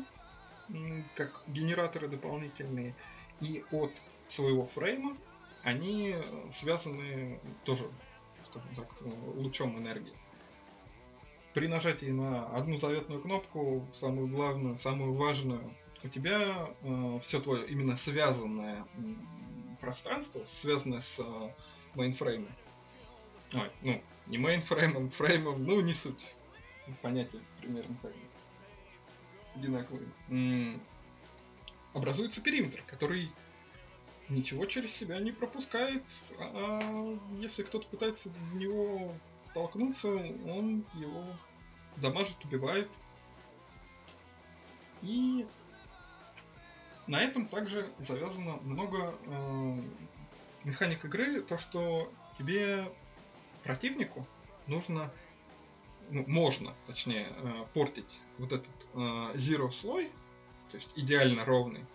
как 1.15 1.41
генераторы 1.47 2.07
дополнительные, 2.07 2.93
и 3.41 3.63
от 3.71 3.91
своего 4.27 4.65
фрейма 4.65 5.17
они 5.63 6.15
связаны 6.51 7.39
тоже, 7.63 7.89
скажем 8.45 8.75
так, 8.75 8.87
лучом 9.35 9.77
энергии. 9.77 10.13
При 11.53 11.67
нажатии 11.67 12.11
на 12.11 12.45
одну 12.55 12.77
заветную 12.79 13.21
кнопку, 13.21 13.85
самую 13.95 14.27
главную, 14.27 14.77
самую 14.77 15.13
важную, 15.13 15.73
у 16.03 16.07
тебя 16.07 16.69
э, 16.81 17.19
все 17.23 17.41
твое 17.41 17.67
именно 17.67 17.95
связанное 17.97 18.85
пространство, 19.81 20.43
связанное 20.43 21.01
с 21.01 21.19
э, 21.19 21.49
мейнфреймом. 21.95 22.53
Ой, 23.53 23.71
ну, 23.81 24.01
не 24.27 24.37
мейнфреймом, 24.37 25.09
фреймом, 25.09 25.63
ну, 25.65 25.81
не 25.81 25.93
суть. 25.93 26.35
Понятие 27.01 27.41
примерно 27.59 27.95
так 28.01 28.13
одинаковые. 29.55 30.79
Образуется 31.93 32.41
периметр, 32.41 32.83
который 32.85 33.31
ничего 34.29 34.65
через 34.65 34.93
себя 34.93 35.19
не 35.19 35.31
пропускает, 35.31 36.03
а 36.37 37.17
если 37.39 37.63
кто-то 37.63 37.87
пытается 37.87 38.29
в 38.29 38.55
него 38.55 39.13
столкнуться, 39.49 40.07
он 40.07 40.85
его 40.93 41.25
дамажит, 41.97 42.37
убивает. 42.45 42.89
И 45.01 45.47
на 47.07 47.21
этом 47.21 47.47
также 47.47 47.89
завязано 47.97 48.57
много 48.57 49.15
э, 49.25 49.81
механик 50.63 51.05
игры, 51.05 51.41
то 51.41 51.57
что 51.57 52.11
тебе 52.37 52.91
противнику 53.69 54.27
нужно, 54.65 55.11
ну, 56.09 56.23
можно, 56.25 56.73
точнее, 56.87 57.27
э, 57.29 57.65
портить 57.75 58.19
вот 58.39 58.51
этот 58.51 58.89
э, 58.95 58.97
zero 59.35 59.69
слой, 59.69 60.11
то 60.71 60.77
есть 60.77 60.91
идеально 60.95 61.45
ровный, 61.45 61.85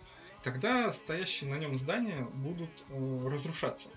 тогда 0.41 0.93
стоящие 0.93 1.49
на 1.49 1.57
нем 1.57 1.75
здания 1.75 2.21
будут 2.33 2.69
э, 2.87 3.27
разрушаться. 3.27 3.89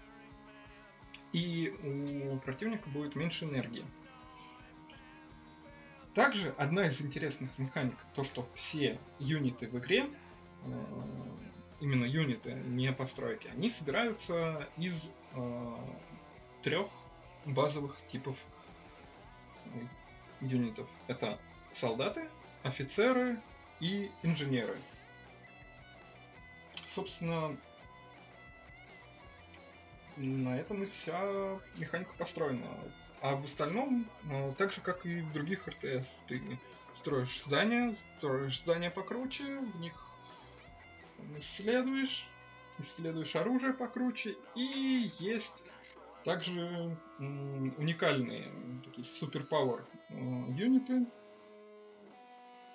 И 1.33 1.73
у 1.85 2.39
противника 2.39 2.89
будет 2.89 3.15
меньше 3.15 3.45
энергии. 3.45 3.87
Также 6.15 6.53
одна 6.59 6.89
из 6.89 7.01
интересных 7.01 7.57
механик, 7.59 7.95
то 8.13 8.25
что 8.25 8.49
все 8.55 8.99
юниты 9.21 9.69
в 9.69 9.79
игре, 9.79 10.11
именно 11.79 12.05
юниты, 12.05 12.55
не 12.55 12.93
постройки, 12.93 13.47
они 13.47 13.71
собираются 13.71 14.69
из 14.77 15.13
трех 16.63 16.89
базовых 17.49 17.97
типов 18.09 18.37
э, 19.67 19.81
юнитов. 20.41 20.89
Это 21.07 21.39
солдаты, 21.73 22.29
офицеры 22.63 23.41
и 23.81 24.11
инженеры. 24.23 24.79
Собственно, 26.87 27.57
на 30.17 30.59
этом 30.59 30.83
и 30.83 30.87
вся 30.87 31.59
механика 31.77 32.13
построена. 32.19 32.67
А 33.21 33.35
в 33.35 33.45
остальном, 33.45 34.07
ну, 34.25 34.55
так 34.57 34.73
же 34.73 34.81
как 34.81 35.05
и 35.05 35.21
в 35.21 35.33
других 35.33 35.67
РТС, 35.67 36.19
ты 36.27 36.41
строишь 36.95 37.43
здания, 37.45 37.95
строишь 37.95 38.59
здания 38.61 38.91
покруче, 38.91 39.59
в 39.59 39.81
них 39.81 39.93
исследуешь, 41.37 42.29
исследуешь 42.79 43.35
оружие 43.35 43.73
покруче, 43.73 44.37
и 44.55 45.11
есть 45.19 45.65
также 46.29 46.95
уникальные 47.19 48.53
такие 48.85 49.07
суперпауэр 49.07 49.83
юниты. 50.51 51.07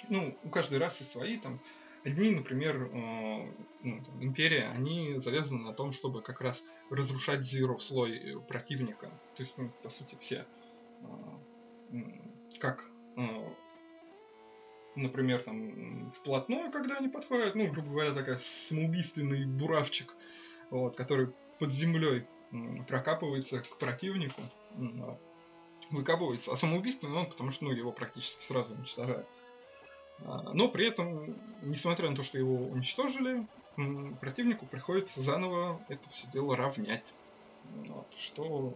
Ну, 0.10 0.36
у 0.43 0.49
каждой 0.49 0.80
расы 0.80 1.04
свои, 1.04 1.38
там, 1.38 1.60
Одни, 2.06 2.32
например, 2.32 2.89
э, 2.91 3.51
ну, 3.84 4.04
там, 4.04 4.22
империя, 4.22 4.70
они 4.76 5.20
завязаны 5.20 5.62
на 5.62 5.74
том, 5.74 5.93
чтобы 5.93 6.22
как 6.22 6.41
раз 6.41 6.62
разрушать 6.89 7.41
zero 7.41 7.80
слой 7.80 8.41
противника. 8.49 9.10
То 9.38 9.43
есть, 9.43 9.54
ну, 9.56 9.70
по 9.82 9.89
сути, 9.89 10.18
все. 10.20 10.45
Э, 11.91 11.95
как, 12.60 12.84
э, 13.16 13.22
например, 14.97 15.43
там, 15.43 16.12
вплотную, 16.12 16.72
когда 16.72 16.97
они 16.97 17.08
подходят, 17.08 17.56
ну, 17.56 17.72
грубо 17.72 17.91
говоря, 17.91 18.12
такая 18.12 18.39
самоубийственный 18.39 19.45
буравчик, 19.45 20.14
вот, 20.72 20.97
который 20.97 21.30
под 21.58 21.72
землей 21.72 22.26
прокапывается 22.88 23.62
к 23.62 23.78
противнику, 23.78 24.41
выкапывается. 25.91 26.51
А 26.51 26.56
самоубийственный 26.56 27.18
он, 27.18 27.26
потому 27.28 27.51
что 27.51 27.66
ну, 27.66 27.72
его 27.72 27.91
практически 27.91 28.43
сразу 28.45 28.74
уничтожают. 28.74 29.28
А, 30.26 30.54
но 30.54 30.70
при 30.70 30.88
этом, 30.88 31.36
несмотря 31.62 32.10
на 32.10 32.16
то, 32.16 32.24
что 32.24 32.38
его 32.38 32.56
уничтожили, 32.56 33.45
противнику 34.22 34.66
приходится 34.66 35.22
заново 35.22 35.82
это 35.89 36.08
все 36.10 36.28
дело 36.28 36.56
равнять. 36.56 37.06
Что 38.20 38.74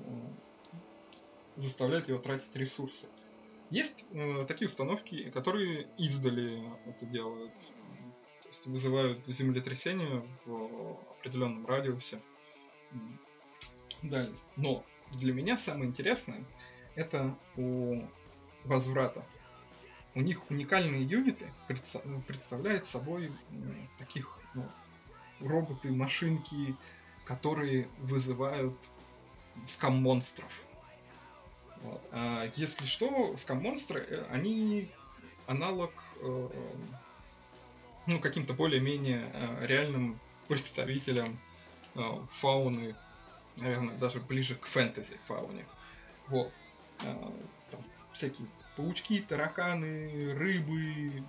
заставляет 1.56 2.08
его 2.08 2.20
тратить 2.20 2.56
ресурсы. 2.56 3.08
Есть 3.70 4.06
э, 4.12 4.46
такие 4.48 4.68
установки, 4.68 5.30
которые 5.32 5.88
издали 5.98 6.64
это 6.86 7.06
делают. 7.06 7.52
То 8.44 8.50
есть 8.50 8.66
вызывают 8.66 9.26
землетрясение 9.26 10.24
в 10.46 10.98
определенном 11.18 11.66
радиусе. 11.66 12.22
Дальность. 14.02 14.44
Но 14.56 14.84
для 15.14 15.34
меня 15.34 15.58
самое 15.58 15.90
интересное 15.90 16.44
это 16.96 17.36
у 17.56 18.02
возврата 18.64 19.24
у 20.18 20.22
них 20.22 20.50
уникальные 20.50 21.04
юниты 21.04 21.46
представляют 22.26 22.88
собой 22.88 23.32
таких 24.00 24.40
ну, 24.56 24.68
роботы, 25.40 25.92
машинки, 25.92 26.76
которые 27.24 27.88
вызывают 28.00 28.76
скам-монстров. 29.68 30.52
Вот. 31.84 32.02
А 32.12 32.52
если 32.56 32.86
что, 32.86 33.38
скам-монстры, 33.38 34.00
э, 34.00 34.26
они 34.32 34.90
аналог 35.46 35.92
э, 36.20 36.50
ну, 38.08 38.20
каким-то 38.20 38.54
более-менее 38.54 39.30
э, 39.32 39.68
реальным 39.68 40.20
представителям 40.48 41.40
фауны, 42.40 42.96
наверное, 43.60 43.98
даже 43.98 44.20
ближе 44.20 44.56
к 44.56 44.66
фэнтези 44.66 45.18
фауне. 45.26 45.66
Вот. 46.28 46.52
Э, 47.02 47.32
там 47.72 47.84
всякие 48.14 48.48
паучки, 48.76 49.22
тараканы, 49.22 50.34
рыбы, 50.34 51.24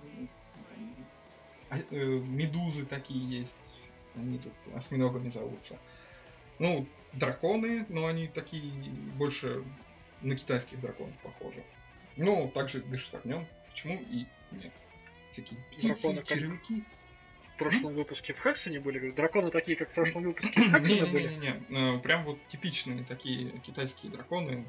а, 1.69 1.77
э, 1.77 2.05
медузы 2.05 2.85
такие 2.85 3.41
есть. 3.41 3.55
Они 4.15 4.39
тут 4.39 4.53
осьминогами 4.75 5.29
зовутся. 5.29 5.77
Ну, 6.57 6.87
драконы, 7.13 7.85
но 7.89 8.07
они 8.07 8.27
такие 8.27 8.91
больше 9.15 9.63
на 10.21 10.35
китайских 10.35 10.81
драконов 10.81 11.15
похожи. 11.19 11.63
Ну, 12.17 12.49
также 12.53 12.81
дышат 12.81 13.15
огнем. 13.15 13.47
Почему 13.69 14.01
и 14.09 14.25
нет? 14.51 14.73
Всякие 15.31 15.59
птицы, 15.71 15.87
драконы, 15.87 16.23
червяки. 16.23 16.81
В 16.81 16.98
прошлом 17.59 17.93
выпуске 17.93 18.33
в 18.33 18.41
Хексоне 18.41 18.79
были, 18.79 19.11
драконы 19.11 19.51
такие, 19.51 19.77
как 19.77 19.91
в 19.91 19.93
прошлом 19.93 20.23
выпуске 20.23 20.59
в 20.59 20.71
Хексоне 20.71 21.05
были. 21.05 21.27
Не-не-не, 21.27 21.97
э, 21.97 21.99
прям 21.99 22.23
вот 22.25 22.39
типичные 22.47 23.03
такие 23.03 23.59
китайские 23.59 24.11
драконы. 24.11 24.65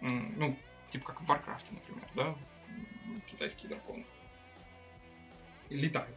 Ну, 0.00 0.58
Типа 0.90 1.06
как 1.06 1.20
в 1.20 1.26
Варкрафте, 1.26 1.74
например, 1.74 2.08
да? 2.14 2.36
Китайские 3.26 3.70
драконы. 3.70 4.06
И 5.68 5.76
летают. 5.76 6.16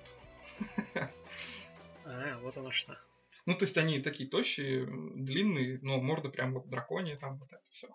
А, 2.06 2.40
вот 2.40 2.58
оно 2.58 2.72
что. 2.72 2.98
Ну, 3.46 3.54
то 3.56 3.66
есть 3.66 3.78
они 3.78 4.00
такие 4.00 4.30
тощие, 4.30 4.86
длинные, 4.86 5.80
но 5.82 6.00
морда 6.00 6.30
прям 6.30 6.54
вот 6.54 6.68
драконья, 6.68 7.18
там 7.18 7.38
вот 7.38 7.52
это 7.52 7.70
все, 7.70 7.88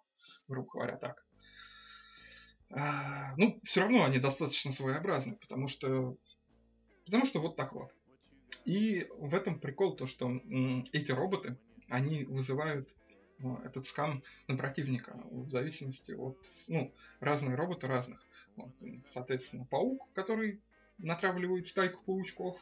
грубо 0.47 0.71
говоря, 0.71 0.97
так. 0.97 1.25
А, 2.71 3.35
ну, 3.37 3.61
все 3.65 3.81
равно 3.81 4.05
они 4.05 4.19
достаточно 4.19 4.73
своеобразны, 4.73 5.37
потому 5.37 5.67
что, 5.69 6.17
потому 7.07 7.27
что 7.27 7.41
вот 7.41 7.57
так 7.57 7.73
вот. 7.73 7.93
И 8.65 9.07
в 9.19 9.35
этом 9.35 9.59
прикол 9.59 9.95
то, 9.95 10.07
что 10.07 10.41
эти 10.93 11.12
роботы, 11.12 11.57
они 11.89 12.25
вызывают 12.25 12.89
ну, 13.39 13.59
этот 13.65 13.87
скам 13.87 14.23
на 14.49 14.57
противника 14.57 15.21
в 15.31 15.51
зависимости 15.51 16.12
от, 16.12 16.39
ну, 16.69 16.93
разные 17.21 17.57
роботы 17.57 17.87
разных. 17.87 18.25
Вот, 18.57 18.71
соответственно, 19.07 19.67
паук, 19.67 20.09
который 20.15 20.61
натравливает 20.99 21.67
стайку 21.67 22.03
паучков, 22.05 22.57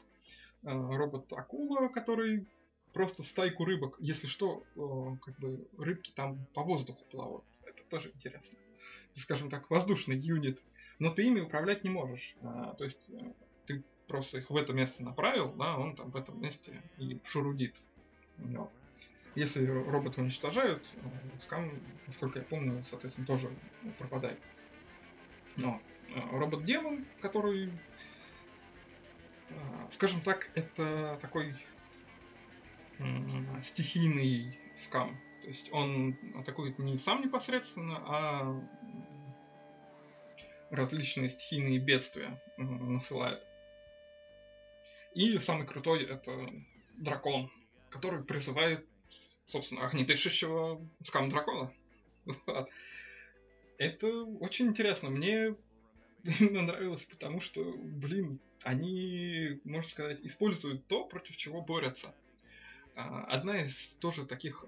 э, 0.63 0.69
робот-акула, 0.71 1.89
который 1.89 2.47
просто 2.93 3.23
стайку 3.23 3.65
рыбок. 3.65 3.97
Если 4.01 4.27
что, 4.27 4.65
э, 4.75 5.17
как 5.23 5.39
бы 5.39 5.67
рыбки 5.79 6.13
там 6.15 6.47
по 6.55 6.63
воздуху 6.63 7.05
плавают. 7.11 7.45
Это 7.65 7.83
тоже 7.89 8.11
интересно. 8.15 8.59
Скажем 9.15 9.51
так, 9.51 9.71
воздушный 9.71 10.17
юнит. 10.17 10.61
Но 10.99 11.11
ты 11.11 11.27
ими 11.27 11.41
управлять 11.41 11.85
не 11.85 11.91
можешь. 11.91 12.35
А, 12.43 12.75
то 12.75 12.85
есть 12.85 13.11
э, 13.11 13.33
просто 14.13 14.39
их 14.39 14.51
в 14.51 14.57
это 14.57 14.75
место 14.75 15.03
направил, 15.03 15.53
да, 15.55 15.77
он 15.77 15.97
там 15.97 16.11
в 16.11 16.17
этом 16.17 16.41
месте 16.41 16.83
и 16.99 17.19
шурудит. 17.25 17.83
Но 18.37 18.71
если 19.35 19.67
роботы 19.67 20.21
уничтожают, 20.21 20.85
э, 20.97 21.41
скам, 21.41 21.73
насколько 22.07 22.39
я 22.39 22.45
помню, 22.45 22.85
соответственно, 22.85 23.27
тоже 23.27 23.51
пропадает. 23.99 24.39
Но 25.57 25.81
робот-демон, 26.31 27.07
который 27.23 27.73
а, 29.51 29.91
скажем 29.91 30.21
так, 30.21 30.51
это 30.55 31.19
такой 31.23 31.55
стихийный 33.63 34.59
скам. 34.77 35.19
То 35.41 35.49
есть 35.49 35.73
он 35.73 36.17
атакует 36.35 36.79
не 36.79 36.99
сам 36.99 37.23
непосредственно, 37.23 37.97
а 38.07 38.61
различные 40.71 41.31
стихийные 41.31 41.79
бедствия 41.79 42.41
насылает. 42.57 43.43
И 45.15 45.39
самый 45.39 45.67
крутой 45.67 46.05
это 46.05 46.51
дракон, 46.97 47.51
который 47.91 48.25
призывает, 48.25 48.87
собственно, 49.47 49.87
огнедышащего 49.87 50.81
скам 51.05 51.29
дракона. 51.29 51.73
Вот. 52.47 52.71
Это 53.79 54.25
очень 54.25 54.69
интересно. 54.69 55.11
Мне 55.11 55.57
нравилось, 56.41 57.05
потому 57.05 57.41
что, 57.41 57.65
блин, 57.77 58.39
они, 58.63 59.61
можно 59.65 59.91
сказать, 59.91 60.21
используют 60.23 60.87
то, 60.87 61.05
против 61.05 61.37
чего 61.37 61.61
борются. 61.61 62.15
А, 62.95 63.25
одна 63.25 63.63
из 63.63 63.97
тоже 63.97 64.25
таких 64.25 64.65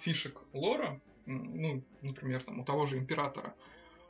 фишек 0.00 0.40
лора, 0.52 1.00
ну, 1.26 1.82
например, 2.02 2.42
там 2.42 2.60
у 2.60 2.64
того 2.64 2.86
же 2.86 2.96
императора, 2.96 3.54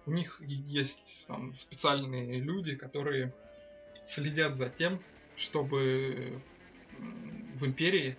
у 0.07 0.13
них 0.13 0.41
есть 0.41 1.25
там 1.27 1.55
специальные 1.55 2.41
люди, 2.41 2.77
которые 2.77 3.35
следят 4.07 4.57
за 4.57 4.69
тем, 4.69 5.03
чтобы 5.37 6.43
в 7.55 7.67
империи 7.67 8.17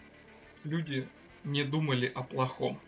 люди 0.64 1.08
не 1.44 1.64
думали 1.64 2.12
о 2.14 2.24
плохом. 2.24 2.80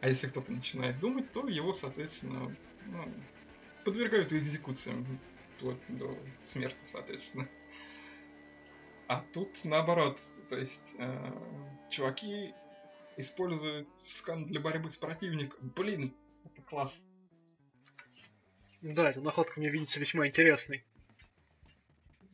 А 0.00 0.08
если 0.08 0.28
кто-то 0.28 0.52
начинает 0.52 0.98
думать, 1.00 1.32
то 1.32 1.48
его, 1.48 1.74
соответственно, 1.74 2.56
ну, 2.86 3.12
подвергают 3.84 4.32
экзекуциям 4.32 5.18
вплоть 5.56 5.80
до 5.88 6.16
смерти, 6.40 6.78
соответственно. 6.90 7.48
А 9.08 9.24
тут 9.32 9.64
наоборот, 9.64 10.20
то 10.48 10.56
есть 10.56 10.94
э, 10.98 11.32
чуваки 11.90 12.54
используют 13.16 13.88
скан 14.18 14.44
для 14.44 14.60
борьбы 14.60 14.90
с 14.90 14.96
противником. 14.96 15.72
Блин, 15.74 16.14
это 16.44 16.62
класс. 16.62 16.94
Да, 18.82 19.10
эта 19.10 19.20
находка 19.20 19.58
мне 19.58 19.70
видится 19.70 19.98
весьма 19.98 20.28
интересной. 20.28 20.84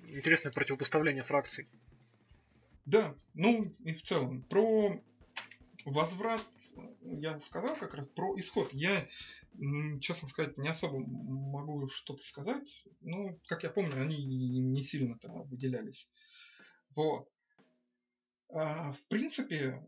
Интересное 0.08 0.52
противопоставление 0.52 1.22
фракций. 1.22 1.68
Да, 2.86 3.14
ну 3.34 3.74
и 3.84 3.94
в 3.94 4.02
целом. 4.02 4.42
Про 4.42 5.00
возврат 5.84 6.42
я 7.02 7.38
сказал 7.40 7.76
как 7.76 7.94
раз 7.94 8.06
про 8.08 8.38
исход. 8.38 8.72
Я, 8.72 9.06
честно 10.00 10.28
сказать, 10.28 10.58
не 10.58 10.68
особо 10.68 10.98
могу 10.98 11.88
что-то 11.88 12.22
сказать. 12.22 12.84
Ну, 13.00 13.38
как 13.46 13.62
я 13.62 13.70
помню, 13.70 14.02
они 14.02 14.24
не 14.24 14.84
сильно 14.84 15.18
там 15.18 15.42
выделялись. 15.44 16.08
Вот. 16.94 17.28
А, 18.50 18.92
в 18.92 19.02
принципе, 19.08 19.82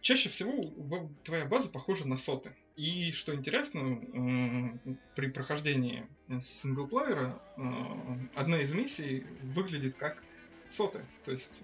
чаще 0.00 0.28
всего 0.30 1.10
твоя 1.24 1.44
база 1.44 1.68
похожа 1.68 2.06
на 2.06 2.16
соты. 2.16 2.56
И 2.78 3.10
что 3.10 3.34
интересно, 3.34 4.78
при 5.16 5.28
прохождении 5.30 6.06
синглплеера 6.28 7.42
одна 8.36 8.60
из 8.60 8.72
миссий 8.72 9.26
выглядит 9.42 9.96
как 9.96 10.22
соты. 10.68 11.04
То 11.24 11.32
есть 11.32 11.60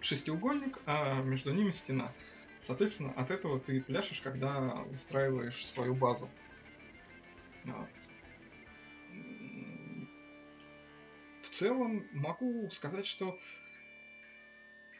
шестиугольник, 0.00 0.78
а 0.86 1.20
между 1.20 1.52
ними 1.52 1.70
стена. 1.72 2.14
Соответственно, 2.60 3.12
от 3.12 3.30
этого 3.30 3.60
ты 3.60 3.82
пляшешь, 3.82 4.22
когда 4.22 4.84
устраиваешь 4.90 5.66
свою 5.66 5.94
базу. 5.94 6.30
Вот. 7.64 7.90
В 11.42 11.50
целом 11.50 12.06
могу 12.12 12.70
сказать, 12.70 13.04
что 13.04 13.38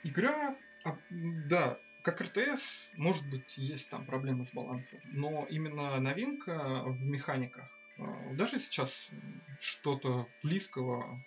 игра, 0.05 0.59
а, 0.85 0.99
да, 1.49 1.81
как 2.11 2.21
РТС, 2.23 2.89
может 2.95 3.29
быть, 3.31 3.57
есть 3.57 3.89
там 3.89 4.05
проблемы 4.05 4.45
с 4.45 4.53
балансом, 4.53 5.01
но 5.05 5.47
именно 5.49 5.99
новинка 6.01 6.83
в 6.85 7.01
механиках. 7.03 7.71
А, 7.99 8.35
даже 8.35 8.59
сейчас 8.59 9.11
что-то 9.61 10.27
близкого 10.43 11.23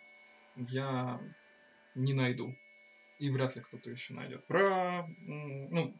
я 0.55 1.21
не 1.95 2.13
найду 2.13 2.53
и 3.19 3.29
вряд 3.29 3.55
ли 3.55 3.61
кто-то 3.61 3.89
еще 3.89 4.13
найдет. 4.13 4.45
Про, 4.47 5.07
ну, 5.07 5.97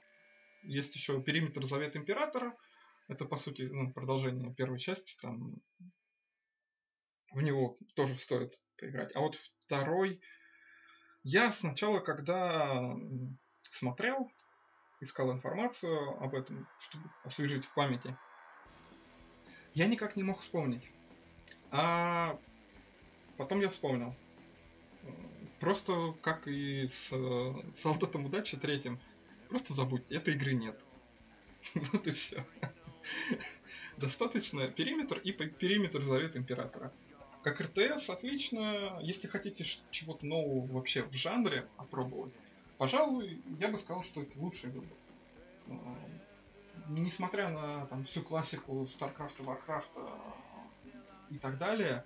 есть 0.63 0.95
еще 0.95 1.21
периметр 1.21 1.65
Завет 1.65 1.95
Императора. 1.95 2.55
Это, 3.07 3.25
по 3.25 3.37
сути, 3.37 3.63
ну, 3.63 3.93
продолжение 3.93 4.53
первой 4.53 4.79
части. 4.79 5.15
Там 5.21 5.61
в 7.31 7.41
него 7.41 7.77
тоже 7.95 8.17
стоит 8.17 8.59
поиграть. 8.77 9.15
А 9.15 9.19
вот 9.19 9.35
второй... 9.59 10.21
Я 11.25 11.53
сначала, 11.53 12.01
когда 12.01 12.93
смотрел, 13.71 14.29
искал 15.03 15.31
информацию 15.31 16.21
об 16.23 16.35
этом, 16.35 16.67
чтобы 16.79 17.09
освежить 17.23 17.65
в 17.65 17.73
памяти, 17.73 18.15
я 19.73 19.87
никак 19.87 20.15
не 20.15 20.23
мог 20.23 20.41
вспомнить. 20.41 20.91
А 21.71 22.39
потом 23.37 23.59
я 23.61 23.69
вспомнил. 23.69 24.15
Просто 25.59 26.13
как 26.21 26.47
и 26.47 26.87
с 26.87 27.09
Солдатом 27.75 28.25
Удачи 28.25 28.57
третьим, 28.57 28.99
просто 29.49 29.73
забудьте, 29.73 30.15
этой 30.15 30.35
игры 30.35 30.53
нет. 30.53 30.83
Вот 31.73 32.05
и 32.07 32.11
все. 32.11 32.45
Достаточно 33.97 34.67
периметр 34.67 35.17
и 35.19 35.31
периметр 35.31 36.01
Завет 36.01 36.35
Императора. 36.35 36.91
Как 37.43 37.59
РТС 37.59 38.09
отлично, 38.09 38.99
если 39.01 39.27
хотите 39.27 39.65
чего-то 39.91 40.25
нового 40.25 40.65
вообще 40.67 41.03
в 41.03 41.13
жанре 41.13 41.67
опробовать, 41.77 42.33
пожалуй, 42.77 43.41
я 43.59 43.69
бы 43.69 43.77
сказал, 43.77 44.03
что 44.03 44.21
это 44.21 44.37
лучший 44.39 44.71
выбор. 44.71 44.97
А, 45.69 45.97
несмотря 46.89 47.49
на 47.49 47.85
там, 47.87 48.03
всю 48.05 48.21
классику 48.21 48.83
StarCraft, 48.83 49.37
Warcraft 49.39 50.21
и 51.29 51.37
так 51.37 51.57
далее, 51.57 52.05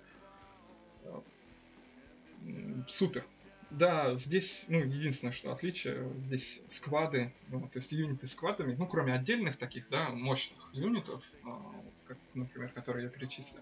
супер. 2.86 3.24
Да, 3.70 4.16
здесь, 4.16 4.64
ну, 4.68 4.78
единственное, 4.78 5.32
что 5.32 5.52
отличие, 5.52 6.10
здесь 6.20 6.62
сквады, 6.68 7.34
ну, 7.48 7.68
то 7.68 7.78
есть 7.78 7.92
юниты 7.92 8.26
с 8.26 8.30
сквадами, 8.30 8.74
ну, 8.74 8.86
кроме 8.86 9.12
отдельных 9.12 9.58
таких, 9.58 9.90
да, 9.90 10.08
мощных 10.08 10.70
юнитов, 10.72 11.22
а, 11.44 11.84
как, 12.06 12.16
например, 12.32 12.72
которые 12.72 13.04
я 13.04 13.10
перечислил, 13.10 13.60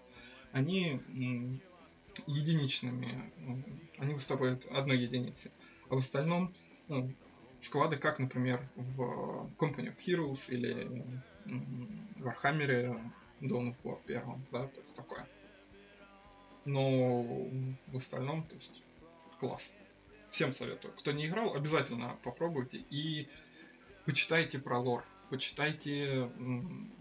они 0.53 1.01
единичными, 2.29 3.33
ну, 3.39 3.63
они 3.99 4.15
выступают 4.15 4.65
одной 4.67 4.99
единицы. 4.99 5.51
А 5.91 5.97
в 5.97 5.99
остальном, 5.99 6.55
ну, 6.89 7.13
сквады, 7.61 7.97
как, 7.97 8.19
например, 8.19 8.67
в 8.77 9.51
Company 9.59 9.95
of 9.95 9.97
Heroes 10.07 10.49
или 10.49 11.05
в 11.45 12.27
Warhammer 12.27 13.01
Dawn 13.41 13.71
of 13.71 13.77
War 13.85 13.99
первом, 14.07 14.45
да, 14.53 14.67
то 14.67 14.81
есть 14.81 14.95
такое. 14.95 15.27
Но 16.65 17.23
в 17.87 17.97
остальном, 17.97 18.43
то 18.45 18.55
есть, 18.55 18.83
класс. 19.39 19.63
Всем 20.31 20.53
советую. 20.53 20.93
Кто 20.95 21.13
не 21.13 21.27
играл, 21.27 21.55
обязательно 21.55 22.19
попробуйте 22.25 22.79
и 22.91 23.29
почитайте 24.05 24.59
про 24.59 24.79
лор. 24.79 25.05
Почитайте 25.31 26.31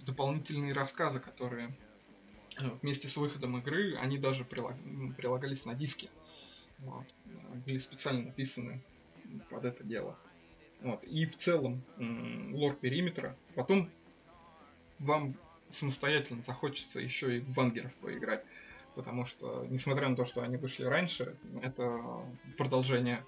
дополнительные 0.06 0.74
рассказы, 0.74 1.20
которые 1.20 1.76
э, 2.58 2.70
вместе 2.82 3.08
с 3.08 3.18
выходом 3.18 3.58
игры, 3.58 3.96
они 3.98 4.18
даже 4.18 4.46
прилагались 4.46 5.66
на 5.66 5.76
диске. 5.76 6.10
Вот. 6.80 7.06
Были 7.66 7.78
специально 7.78 8.24
написаны 8.24 8.84
под 9.50 9.66
это 9.66 9.84
дело. 9.84 10.18
Вот. 10.82 11.04
И 11.04 11.26
в 11.26 11.38
целом 11.38 11.82
лор 12.54 12.76
периметра. 12.76 13.36
Потом 13.56 13.90
вам 15.00 15.36
самостоятельно 15.70 16.44
захочется 16.44 17.00
еще 17.00 17.38
и 17.38 17.40
в 17.40 17.54
вангеров 17.54 17.94
поиграть 17.96 18.46
потому 18.96 19.26
что, 19.26 19.66
несмотря 19.70 20.10
на 20.10 20.16
то, 20.16 20.26
что 20.26 20.42
они 20.42 20.58
вышли 20.58 20.86
раньше, 20.86 21.38
это 21.62 22.26
продолжение 22.58 23.24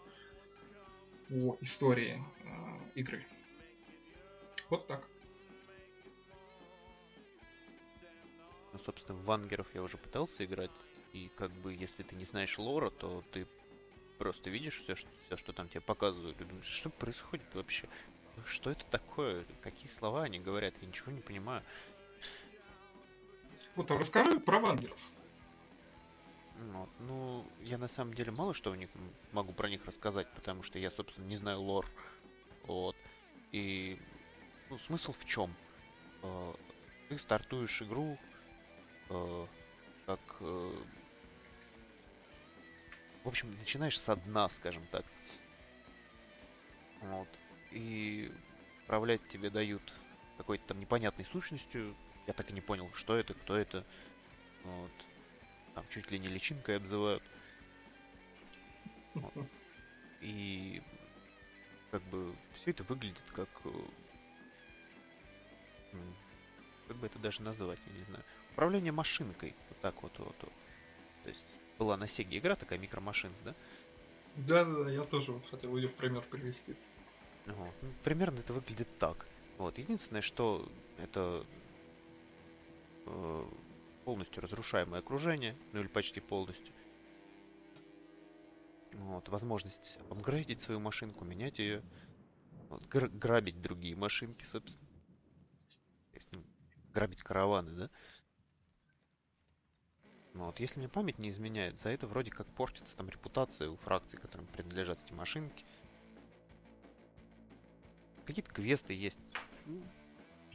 по 1.27 1.57
истории 1.61 2.23
э, 2.43 2.99
игры. 2.99 3.25
Вот 4.69 4.87
так. 4.87 5.07
Ну, 8.71 8.79
собственно, 8.79 9.17
в 9.17 9.25
Вангеров 9.25 9.67
я 9.75 9.83
уже 9.83 9.97
пытался 9.97 10.45
играть, 10.45 10.71
и 11.11 11.29
как 11.35 11.51
бы, 11.51 11.73
если 11.73 12.03
ты 12.03 12.15
не 12.15 12.23
знаешь 12.23 12.57
лора, 12.57 12.89
то 12.89 13.23
ты 13.31 13.45
просто 14.17 14.49
видишь 14.49 14.81
все, 14.81 14.95
что, 14.95 15.09
все, 15.25 15.37
что 15.37 15.53
там 15.53 15.69
тебе 15.69 15.81
показывают, 15.81 16.39
и 16.41 16.43
думаешь, 16.43 16.65
что 16.65 16.89
происходит 16.89 17.47
вообще? 17.53 17.87
Что 18.45 18.71
это 18.71 18.85
такое? 18.85 19.45
Какие 19.61 19.87
слова 19.87 20.23
они 20.23 20.39
говорят? 20.39 20.75
Я 20.81 20.87
ничего 20.87 21.11
не 21.11 21.21
понимаю. 21.21 21.63
Вот, 23.75 23.89
а 23.91 23.97
расскажи 23.97 24.39
про 24.39 24.59
вангеров. 24.59 24.99
Ну, 26.59 26.89
ну, 26.99 27.45
я 27.61 27.77
на 27.77 27.87
самом 27.87 28.13
деле 28.13 28.31
мало 28.31 28.53
что 28.53 28.71
у 28.71 28.75
них 28.75 28.89
могу 29.31 29.53
про 29.53 29.69
них 29.69 29.85
рассказать, 29.85 30.27
потому 30.33 30.63
что 30.63 30.79
я, 30.79 30.89
собственно, 30.89 31.25
не 31.25 31.37
знаю 31.37 31.61
лор. 31.61 31.85
Вот. 32.63 32.95
И 33.51 33.99
ну, 34.69 34.77
смысл 34.77 35.13
в 35.13 35.25
чем? 35.25 35.53
Э, 36.23 36.53
ты 37.09 37.17
стартуешь 37.17 37.81
игру 37.81 38.17
э, 39.09 39.45
как... 40.05 40.19
Э, 40.39 40.71
в 43.27 43.29
общем, 43.29 43.51
начинаешь 43.59 43.99
со 43.99 44.15
дна, 44.15 44.47
скажем 44.47 44.87
так. 44.87 45.05
Вот. 47.01 47.27
И 47.71 48.31
управлять 48.85 49.27
тебе 49.27 49.49
дают 49.49 49.93
какой-то 50.37 50.67
там 50.67 50.79
непонятной 50.79 51.25
сущностью. 51.25 51.93
Я 52.25 52.31
так 52.31 52.49
и 52.49 52.53
не 52.53 52.61
понял, 52.61 52.89
что 52.93 53.17
это, 53.17 53.33
кто 53.33 53.57
это. 53.57 53.85
Вот. 54.63 54.91
Там 55.75 55.85
чуть 55.89 56.09
ли 56.09 56.19
не 56.19 56.29
личинкой 56.29 56.77
обзывают. 56.77 57.21
Вот. 59.13 59.33
И 60.21 60.81
как 61.91 62.03
бы 62.03 62.33
все 62.53 62.71
это 62.71 62.85
выглядит 62.85 63.25
как 63.35 63.49
как 66.87 66.95
бы 66.95 67.07
это 67.07 67.19
даже 67.19 67.41
назвать, 67.41 67.79
я 67.87 67.91
не 67.91 68.05
знаю. 68.05 68.23
Управление 68.53 68.93
машинкой. 68.93 69.53
Вот 69.67 69.81
так 69.81 70.01
вот, 70.01 70.17
вот, 70.17 70.35
вот. 70.41 70.53
То 71.23 71.29
есть 71.29 71.45
была 71.77 71.97
на 71.97 72.05
Sega 72.05 72.37
игра 72.37 72.55
такая 72.55 72.79
микромашинс, 72.79 73.39
да? 73.43 73.53
Да, 74.35 74.65
да, 74.65 74.83
да, 74.83 74.91
я 74.91 75.03
тоже 75.03 75.31
вот 75.31 75.45
хотел 75.49 75.75
ее 75.77 75.87
в 75.87 75.95
пример 75.95 76.21
привести. 76.29 76.75
Вот. 77.45 77.73
Ну, 77.81 77.89
примерно 78.03 78.39
это 78.39 78.53
выглядит 78.53 78.87
так. 78.99 79.25
Вот. 79.57 79.77
Единственное, 79.77 80.21
что 80.21 80.69
это 80.97 81.43
э, 83.05 83.43
полностью 84.05 84.43
разрушаемое 84.43 84.99
окружение, 84.99 85.55
ну 85.73 85.79
или 85.79 85.87
почти 85.87 86.19
полностью. 86.19 86.73
Вот, 88.93 89.29
возможность 89.29 89.97
апгрейдить 90.09 90.61
свою 90.61 90.79
машинку, 90.79 91.25
менять 91.25 91.59
ее, 91.59 91.83
вот, 92.69 92.85
гр- 92.87 93.09
грабить 93.09 93.61
другие 93.61 93.95
машинки, 93.95 94.43
собственно. 94.43 94.87
Если 96.13 96.37
грабить 96.93 97.23
караваны, 97.23 97.71
да? 97.71 97.89
Вот, 100.37 100.59
если 100.59 100.79
мне 100.79 100.87
память 100.87 101.17
не 101.19 101.29
изменяет, 101.29 101.79
за 101.79 101.89
это 101.89 102.07
вроде 102.07 102.31
как 102.31 102.47
портится 102.47 102.95
там 102.95 103.09
репутация 103.09 103.69
у 103.69 103.77
фракций, 103.77 104.19
которым 104.19 104.45
принадлежат 104.47 104.99
эти 105.03 105.13
машинки. 105.13 105.65
Какие-то 108.25 108.51
квесты 108.51 108.93
есть. 108.93 109.19
Ну, 109.65 109.81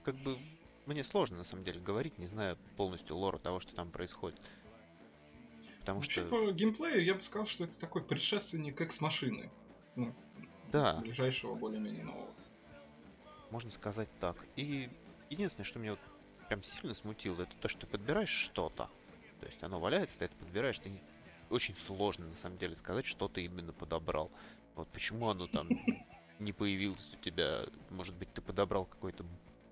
как 0.05 0.14
бы 0.16 0.39
мне 0.87 1.03
сложно 1.05 1.39
на 1.39 1.45
самом 1.45 1.64
деле 1.64 1.80
говорить, 1.80 2.18
не 2.18 2.26
зная 2.26 2.57
полностью 2.76 3.16
лора 3.16 3.39
того, 3.39 3.61
что 3.61 3.74
там 3.74 3.91
происходит. 3.91 4.41
Потому 5.80 5.99
Вообще, 5.99 6.20
что... 6.20 6.30
по 6.30 6.53
геймплею 6.53 7.05
я 7.05 7.14
бы 7.14 7.22
сказал, 7.22 7.47
что 7.47 7.64
это 7.64 7.76
такой 7.76 8.03
предшественник 8.03 8.80
экс-машины. 8.80 9.51
Ну, 9.97 10.14
да. 10.70 10.99
Ближайшего 11.01 11.55
более-менее 11.55 12.05
нового. 12.05 12.30
Можно 13.51 13.70
сказать 13.70 14.09
так. 14.20 14.37
И 14.57 14.89
единственное, 15.28 15.64
что 15.64 15.78
меня 15.78 15.93
вот 15.93 16.01
прям 16.49 16.62
сильно 16.62 16.95
смутило, 16.95 17.43
это 17.43 17.53
то, 17.61 17.68
что 17.68 17.80
ты 17.80 17.87
подбираешь 17.87 18.28
что-то. 18.30 18.89
То 19.43 19.49
есть 19.49 19.64
оно 19.64 19.80
валяется, 19.80 20.20
ты 20.20 20.26
это 20.26 20.36
подбираешь, 20.36 20.78
ты 20.78 21.03
очень 21.51 21.74
сложно 21.74 22.28
на 22.28 22.36
самом 22.36 22.59
деле 22.59 22.76
сказать, 22.76 23.05
что 23.07 23.26
ты 23.26 23.45
именно 23.45 23.72
подобрал. 23.72 24.30
Вот 24.76 24.86
почему 24.90 25.30
оно 25.30 25.49
там 25.49 25.68
не 26.38 26.53
появилось 26.53 27.12
у 27.12 27.16
тебя. 27.16 27.64
Может 27.90 28.14
быть, 28.14 28.32
ты 28.32 28.40
подобрал 28.40 28.84
какой-то 28.84 29.24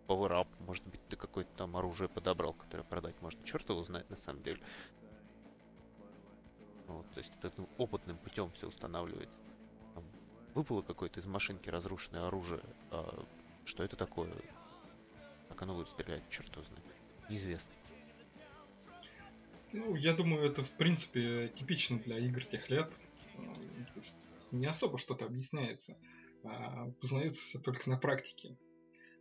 пауэрап, 0.08 0.48
может 0.66 0.84
быть, 0.88 1.00
ты 1.08 1.16
какое-то 1.16 1.52
там 1.56 1.76
оружие 1.76 2.08
подобрал, 2.08 2.52
которое 2.52 2.82
продать 2.82 3.14
можно. 3.22 3.44
Черт 3.44 3.68
его 3.68 3.84
знает 3.84 4.10
на 4.10 4.16
самом 4.16 4.42
деле. 4.42 4.60
Вот, 6.88 7.08
то 7.12 7.18
есть 7.18 7.36
это 7.36 7.52
ну, 7.56 7.68
опытным 7.78 8.18
путем 8.18 8.50
все 8.50 8.66
устанавливается. 8.66 9.40
Там 9.94 10.02
выпало 10.54 10.82
какое-то 10.82 11.20
из 11.20 11.26
машинки 11.26 11.70
разрушенное 11.70 12.26
оружие. 12.26 12.62
А 12.90 13.24
что 13.64 13.84
это 13.84 13.94
такое? 13.94 14.32
Как 15.48 15.62
оно 15.62 15.76
будет 15.76 15.88
стрелять, 15.88 16.28
черт 16.28 16.50
его 16.50 16.64
знает. 16.64 16.82
Неизвестно. 17.28 17.72
Ну, 19.72 19.94
я 19.94 20.14
думаю, 20.14 20.44
это 20.44 20.64
в 20.64 20.70
принципе 20.70 21.48
типично 21.56 21.98
для 21.98 22.18
игр 22.18 22.44
тех 22.44 22.68
лет. 22.70 22.90
То 23.36 23.96
есть 23.96 24.14
не 24.50 24.66
особо 24.66 24.98
что-то 24.98 25.26
объясняется. 25.26 25.96
А 26.44 26.90
познается 27.00 27.40
все 27.42 27.58
только 27.58 27.88
на 27.88 27.96
практике. 27.96 28.56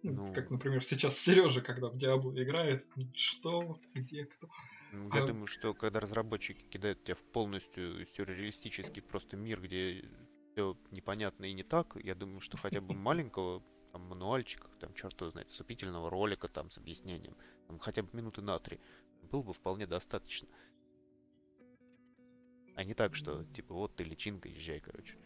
Ну, 0.02 0.34
как, 0.34 0.50
например, 0.50 0.84
сейчас 0.84 1.18
Сережа, 1.18 1.62
когда 1.62 1.90
в 1.90 1.98
Диабло 1.98 2.32
играет, 2.42 2.86
что, 3.14 3.78
где, 3.94 4.26
кто. 4.26 4.48
Ну, 4.94 5.10
я 5.14 5.24
а... 5.24 5.28
думаю, 5.28 5.46
что 5.46 5.74
когда 5.74 6.00
разработчики 6.00 6.64
кидают 6.64 7.04
тебя 7.04 7.16
в 7.16 7.24
полностью 7.24 8.06
сюрреалистический 8.06 9.02
просто 9.02 9.36
мир, 9.36 9.62
где 9.62 10.06
все 10.54 10.78
непонятно 10.92 11.46
и 11.46 11.54
не 11.54 11.64
так, 11.64 11.98
я 12.02 12.16
думаю, 12.16 12.40
что 12.40 12.58
хотя 12.58 12.80
бы 12.80 12.94
маленького 12.96 13.62
там 13.92 14.04
мануальчика, 14.04 14.68
там, 14.80 14.94
черт 14.94 15.20
его 15.20 15.32
знает, 15.32 15.50
вступительного 15.50 16.10
ролика 16.10 16.48
там 16.48 16.70
с 16.70 16.78
объяснением, 16.78 17.36
там, 17.68 17.80
хотя 17.80 18.04
бы 18.04 18.10
минуты 18.14 18.42
на 18.42 18.60
три, 18.60 18.80
было 19.30 19.44
бы 19.44 19.54
вполне 19.54 19.88
достаточно. 19.88 20.50
А 22.76 22.84
не 22.84 22.94
так, 22.94 23.16
что, 23.16 23.44
типа, 23.46 23.74
вот 23.74 23.96
ты 23.96 24.04
личинка, 24.04 24.48
езжай, 24.50 24.80
короче. 24.80 25.18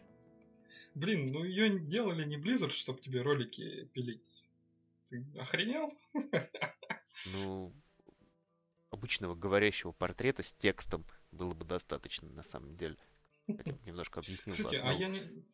Блин, 0.94 1.32
ну 1.32 1.44
ее 1.44 1.78
делали 1.80 2.24
не 2.24 2.36
Blizzard, 2.36 2.70
чтобы 2.70 3.00
тебе 3.00 3.22
ролики 3.22 3.86
пилить. 3.94 4.46
Ты 5.08 5.24
охренел? 5.38 5.92
Ну, 7.32 7.72
обычного 8.90 9.34
говорящего 9.34 9.92
портрета 9.92 10.42
с 10.42 10.52
текстом 10.52 11.06
было 11.32 11.54
бы 11.54 11.64
достаточно, 11.64 12.28
на 12.30 12.42
самом 12.42 12.76
деле. 12.76 12.96
Хотя 13.46 13.72
бы 13.72 13.78
немножко 13.84 14.20
объяснил 14.20 14.54
Кстати, 14.54 14.76
а 14.82 14.92
я 14.92 15.08
не... 15.08 15.44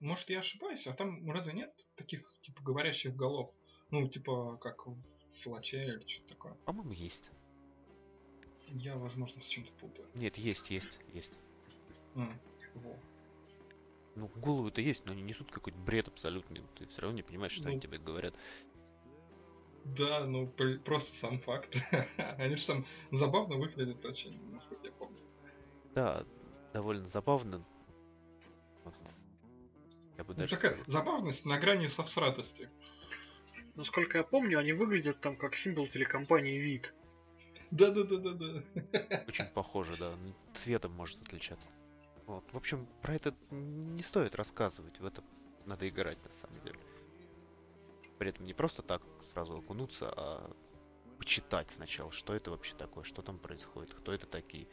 Может, 0.00 0.30
я 0.30 0.40
ошибаюсь, 0.40 0.86
а 0.86 0.94
там 0.94 1.30
разве 1.30 1.52
нет 1.52 1.72
таких, 1.94 2.34
типа, 2.42 2.62
говорящих 2.62 3.14
голов? 3.14 3.54
Ну, 3.90 4.08
типа, 4.08 4.56
как 4.56 4.86
в 4.86 4.96
Флаче 5.42 5.84
или 5.84 6.06
что-то 6.06 6.28
такое? 6.32 6.54
По-моему, 6.64 6.92
есть. 6.92 7.30
Я, 8.72 8.96
возможно, 8.96 9.40
с 9.40 9.46
чем-то 9.46 9.72
путаю. 9.72 10.08
Нет, 10.14 10.38
есть, 10.38 10.70
есть, 10.70 10.98
есть. 11.12 11.38
А, 12.14 12.32
во. 12.74 12.96
Ну, 14.14 14.28
голову-то 14.36 14.80
есть, 14.80 15.04
но 15.06 15.12
они 15.12 15.22
несут 15.22 15.50
какой-то 15.50 15.78
бред 15.78 16.08
абсолютный. 16.08 16.62
Ты 16.76 16.86
все 16.86 17.02
равно 17.02 17.16
не 17.16 17.22
понимаешь, 17.22 17.52
что 17.52 17.64
ну, 17.64 17.70
они 17.70 17.80
тебе 17.80 17.98
говорят. 17.98 18.34
Да, 19.84 20.24
ну 20.26 20.46
просто 20.84 21.10
сам 21.18 21.40
факт. 21.40 21.76
Они 22.38 22.54
же 22.54 22.66
там 22.66 22.86
забавно 23.10 23.56
выглядят 23.56 24.04
очень, 24.04 24.38
насколько 24.52 24.86
я 24.86 24.92
помню. 24.92 25.18
Да, 25.94 26.24
довольно 26.72 27.06
забавно. 27.06 27.64
Вот. 28.84 28.94
Я 30.18 30.24
бы 30.24 30.34
ну, 30.34 30.38
даже 30.38 30.54
такая 30.54 30.80
сказал. 30.82 30.92
забавность 30.92 31.44
на 31.44 31.58
грани 31.58 31.88
совсратости. 31.88 32.70
Насколько 33.74 34.18
я 34.18 34.24
помню, 34.24 34.58
они 34.58 34.72
выглядят 34.72 35.20
там 35.20 35.36
как 35.36 35.56
символ 35.56 35.88
телекомпании 35.88 36.58
ВИК. 36.58 36.94
Да-да-да-да-да. 37.72 38.62
Очень 39.26 39.46
похоже, 39.46 39.96
да. 39.96 40.12
Цветом 40.54 40.92
может 40.92 41.20
отличаться. 41.22 41.70
Вот. 42.26 42.44
В 42.52 42.56
общем, 42.56 42.86
про 43.00 43.14
это 43.14 43.34
не 43.50 44.02
стоит 44.02 44.34
рассказывать. 44.34 45.00
В 45.00 45.06
это 45.06 45.22
надо 45.66 45.88
играть 45.88 46.22
на 46.24 46.30
самом 46.30 46.60
деле. 46.60 46.78
При 48.18 48.28
этом 48.28 48.44
не 48.46 48.52
просто 48.52 48.82
так 48.82 49.02
сразу 49.22 49.56
окунуться, 49.56 50.12
а 50.14 50.54
почитать 51.18 51.70
сначала, 51.70 52.12
что 52.12 52.34
это 52.34 52.50
вообще 52.50 52.76
такое, 52.76 53.04
что 53.04 53.22
там 53.22 53.38
происходит, 53.38 53.94
кто 53.94 54.12
это 54.12 54.26
такие, 54.26 54.68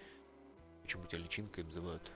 почему 0.82 1.08
тебя 1.08 1.20
личинкой 1.20 1.64
обзывают. 1.64 2.12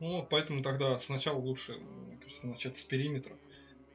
Ну, 0.00 0.26
поэтому 0.30 0.62
тогда 0.62 0.98
сначала 0.98 1.38
лучше, 1.38 1.78
мне 1.78 2.18
кажется, 2.18 2.46
начать 2.46 2.76
с 2.76 2.84
периметра, 2.84 3.36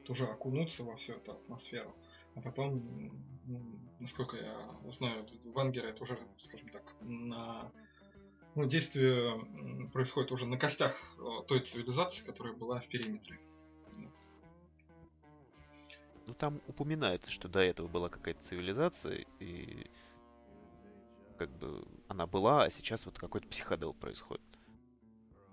тоже 0.04 0.26
окунуться 0.26 0.82
во 0.82 0.96
всю 0.96 1.12
эту 1.12 1.32
атмосферу, 1.32 1.94
а 2.34 2.40
потом, 2.42 2.82
ну, 2.98 3.12
насколько 4.00 4.36
я 4.36 4.90
знаю, 4.90 5.26
Вангера 5.44 5.88
это 5.88 6.02
уже, 6.02 6.18
скажем 6.40 6.68
так, 6.70 6.94
на 7.00 7.70
ну, 8.54 8.66
действие 8.66 9.88
происходит 9.92 10.30
уже 10.32 10.46
на 10.46 10.56
костях 10.56 10.94
э, 11.18 11.46
той 11.48 11.60
цивилизации, 11.60 12.24
которая 12.24 12.54
была 12.54 12.80
в 12.80 12.88
периметре. 12.88 13.38
Ну, 16.26 16.34
там 16.34 16.62
упоминается, 16.66 17.30
что 17.30 17.48
до 17.48 17.60
этого 17.60 17.86
была 17.86 18.08
какая-то 18.08 18.42
цивилизация, 18.42 19.26
и 19.40 19.90
как 21.36 21.50
бы 21.58 21.86
она 22.08 22.26
была, 22.26 22.64
а 22.64 22.70
сейчас 22.70 23.04
вот 23.06 23.18
какой-то 23.18 23.48
психодел 23.48 23.92
происходит. 23.92 24.44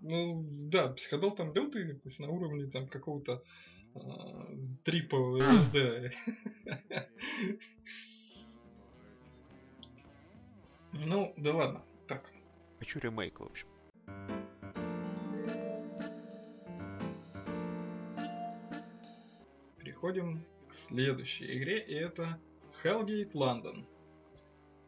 Ну, 0.01 0.43
да, 0.69 0.89
психодел 0.89 1.31
там 1.31 1.53
лютый, 1.53 1.93
то 1.93 2.07
есть 2.07 2.19
на 2.19 2.29
уровне 2.29 2.69
там 2.71 2.87
какого-то 2.87 3.43
трипа 4.83 5.17
хм. 5.17 5.57
СД. 5.61 5.77
Ну, 10.93 11.33
да 11.37 11.55
ладно, 11.55 11.83
так. 12.07 12.29
Хочу 12.79 12.99
ремейк, 12.99 13.39
в 13.39 13.43
общем. 13.43 13.67
Переходим 19.77 20.45
к 20.67 20.73
следующей 20.73 21.57
игре, 21.57 21.83
и 21.85 21.93
это 21.93 22.39
Hellgate 22.83 23.31
London. 23.31 23.85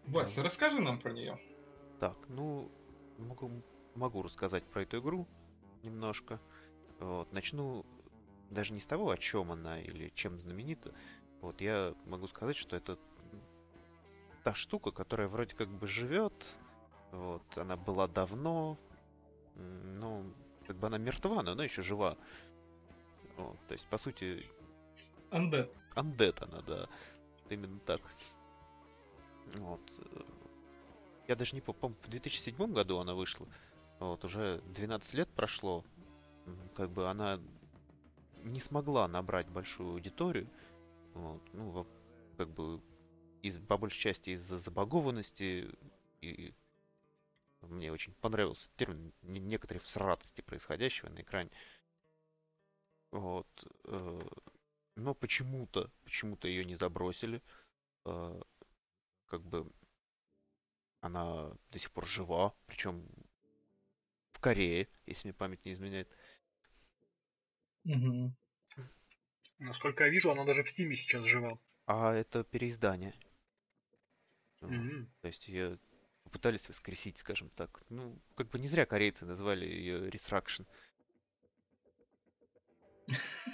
Вася, 0.07 0.43
расскажи 0.43 0.79
нам 0.79 0.99
про 0.99 1.13
нее. 1.13 1.39
Так, 1.99 2.17
ну, 2.27 2.69
могу, 3.17 3.49
могу 3.95 4.21
рассказать 4.21 4.63
про 4.63 4.81
эту 4.81 4.99
игру 4.99 5.27
немножко. 5.83 6.39
Вот, 6.99 7.31
начну 7.31 7.85
даже 8.53 8.73
не 8.73 8.79
с 8.79 8.87
того, 8.87 9.09
о 9.09 9.17
чем 9.17 9.51
она 9.51 9.79
или 9.79 10.11
чем 10.15 10.39
знаменита. 10.39 10.93
Вот 11.41 11.61
я 11.61 11.93
могу 12.05 12.27
сказать, 12.27 12.55
что 12.55 12.75
это 12.75 12.97
та 14.43 14.53
штука, 14.53 14.91
которая 14.91 15.27
вроде 15.27 15.55
как 15.55 15.67
бы 15.67 15.87
живет. 15.87 16.57
Вот, 17.11 17.57
она 17.57 17.77
была 17.77 18.07
давно, 18.07 18.77
ну, 19.55 20.25
как 20.65 20.77
бы 20.77 20.87
она 20.87 20.97
мертва, 20.97 21.43
но 21.43 21.51
она 21.51 21.63
еще 21.63 21.81
жива. 21.81 22.17
Вот, 23.37 23.57
то 23.67 23.73
есть, 23.73 23.85
по 23.87 23.97
сути... 23.97 24.43
Undead. 25.31 25.69
Undead 25.95 26.43
она, 26.43 26.61
да. 26.61 26.87
Вот 27.41 27.51
именно 27.51 27.79
так. 27.79 28.01
Вот. 29.55 29.81
Я 31.27 31.35
даже 31.35 31.55
не 31.55 31.61
помню, 31.61 31.95
в 32.01 32.09
2007 32.09 32.73
году 32.73 32.97
она 32.99 33.13
вышла. 33.13 33.47
Вот, 33.99 34.23
уже 34.25 34.61
12 34.73 35.13
лет 35.13 35.29
прошло. 35.29 35.83
Как 36.75 36.89
бы 36.89 37.09
она 37.09 37.39
не 38.43 38.59
смогла 38.59 39.07
набрать 39.07 39.49
большую 39.49 39.91
аудиторию. 39.91 40.49
Вот, 41.13 41.41
ну, 41.53 41.87
как 42.37 42.49
бы 42.49 42.81
из, 43.41 43.59
по 43.59 43.77
большей 43.77 43.99
части 43.99 44.31
из-за 44.31 44.57
забагованности 44.57 45.69
и 46.21 46.53
мне 47.61 47.91
очень 47.91 48.13
понравился 48.15 48.69
термин 48.75 49.13
некоторые 49.21 49.81
всратости 49.81 50.41
происходящего 50.41 51.09
на 51.09 51.21
экране. 51.21 51.49
Вот. 53.11 53.47
Э, 53.85 54.21
но 54.95 55.13
почему-то, 55.13 55.91
почему-то 56.03 56.47
ее 56.47 56.65
не 56.65 56.75
забросили. 56.75 57.41
Э, 58.05 58.41
как 59.27 59.41
бы 59.41 59.71
она 61.01 61.51
до 61.71 61.79
сих 61.79 61.91
пор 61.91 62.05
жива, 62.05 62.53
причем 62.65 63.07
в 64.31 64.39
Корее, 64.39 64.87
если 65.05 65.27
мне 65.27 65.33
память 65.33 65.65
не 65.65 65.73
изменяет. 65.73 66.09
Угу. 67.85 68.33
Насколько 69.59 70.05
я 70.05 70.09
вижу, 70.09 70.31
она 70.31 70.45
даже 70.45 70.63
в 70.63 70.69
Стиме 70.69 70.95
сейчас 70.95 71.25
жива. 71.25 71.59
А 71.85 72.13
это 72.13 72.43
переиздание. 72.43 73.13
Mm-hmm. 74.61 75.07
То 75.21 75.27
есть 75.27 75.47
ее 75.47 75.79
попытались 76.23 76.69
воскресить, 76.69 77.17
скажем 77.17 77.49
так. 77.49 77.83
Ну, 77.89 78.19
как 78.35 78.49
бы 78.49 78.59
не 78.59 78.67
зря 78.67 78.85
корейцы 78.85 79.25
назвали 79.25 79.65
ее 79.65 80.09
Resurrection. 80.09 80.65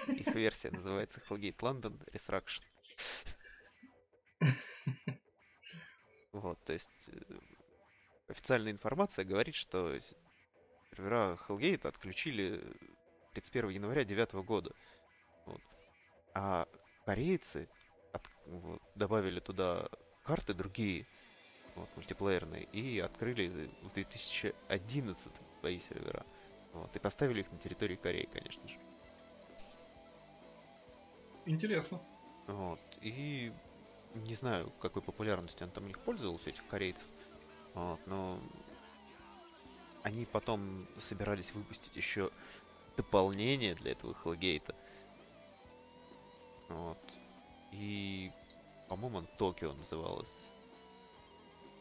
Их 0.07 0.27
версия 0.35 0.71
называется 0.71 1.21
Hellgate 1.27 1.57
London 1.57 1.99
Resurrection. 2.11 2.63
Вот, 6.31 6.63
то 6.63 6.73
есть 6.73 7.09
э, 7.09 7.39
официальная 8.27 8.71
информация 8.71 9.25
говорит, 9.25 9.55
что 9.55 9.97
сервера 10.91 11.39
Hellgate 11.47 11.87
отключили 11.87 12.63
31 13.39 13.69
января 13.69 14.03
2009 14.03 14.45
года. 14.45 14.71
Вот. 15.45 15.61
А 16.33 16.67
корейцы 17.05 17.69
от, 18.13 18.21
вот, 18.45 18.81
добавили 18.95 19.39
туда 19.39 19.87
карты 20.23 20.53
другие, 20.53 21.07
вот, 21.75 21.89
мультиплеерные, 21.95 22.63
и 22.65 22.99
открыли 22.99 23.69
в 23.81 23.93
2011 23.93 25.31
свои 25.59 25.79
сервера. 25.79 26.25
Вот, 26.73 26.95
и 26.95 26.99
поставили 26.99 27.41
их 27.41 27.51
на 27.51 27.57
территории 27.57 27.95
Кореи, 27.95 28.27
конечно 28.31 28.67
же. 28.67 28.77
Интересно. 31.45 32.01
Вот, 32.47 32.79
и 33.01 33.53
не 34.15 34.35
знаю, 34.35 34.71
какой 34.81 35.01
популярностью 35.01 35.65
он 35.65 35.71
там 35.71 35.85
у 35.85 35.87
них 35.87 35.99
пользовался, 35.99 36.49
этих 36.49 36.67
корейцев. 36.67 37.07
Вот, 37.73 37.99
но 38.05 38.39
они 40.03 40.25
потом 40.25 40.87
собирались 40.99 41.53
выпустить 41.53 41.95
еще 41.95 42.31
дополнение 42.99 43.75
для 43.75 43.93
этого 43.93 44.13
Хеллгейта. 44.13 44.75
Вот. 46.67 46.97
И, 47.71 48.29
по-моему, 48.89 49.23
Токио 49.37 49.71
называлось. 49.73 50.49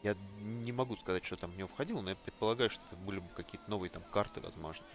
Я 0.01 0.15
не 0.37 0.71
могу 0.71 0.95
сказать, 0.95 1.25
что 1.25 1.35
там 1.35 1.51
в 1.51 1.57
него 1.57 1.67
входило, 1.67 1.99
но 1.99 2.11
я 2.11 2.15
предполагаю, 2.15 2.69
что 2.69 2.81
это 2.87 2.95
были 2.95 3.19
бы 3.19 3.27
какие-то 3.35 3.69
новые 3.69 3.89
там 3.89 4.01
карты, 4.03 4.39
возможно. 4.39 4.85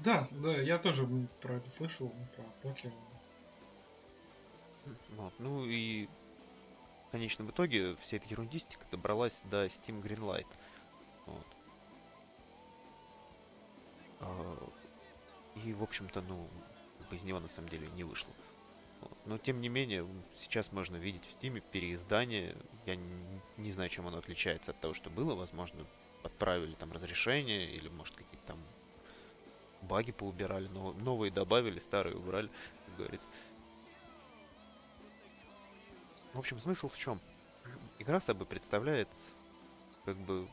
Да, 0.00 0.28
да, 0.30 0.52
я 0.60 0.78
тоже 0.78 1.08
про 1.40 1.54
это 1.54 1.70
слышал, 1.70 2.12
про 2.36 2.44
Токио. 2.62 2.92
Вот, 5.16 5.32
ну 5.38 5.64
и 5.64 6.08
в 7.08 7.12
конечном 7.12 7.50
итоге 7.50 7.96
вся 7.96 8.18
эта 8.18 8.28
ерундистика 8.28 8.84
добралась 8.90 9.40
до 9.50 9.64
Steam 9.64 10.02
Greenlight. 10.02 10.46
Вот. 11.24 11.46
А, 14.20 14.70
и, 15.64 15.72
в 15.72 15.82
общем-то, 15.82 16.22
ну, 16.22 16.48
из 17.10 17.22
него 17.22 17.40
на 17.40 17.48
самом 17.48 17.68
деле 17.68 17.88
не 17.96 18.04
вышло. 18.04 18.32
Но, 19.26 19.38
тем 19.38 19.60
не 19.60 19.68
менее, 19.68 20.06
сейчас 20.34 20.72
можно 20.72 20.96
видеть 20.96 21.24
в 21.24 21.36
Steam 21.36 21.62
переиздание. 21.70 22.56
Я 22.86 22.96
не, 23.56 23.72
знаю, 23.72 23.90
чем 23.90 24.06
оно 24.06 24.18
отличается 24.18 24.72
от 24.72 24.80
того, 24.80 24.94
что 24.94 25.10
было. 25.10 25.34
Возможно, 25.34 25.86
подправили 26.22 26.74
там 26.74 26.92
разрешение, 26.92 27.70
или, 27.70 27.88
может, 27.88 28.14
какие-то 28.16 28.46
там 28.46 28.58
баги 29.82 30.12
поубирали, 30.12 30.66
но 30.68 30.92
новые 30.92 31.30
добавили, 31.30 31.78
старые 31.78 32.16
убрали, 32.16 32.50
как 32.86 32.96
говорится. 32.96 33.30
В 36.34 36.38
общем, 36.38 36.58
смысл 36.58 36.88
в 36.88 36.98
чем? 36.98 37.20
Игра 37.98 38.20
собой 38.20 38.46
представляет 38.46 39.08
как 40.04 40.16
бы 40.16 40.48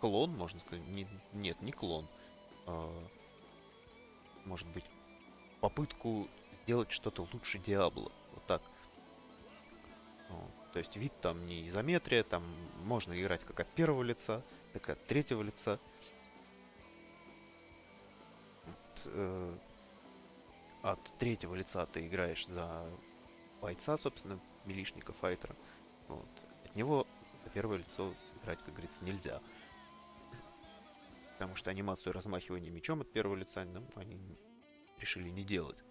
клон, 0.00 0.30
можно 0.30 0.60
сказать. 0.60 0.86
Не, 0.88 1.06
нет, 1.32 1.60
не 1.62 1.72
клон. 1.72 2.06
Может 4.44 4.66
быть, 4.68 4.84
попытку 5.60 6.28
сделать 6.62 6.90
что-то 6.90 7.26
лучше 7.32 7.58
Диабло. 7.58 8.10
Вот 8.32 8.46
так. 8.46 8.62
Вот. 10.28 10.50
То 10.72 10.78
есть 10.78 10.96
вид 10.96 11.12
там 11.20 11.46
не 11.46 11.66
изометрия, 11.68 12.22
там 12.22 12.42
можно 12.84 13.18
играть 13.20 13.42
как 13.44 13.60
от 13.60 13.68
первого 13.68 14.02
лица, 14.02 14.42
так 14.72 14.88
и 14.88 14.92
от 14.92 15.06
третьего 15.06 15.42
лица. 15.42 15.78
Вот, 18.66 19.02
э, 19.06 19.54
от 20.82 21.18
третьего 21.18 21.54
лица 21.54 21.86
ты 21.86 22.06
играешь 22.06 22.46
за 22.46 22.86
бойца, 23.60 23.96
собственно, 23.96 24.38
милишника, 24.64 25.12
файтера. 25.12 25.56
Вот. 26.08 26.28
От 26.64 26.76
него 26.76 27.06
за 27.42 27.50
первое 27.50 27.78
лицо 27.78 28.12
играть, 28.42 28.58
как 28.58 28.74
говорится, 28.74 29.04
нельзя. 29.04 29.40
Потому 31.36 31.54
что 31.54 31.70
анимацию 31.70 32.14
размахивания 32.14 32.70
мечом 32.70 33.02
от 33.02 33.12
первого 33.12 33.36
лица 33.36 33.64
ну, 33.66 33.86
они 33.96 34.18
решили 34.98 35.28
не 35.28 35.44
делать. 35.44 35.84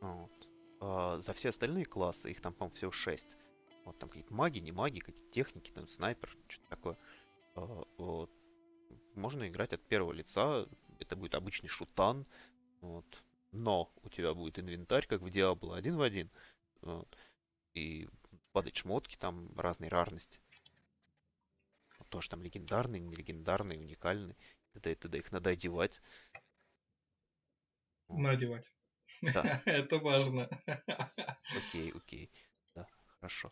Вот. 0.00 0.48
А 0.80 1.18
за 1.18 1.32
все 1.32 1.48
остальные 1.48 1.86
классы, 1.86 2.30
их 2.30 2.40
там, 2.40 2.52
по-моему, 2.52 2.76
всего 2.76 2.92
6. 2.92 3.36
Вот 3.84 3.98
там 3.98 4.08
какие-то 4.08 4.32
маги, 4.32 4.58
не 4.58 4.70
маги, 4.70 5.00
какие-то 5.00 5.30
техники, 5.32 5.72
там 5.72 5.88
снайпер, 5.88 6.36
что-то 6.46 6.68
такое. 6.68 6.98
А, 7.56 7.84
вот. 7.98 8.30
Можно 9.16 9.48
играть 9.48 9.72
от 9.72 9.82
первого 9.82 10.12
лица. 10.12 10.68
Это 11.00 11.16
будет 11.16 11.34
обычный 11.34 11.68
шутан. 11.68 12.26
Вот. 12.80 13.24
Но 13.50 13.92
у 14.02 14.08
тебя 14.08 14.34
будет 14.34 14.60
инвентарь, 14.60 15.06
как 15.06 15.20
в 15.20 15.26
Diablo, 15.26 15.74
один 15.74 15.96
в 15.96 16.02
один. 16.02 16.30
Вот. 16.80 17.08
И 17.74 18.08
падать 18.52 18.76
шмотки, 18.76 19.16
там 19.16 19.50
разной 19.56 19.88
рарности. 19.88 20.40
Тоже 22.12 22.28
там 22.28 22.42
легендарные, 22.42 23.00
нелегендарные, 23.00 23.78
уникальные. 23.78 24.36
т.д. 24.74 24.92
и 24.92 24.94
т.д. 24.94 25.16
Их 25.16 25.32
надо 25.32 25.48
одевать. 25.48 26.02
Надевать. 28.08 28.70
Да. 29.22 29.62
Это 29.64 29.96
важно. 29.98 30.46
Окей, 31.56 31.90
окей. 31.94 32.30
Да, 32.74 32.86
хорошо. 33.18 33.50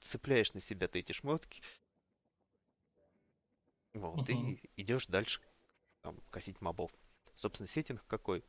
Цепляешь 0.00 0.52
на 0.52 0.58
себя 0.58 0.88
ты 0.88 0.98
эти 0.98 1.12
шмотки. 1.12 1.62
Вот, 3.94 4.28
угу. 4.28 4.48
и 4.50 4.60
идешь 4.82 5.06
дальше 5.06 5.40
там, 6.00 6.16
косить 6.30 6.60
мобов. 6.60 6.90
Собственно, 7.36 7.68
сеттинг 7.68 8.04
какой? 8.08 8.44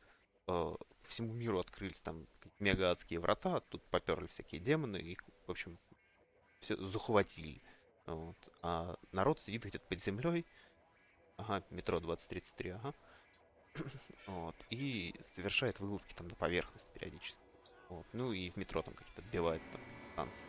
Э, 0.48 0.74
всему 1.04 1.32
миру 1.32 1.60
открылись 1.60 2.00
там 2.00 2.26
мега 2.58 2.90
адские 2.90 3.20
врата, 3.20 3.60
тут 3.60 3.88
поперли 3.88 4.26
всякие 4.26 4.60
демоны, 4.60 4.96
и, 4.96 5.16
в 5.46 5.50
общем, 5.50 5.78
все 6.58 6.76
захватили. 6.76 7.62
Вот. 8.10 8.36
А 8.62 8.96
народ 9.12 9.40
сидит 9.40 9.64
где-то 9.64 9.84
под 9.86 10.00
землей. 10.00 10.46
Ага, 11.36 11.64
метро 11.70 12.00
2033, 12.00 12.70
ага. 12.70 12.94
вот, 14.26 14.56
и 14.70 15.14
совершает 15.20 15.80
вылазки 15.80 16.12
там 16.12 16.28
на 16.28 16.34
поверхность 16.34 16.92
периодически. 16.92 17.42
Вот, 17.88 18.06
ну 18.12 18.32
и 18.32 18.50
в 18.50 18.56
метро 18.56 18.82
там 18.82 18.94
какие-то 18.94 19.22
отбивает 19.22 19.62
там 19.72 19.80
станции. 20.12 20.46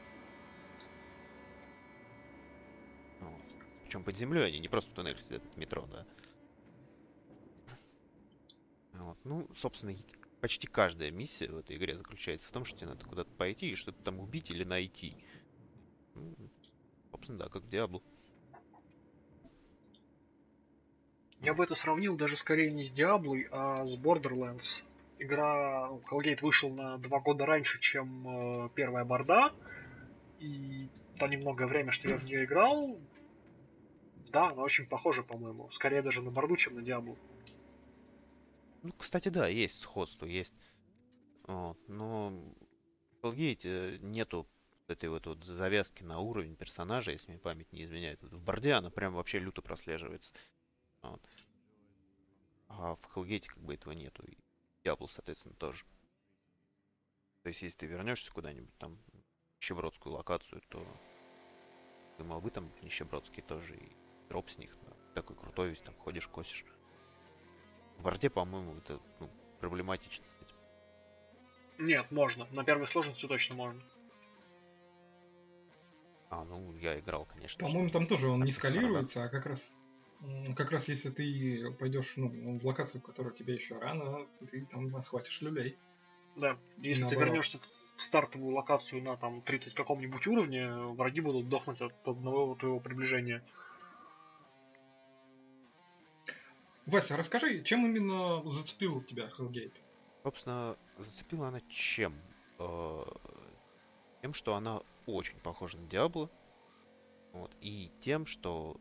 Вот. 3.19 3.41
Причем 3.83 4.03
под 4.03 4.17
землей 4.17 4.47
они 4.47 4.59
не 4.59 4.67
просто 4.67 4.91
в 4.91 4.95
туннеле 4.95 5.17
сидят 5.19 5.43
в 5.43 5.57
метро, 5.57 5.85
да. 5.85 6.05
Ну, 9.23 9.47
собственно, 9.55 9.95
почти 10.41 10.67
каждая 10.67 11.11
миссия 11.11 11.47
в 11.47 11.57
этой 11.57 11.75
игре 11.75 11.95
заключается 11.95 12.49
в 12.49 12.51
том, 12.51 12.65
что 12.65 12.79
тебе 12.79 12.89
надо 12.89 13.05
куда-то 13.05 13.31
пойти 13.31 13.69
и 13.69 13.75
что-то 13.75 14.01
там 14.03 14.19
убить 14.19 14.49
или 14.49 14.63
найти. 14.63 15.15
Собственно, 17.31 17.37
да, 17.37 17.49
как 17.49 17.63
в 17.63 17.69
Diablo. 17.69 18.01
Я 21.41 21.53
бы 21.53 21.63
это 21.63 21.75
сравнил 21.75 22.15
даже 22.15 22.37
скорее 22.37 22.71
не 22.71 22.83
с 22.83 22.91
Diablo, 22.91 23.43
а 23.51 23.85
с 23.85 23.97
Borderlands. 23.99 24.83
Игра, 25.17 25.89
Hellgate 26.09 26.41
вышел 26.41 26.69
на 26.69 26.97
два 26.97 27.19
года 27.19 27.45
раньше, 27.45 27.79
чем 27.79 28.65
э, 28.65 28.69
первая 28.75 29.05
борда. 29.05 29.53
И 30.39 30.89
то 31.17 31.27
немногое 31.27 31.67
время, 31.67 31.91
что 31.91 32.09
я 32.09 32.17
в 32.17 32.23
нее 32.23 32.45
играл, 32.45 32.99
да, 34.31 34.49
она 34.49 34.63
очень 34.63 34.87
похожа, 34.87 35.23
по-моему. 35.23 35.69
Скорее 35.71 36.01
даже 36.01 36.21
на 36.21 36.31
борду, 36.31 36.55
чем 36.57 36.75
на 36.75 36.79
Diablo. 36.79 37.17
Ну, 38.83 38.91
кстати, 38.97 39.29
да, 39.29 39.47
есть 39.47 39.81
сходство, 39.81 40.25
есть. 40.25 40.55
Вот, 41.47 41.77
но 41.87 42.33
в 43.21 43.25
Hellgate 43.25 43.99
нету 43.99 44.47
этой 44.91 45.09
вот, 45.09 45.25
вот 45.25 45.43
завязки 45.43 46.03
на 46.03 46.19
уровень 46.19 46.55
персонажа, 46.55 47.11
если 47.11 47.31
мне 47.31 47.39
память 47.39 47.71
не 47.73 47.83
изменяет. 47.83 48.21
В 48.21 48.41
борде 48.43 48.73
она 48.73 48.89
прям 48.89 49.13
вообще 49.13 49.39
люто 49.39 49.61
прослеживается. 49.61 50.33
Вот. 51.01 51.21
А 52.67 52.95
в 52.95 53.15
Hellgate 53.15 53.47
как 53.47 53.59
бы 53.59 53.73
этого 53.73 53.93
нету. 53.93 54.23
И 54.23 54.37
Diablo, 54.83 55.09
соответственно, 55.09 55.55
тоже. 55.55 55.85
То 57.43 57.49
есть, 57.49 57.61
если 57.61 57.79
ты 57.79 57.85
вернешься 57.87 58.31
куда-нибудь 58.31 58.77
там, 58.77 58.97
в 58.97 59.59
нищебродскую 59.59 60.15
локацию, 60.15 60.61
то 60.69 60.85
ты 62.17 62.23
мог 62.23 62.43
бы 62.43 62.49
там 62.51 62.71
нищебродские 62.81 63.43
тоже 63.43 63.75
и 63.75 63.91
дроп 64.29 64.49
с 64.49 64.57
них. 64.57 64.75
Да. 64.83 64.93
Такой 65.15 65.35
крутой 65.35 65.69
весь, 65.69 65.79
там 65.79 65.95
ходишь, 65.95 66.27
косишь. 66.27 66.65
В 67.97 68.03
борде, 68.03 68.29
по-моему, 68.29 68.75
это 68.77 68.99
ну, 69.19 69.29
проблематично 69.59 70.25
с 70.27 70.37
этим. 70.41 70.55
Нет, 71.79 72.11
можно. 72.11 72.47
На 72.51 72.63
первой 72.63 72.87
сложности 72.87 73.27
точно 73.27 73.55
можно. 73.55 73.81
А, 76.31 76.45
ну, 76.45 76.73
я 76.77 76.97
играл, 76.97 77.25
конечно. 77.25 77.67
По-моему, 77.67 77.89
там 77.89 78.07
тоже 78.07 78.29
он 78.29 78.41
не 78.41 78.51
скалируется, 78.51 79.25
а 79.25 79.29
как 79.29 79.45
раз 79.45 79.69
как 80.55 80.71
раз 80.71 80.87
если 80.87 81.09
ты 81.09 81.73
пойдешь 81.79 82.13
ну, 82.15 82.59
в 82.59 82.65
локацию, 82.65 83.01
которая 83.01 83.33
тебе 83.33 83.55
еще 83.55 83.77
рано, 83.79 84.27
ты 84.51 84.65
там 84.65 85.01
схватишь 85.01 85.41
люлей. 85.41 85.77
Да, 86.37 86.57
если 86.77 87.01
Наоборот. 87.01 87.19
ты 87.19 87.25
вернешься 87.25 87.59
в 87.59 88.01
стартовую 88.01 88.55
локацию 88.55 89.03
на 89.03 89.17
там 89.17 89.41
30 89.41 89.73
каком-нибудь 89.73 90.25
уровне, 90.27 90.71
враги 90.93 91.21
будут 91.21 91.49
дохнуть 91.49 91.81
от 91.81 92.07
одного 92.07 92.55
твоего 92.55 92.79
приближения. 92.79 93.43
Вася, 96.85 97.17
расскажи, 97.17 97.63
чем 97.63 97.85
именно 97.85 98.49
зацепил 98.49 99.01
тебя 99.01 99.29
Hellgate? 99.37 99.81
Собственно, 100.23 100.77
зацепила 100.97 101.47
она 101.47 101.61
чем? 101.67 102.13
Э, 102.59 103.03
тем, 104.21 104.33
что 104.33 104.55
она 104.55 104.81
очень 105.05 105.37
похожа 105.39 105.77
на 105.77 105.87
Диабло. 105.87 106.29
Вот, 107.33 107.51
и 107.61 107.89
тем, 108.01 108.25
что 108.25 108.77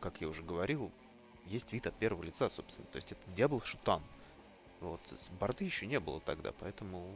как 0.00 0.20
я 0.20 0.28
уже 0.28 0.42
говорил, 0.42 0.90
есть 1.46 1.72
вид 1.72 1.86
от 1.86 1.94
первого 1.94 2.22
лица, 2.24 2.48
собственно. 2.48 2.88
То 2.88 2.96
есть 2.96 3.12
это 3.12 3.20
Diablo 3.30 3.64
Шутан. 3.64 4.02
Вот, 4.80 5.00
с 5.06 5.28
борды 5.30 5.64
еще 5.64 5.86
не 5.86 6.00
было 6.00 6.20
тогда, 6.20 6.52
поэтому 6.58 7.14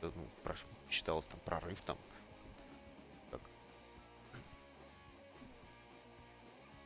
ну, 0.00 0.10
про, 0.42 0.56
считалось 0.88 1.26
там 1.26 1.40
прорыв 1.44 1.80
там. 1.82 1.98
Как. 3.30 3.40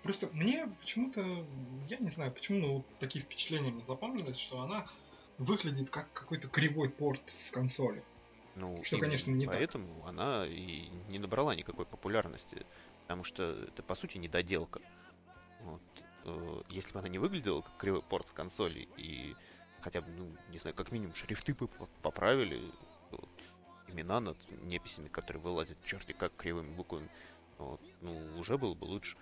Просто 0.03 0.29
мне 0.33 0.67
почему-то, 0.81 1.21
я 1.89 1.99
не 1.99 2.11
знаю, 2.11 2.33
почему, 2.33 2.59
но 2.59 2.75
вот 2.77 2.87
такие 2.99 3.25
впечатления 3.25 3.71
мне 3.71 3.85
запомнились, 3.87 4.39
что 4.39 4.61
она 4.61 4.87
выглядит 5.39 5.91
как 5.91 6.13
какой-то 6.13 6.49
кривой 6.49 6.89
порт 6.89 7.23
с 7.27 7.51
консоли. 7.51 8.03
Ну, 8.55 8.83
что, 8.85 8.99
конечно, 8.99 9.31
не 9.31 9.47
поэтому 9.47 10.01
так. 10.01 10.09
она 10.11 10.45
и 10.47 10.89
не 11.09 11.19
набрала 11.19 11.55
никакой 11.55 11.87
популярности, 11.87 12.67
потому 13.03 13.25
что 13.25 13.43
это, 13.43 13.83
по 13.83 13.95
сути, 13.95 14.19
недоделка. 14.19 14.81
Вот. 15.61 15.81
Э, 16.25 16.63
если 16.69 16.93
бы 16.93 17.01
она 17.01 17.09
не 17.09 17.19
выглядела 17.19 17.63
как 17.63 17.77
кривой 17.79 18.03
порт 18.03 18.29
с 18.29 18.31
консоли 18.31 18.89
и 18.97 19.35
хотя 19.81 20.01
бы, 20.01 20.11
ну, 20.11 20.31
не 20.51 20.59
знаю, 20.59 20.77
как 20.77 20.93
минимум 20.93 21.15
шрифты 21.15 21.55
бы 21.55 21.69
поправили, 22.03 22.63
вот, 23.11 23.29
имена 23.89 24.21
над 24.21 24.37
неписями, 24.63 25.09
которые 25.09 25.43
вылазят 25.43 25.83
черти 25.85 26.13
как 26.13 26.35
кривыми 26.37 26.75
буквами, 26.75 27.09
вот, 27.59 27.81
ну, 28.01 28.39
уже 28.39 28.59
было 28.59 28.75
бы 28.75 28.85
лучше. 28.85 29.17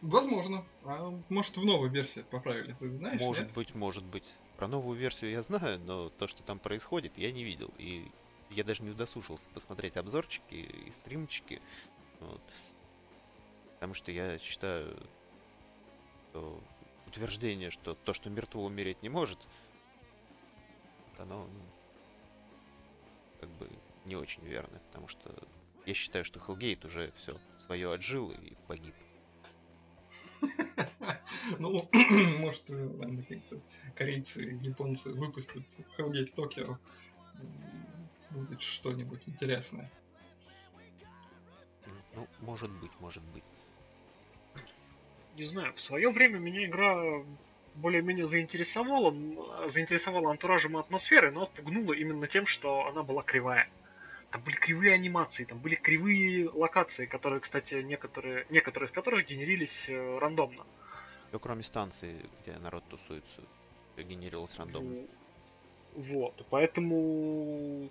Возможно. 0.00 0.64
А 0.84 1.12
может 1.28 1.56
в 1.56 1.64
новой 1.64 1.88
версии 1.88 2.20
поправили, 2.20 2.74
ты 2.78 2.90
знаешь? 2.96 3.20
Может 3.20 3.46
нет? 3.46 3.54
быть, 3.54 3.74
может 3.74 4.04
быть. 4.04 4.24
Про 4.58 4.66
новую 4.66 4.98
версию 4.98 5.30
я 5.30 5.42
знаю, 5.42 5.78
но 5.78 6.10
то, 6.10 6.26
что 6.26 6.42
там 6.42 6.58
происходит, 6.58 7.16
я 7.16 7.30
не 7.30 7.44
видел. 7.44 7.70
И 7.78 8.10
я 8.50 8.64
даже 8.64 8.82
не 8.82 8.90
удосужился 8.90 9.48
посмотреть 9.50 9.96
обзорчики 9.96 10.54
и 10.54 10.90
стримчики. 10.90 11.62
Вот. 12.18 12.42
Потому 13.74 13.94
что 13.94 14.10
я 14.10 14.36
считаю, 14.40 14.96
что 16.30 16.60
утверждение, 17.06 17.70
что 17.70 17.94
то, 17.94 18.12
что 18.12 18.30
мертво 18.30 18.64
умереть 18.64 19.00
не 19.00 19.08
может, 19.08 19.38
оно 21.18 21.46
ну, 21.46 21.60
как 23.40 23.50
бы 23.50 23.70
не 24.06 24.16
очень 24.16 24.44
верно, 24.44 24.80
потому 24.88 25.06
что 25.06 25.32
я 25.86 25.94
считаю, 25.94 26.24
что 26.24 26.40
Хелгейт 26.40 26.84
уже 26.84 27.12
все 27.12 27.38
свое 27.58 27.92
отжил 27.92 28.32
и 28.32 28.56
погиб. 28.66 28.94
Ну, 31.58 31.88
может, 32.38 32.62
какие-то 32.62 33.60
корейцы, 33.94 34.58
японцы 34.62 35.10
выпустят 35.10 35.64
Hellgate 35.96 36.32
Токио. 36.34 36.78
Будет 38.30 38.60
что-нибудь 38.60 39.22
интересное. 39.26 39.90
Ну, 42.14 42.26
может 42.40 42.70
быть, 42.70 42.90
может 43.00 43.22
быть. 43.24 43.44
Не 45.36 45.44
знаю, 45.44 45.72
в 45.74 45.80
свое 45.80 46.10
время 46.10 46.38
меня 46.38 46.66
игра 46.66 47.22
более-менее 47.76 48.26
заинтересовала, 48.26 49.14
заинтересовала 49.68 50.30
антуражем 50.30 50.76
и 50.76 50.80
атмосферой, 50.80 51.30
но 51.30 51.44
отпугнула 51.44 51.92
именно 51.92 52.26
тем, 52.26 52.44
что 52.44 52.86
она 52.86 53.02
была 53.02 53.22
кривая. 53.22 53.68
Там 54.30 54.42
были 54.42 54.56
кривые 54.56 54.92
анимации, 54.92 55.44
там 55.44 55.58
были 55.58 55.74
кривые 55.76 56.50
локации, 56.50 57.06
которые, 57.06 57.40
кстати, 57.40 57.76
некоторые, 57.76 58.46
некоторые 58.50 58.88
из 58.88 58.92
которых 58.92 59.26
генерились 59.26 59.88
э, 59.88 60.18
рандомно. 60.18 60.66
Все 61.28 61.38
кроме 61.38 61.62
станции, 61.62 62.24
где 62.40 62.56
народ 62.58 62.84
тусуется, 62.88 63.42
генерировалось 63.96 64.56
рандомно. 64.56 65.06
Вот, 65.94 66.46
поэтому 66.50 67.90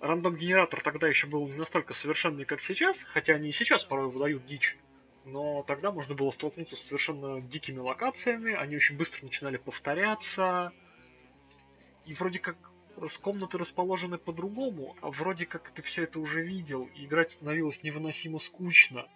рандом-генератор 0.00 0.80
тогда 0.80 1.06
еще 1.08 1.26
был 1.26 1.46
не 1.46 1.56
настолько 1.56 1.94
совершенный, 1.94 2.44
как 2.44 2.60
сейчас, 2.60 3.02
хотя 3.02 3.34
они 3.34 3.50
и 3.50 3.52
сейчас 3.52 3.84
порой 3.84 4.08
выдают 4.08 4.46
дичь. 4.46 4.76
Но 5.24 5.62
тогда 5.62 5.92
можно 5.92 6.14
было 6.14 6.30
столкнуться 6.30 6.76
с 6.76 6.80
совершенно 6.80 7.40
дикими 7.40 7.78
локациями, 7.78 8.54
они 8.54 8.76
очень 8.76 8.96
быстро 8.96 9.24
начинали 9.24 9.58
повторяться. 9.58 10.72
И 12.06 12.14
вроде 12.14 12.38
как 12.38 12.56
с 13.08 13.18
комнаты 13.18 13.58
расположены 13.58 14.18
по-другому, 14.18 14.96
а 15.02 15.10
вроде 15.10 15.46
как 15.46 15.70
ты 15.70 15.82
все 15.82 16.04
это 16.04 16.18
уже 16.18 16.42
видел, 16.42 16.88
и 16.96 17.04
играть 17.04 17.32
становилось 17.32 17.82
невыносимо 17.82 18.38
скучно. 18.38 19.06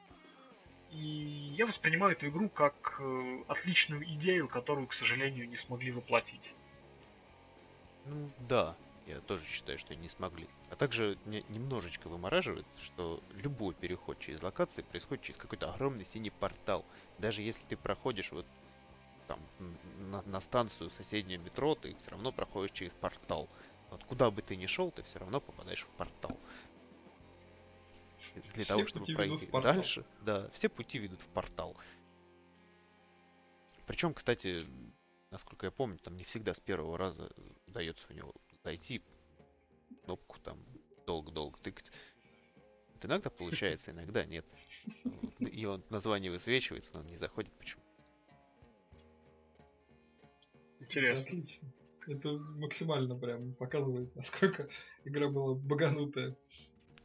И 0.94 1.52
я 1.56 1.66
воспринимаю 1.66 2.12
эту 2.12 2.28
игру 2.28 2.48
как 2.48 2.96
э, 3.00 3.42
отличную 3.48 4.04
идею, 4.14 4.48
которую, 4.48 4.86
к 4.86 4.94
сожалению, 4.94 5.48
не 5.48 5.56
смогли 5.56 5.90
воплотить. 5.90 6.54
Ну 8.06 8.30
да, 8.48 8.76
я 9.06 9.18
тоже 9.18 9.44
считаю, 9.44 9.76
что 9.78 9.96
не 9.96 10.08
смогли. 10.08 10.46
А 10.70 10.76
также 10.76 11.18
меня 11.24 11.42
немножечко 11.48 12.08
вымораживает, 12.08 12.66
что 12.80 13.20
любой 13.34 13.74
переход 13.74 14.20
через 14.20 14.42
локации 14.42 14.82
происходит 14.82 15.24
через 15.24 15.36
какой-то 15.38 15.72
огромный 15.72 16.04
синий 16.04 16.30
портал. 16.30 16.84
Даже 17.18 17.42
если 17.42 17.64
ты 17.64 17.76
проходишь 17.76 18.30
вот 18.30 18.46
там 19.26 19.40
на, 20.10 20.22
на 20.22 20.40
станцию 20.40 20.90
соседнее 20.90 21.38
метро, 21.38 21.74
ты 21.74 21.96
все 21.96 22.10
равно 22.10 22.30
проходишь 22.30 22.72
через 22.72 22.94
портал. 22.94 23.48
Вот 23.90 24.04
куда 24.04 24.30
бы 24.30 24.42
ты 24.42 24.54
ни 24.54 24.66
шел, 24.66 24.92
ты 24.92 25.02
все 25.02 25.18
равно 25.18 25.40
попадаешь 25.40 25.84
в 25.84 25.88
портал. 25.96 26.38
Для 28.34 28.50
все 28.50 28.64
того, 28.64 28.86
чтобы 28.86 29.06
пройти 29.14 29.46
дальше, 29.46 30.04
да, 30.22 30.48
все 30.50 30.68
пути 30.68 30.98
ведут 30.98 31.20
в 31.20 31.28
портал. 31.28 31.76
Причем, 33.86 34.14
кстати, 34.14 34.62
насколько 35.30 35.66
я 35.66 35.70
помню, 35.70 35.98
там 35.98 36.16
не 36.16 36.24
всегда 36.24 36.54
с 36.54 36.60
первого 36.60 36.96
раза 36.96 37.30
удается 37.66 38.06
у 38.10 38.12
него 38.12 38.34
зайти, 38.62 39.02
кнопку 40.04 40.38
там 40.40 40.58
долго-долго 41.06 41.58
тыкать. 41.58 41.92
Это 42.96 43.08
иногда 43.08 43.30
получается, 43.38 43.90
иногда 43.90 44.24
нет. 44.24 44.46
И 45.38 45.64
он 45.66 45.84
название 45.90 46.30
высвечивается, 46.30 46.94
но 46.94 47.00
он 47.00 47.06
не 47.06 47.16
заходит 47.16 47.52
почему. 47.52 47.82
Интересно. 50.80 51.26
Отлично. 51.26 51.72
Это 52.06 52.32
максимально 52.32 53.16
прям 53.16 53.54
показывает, 53.54 54.14
насколько 54.14 54.68
игра 55.04 55.28
была 55.28 55.54
баганутая. 55.54 56.36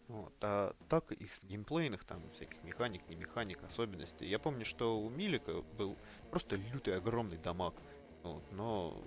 Вот. 0.10 0.34
А 0.42 0.76
так 0.90 1.12
из 1.12 1.44
геймплейных 1.44 2.04
там 2.04 2.22
всяких 2.34 2.62
механик, 2.64 3.08
не 3.08 3.16
механик, 3.16 3.64
особенностей. 3.64 4.28
Я 4.28 4.40
помню, 4.40 4.66
что 4.66 5.00
у 5.00 5.10
Милика 5.10 5.62
был 5.78 5.96
просто 6.32 6.56
лютый 6.56 6.98
огромный 6.98 7.38
дамаг. 7.38 7.76
Вот, 8.24 8.44
но 8.52 9.00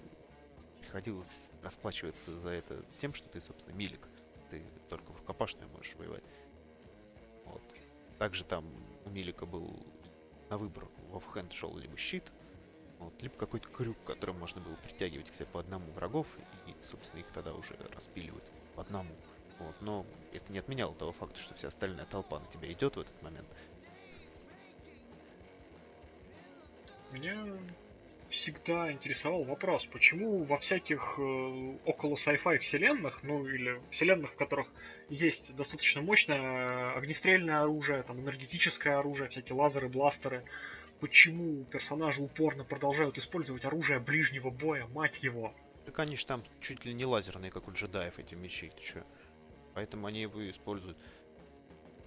приходилось 0.80 1.50
расплачиваться 1.62 2.38
за 2.38 2.50
это 2.50 2.84
тем, 2.98 3.14
что 3.14 3.28
ты, 3.28 3.40
собственно, 3.40 3.74
Милик. 3.74 4.08
Ты 4.48 4.62
только 4.88 5.12
в 5.12 5.16
рукопашную 5.16 5.68
можешь 5.70 5.96
воевать. 5.96 6.22
Вот. 7.46 7.62
Также 8.18 8.44
там 8.44 8.64
у 9.04 9.10
Милика 9.10 9.44
был 9.44 9.76
на 10.50 10.58
выбор 10.58 10.86
в 11.10 11.16
оффхенд 11.16 11.52
шел 11.52 11.76
либо 11.76 11.96
щит, 11.96 12.30
вот, 13.00 13.20
либо 13.22 13.34
какой-то 13.34 13.68
крюк, 13.68 13.96
которым 14.04 14.38
можно 14.38 14.60
было 14.60 14.76
притягивать 14.76 15.30
к 15.32 15.34
себе 15.34 15.46
по 15.46 15.58
одному 15.58 15.90
врагов, 15.92 16.38
и, 16.68 16.74
собственно, 16.84 17.20
их 17.20 17.26
тогда 17.32 17.54
уже 17.54 17.74
распиливать 17.92 18.52
по 18.76 18.82
одному. 18.82 19.10
Вот, 19.58 19.74
но 19.80 20.06
это 20.32 20.52
не 20.52 20.58
отменяло 20.58 20.94
того 20.94 21.12
факта, 21.12 21.38
что 21.38 21.54
вся 21.54 21.68
остальная 21.68 22.06
толпа 22.06 22.40
на 22.40 22.46
тебя 22.46 22.70
идет 22.72 22.96
в 22.96 23.00
этот 23.00 23.22
момент. 23.22 23.46
Меня 27.12 27.46
всегда 28.32 28.90
интересовал 28.90 29.44
вопрос, 29.44 29.84
почему 29.86 30.42
во 30.42 30.56
всяких 30.56 31.16
э, 31.18 31.76
около 31.84 32.14
sci-fi 32.14 32.58
вселенных, 32.58 33.22
ну 33.22 33.46
или 33.46 33.80
вселенных, 33.90 34.32
в 34.32 34.36
которых 34.36 34.72
есть 35.10 35.54
достаточно 35.54 36.00
мощное 36.00 36.94
огнестрельное 36.94 37.60
оружие, 37.60 38.02
там 38.02 38.18
энергетическое 38.20 38.98
оружие, 38.98 39.28
всякие 39.28 39.54
лазеры, 39.54 39.90
бластеры, 39.90 40.44
почему 41.00 41.64
персонажи 41.64 42.22
упорно 42.22 42.64
продолжают 42.64 43.18
использовать 43.18 43.66
оружие 43.66 44.00
ближнего 44.00 44.48
боя, 44.48 44.86
мать 44.86 45.22
его? 45.22 45.54
Так 45.84 45.98
они 45.98 46.16
же 46.16 46.24
там 46.24 46.42
чуть 46.60 46.86
ли 46.86 46.94
не 46.94 47.04
лазерные, 47.04 47.50
как 47.50 47.68
у 47.68 47.72
джедаев, 47.72 48.18
эти 48.18 48.34
мечи, 48.34 48.72
ты 48.74 48.80
чё? 48.80 49.02
Поэтому 49.74 50.06
они 50.06 50.22
его 50.22 50.48
используют. 50.48 50.96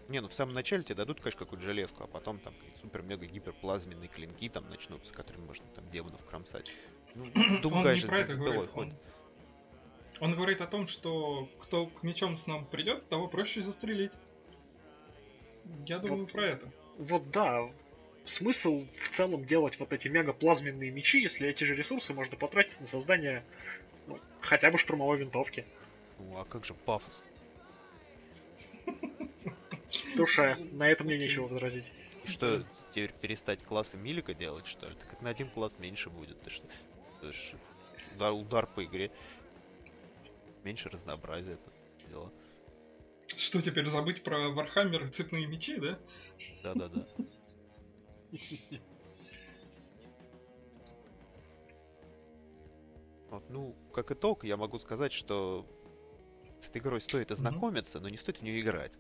Не, 0.08 0.22
ну 0.22 0.28
в 0.28 0.34
самом 0.34 0.54
начале 0.54 0.84
тебе 0.84 0.96
дадут, 0.96 1.20
конечно, 1.20 1.40
какую-то 1.40 1.66
железку, 1.66 2.04
а 2.04 2.08
потом 2.08 2.40
там 2.40 2.54
супер-мега-гиперплазменные 2.82 4.08
клинки 4.08 4.50
там 4.50 4.70
начнутся, 4.70 5.12
которыми 5.14 5.46
можно 5.46 5.66
там 5.74 5.90
демонов 5.90 6.24
кромсать. 6.26 6.72
Ну, 7.16 7.26
думаю, 7.62 7.84
конечно, 7.84 8.08
про 8.10 8.20
это 8.20 8.36
говорит. 8.36 8.70
Он, 8.76 8.94
он 10.20 10.36
говорит 10.36 10.62
о 10.62 10.68
том, 10.68 10.88
что 10.88 11.50
кто 11.60 11.88
к 11.88 12.04
мечом 12.04 12.38
с 12.38 12.46
нам 12.46 12.66
придет, 12.66 13.10
того 13.10 13.28
проще 13.28 13.62
застрелить. 13.62 14.12
Я 15.88 15.98
думаю 15.98 16.22
вот, 16.22 16.32
про 16.32 16.46
это. 16.46 16.72
Вот 17.00 17.32
да. 17.32 17.70
Смысл 18.26 18.86
в 18.86 19.16
целом 19.16 19.46
делать 19.46 19.80
вот 19.80 19.94
эти 19.94 20.08
мега-плазменные 20.08 20.92
мечи, 20.92 21.22
если 21.22 21.50
эти 21.50 21.64
же 21.64 21.76
ресурсы 21.76 22.14
можно 22.14 22.38
потратить 22.38 22.80
на 22.80 22.88
создание 22.88 23.44
ну, 24.08 24.20
хотя 24.42 24.72
бы 24.72 24.78
штурмовой 24.78 25.18
винтовки. 25.18 25.66
Ну 26.20 26.38
а 26.38 26.46
как 26.46 26.66
же 26.66 26.74
пафос? 26.74 27.24
Душа, 30.16 30.58
на 30.72 30.88
это 30.88 31.04
мне 31.04 31.18
нечего 31.18 31.48
возразить. 31.48 31.92
Что, 32.26 32.64
теперь 32.92 33.12
перестать 33.14 33.64
классы 33.64 33.98
Милика 33.98 34.34
делать, 34.34 34.66
что 34.66 34.88
ли? 34.88 34.96
Так 34.96 35.14
это 35.14 35.24
на 35.24 35.30
один 35.30 35.50
класс 35.50 35.78
меньше 35.80 36.10
будет. 36.10 36.42
Ты 36.42 36.50
что? 36.50 36.68
Это 37.22 37.32
ж 37.32 37.54
удар, 38.16 38.34
удар 38.34 38.68
по 38.68 38.84
игре. 38.84 39.12
Меньше 40.64 40.90
разнообразия 40.90 41.54
это 41.54 41.72
дела. 42.10 42.32
Что 43.38 43.62
теперь 43.62 43.86
забыть 43.88 44.24
про 44.24 44.50
Вархаммер 44.50 45.12
цепные 45.12 45.46
мечи, 45.48 45.78
да? 45.78 46.00
Да-да-да. 46.64 47.06
Вот, 53.30 53.50
ну, 53.50 53.76
как 53.94 54.12
итог, 54.12 54.44
я 54.46 54.56
могу 54.56 54.80
сказать, 54.80 55.12
что 55.12 55.66
с 56.60 56.70
этой 56.70 56.78
игрой 56.78 57.02
стоит 57.02 57.32
ознакомиться, 57.32 57.98
mm-hmm. 57.98 58.02
но 58.02 58.10
не 58.10 58.18
стоит 58.18 58.38
в 58.38 58.42
нее 58.44 58.62
играть. 58.62 58.94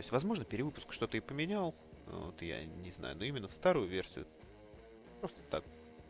То 0.00 0.02
есть, 0.02 0.12
возможно, 0.12 0.46
перевыпуск 0.46 0.94
что-то 0.94 1.18
и 1.18 1.20
поменял, 1.20 1.74
вот, 2.06 2.40
я 2.40 2.64
не 2.64 2.90
знаю, 2.90 3.18
но 3.18 3.24
именно 3.24 3.48
в 3.48 3.52
старую 3.52 3.86
версию 3.86 4.26
просто 5.20 5.42
так, 5.50 5.62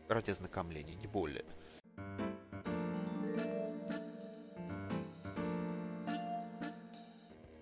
ради 0.07 0.29
ознакомления, 0.29 0.95
не 0.95 1.07
более. 1.07 1.43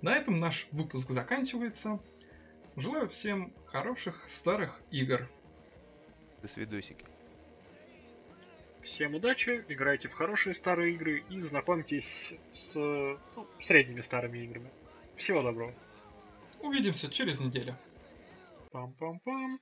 На 0.03 0.15
этом 0.15 0.39
наш 0.39 0.67
выпуск 0.71 1.09
заканчивается. 1.09 1.99
Желаю 2.75 3.09
всем 3.09 3.51
хороших 3.65 4.23
старых 4.29 4.83
игр. 4.91 5.27
До 6.43 6.47
свидосики. 6.47 7.07
Всем 8.83 9.15
удачи, 9.15 9.65
играйте 9.67 10.09
в 10.09 10.13
хорошие 10.13 10.53
старые 10.53 10.93
игры 10.93 11.23
и 11.27 11.39
знакомьтесь 11.39 12.35
с 12.53 12.75
ну, 12.75 13.47
средними 13.59 14.01
старыми 14.01 14.37
играми. 14.37 14.69
Всего 15.15 15.41
доброго. 15.41 15.73
Увидимся 16.61 17.09
через 17.09 17.39
неделю. 17.39 17.75
Пам-пам-пам. 18.71 19.59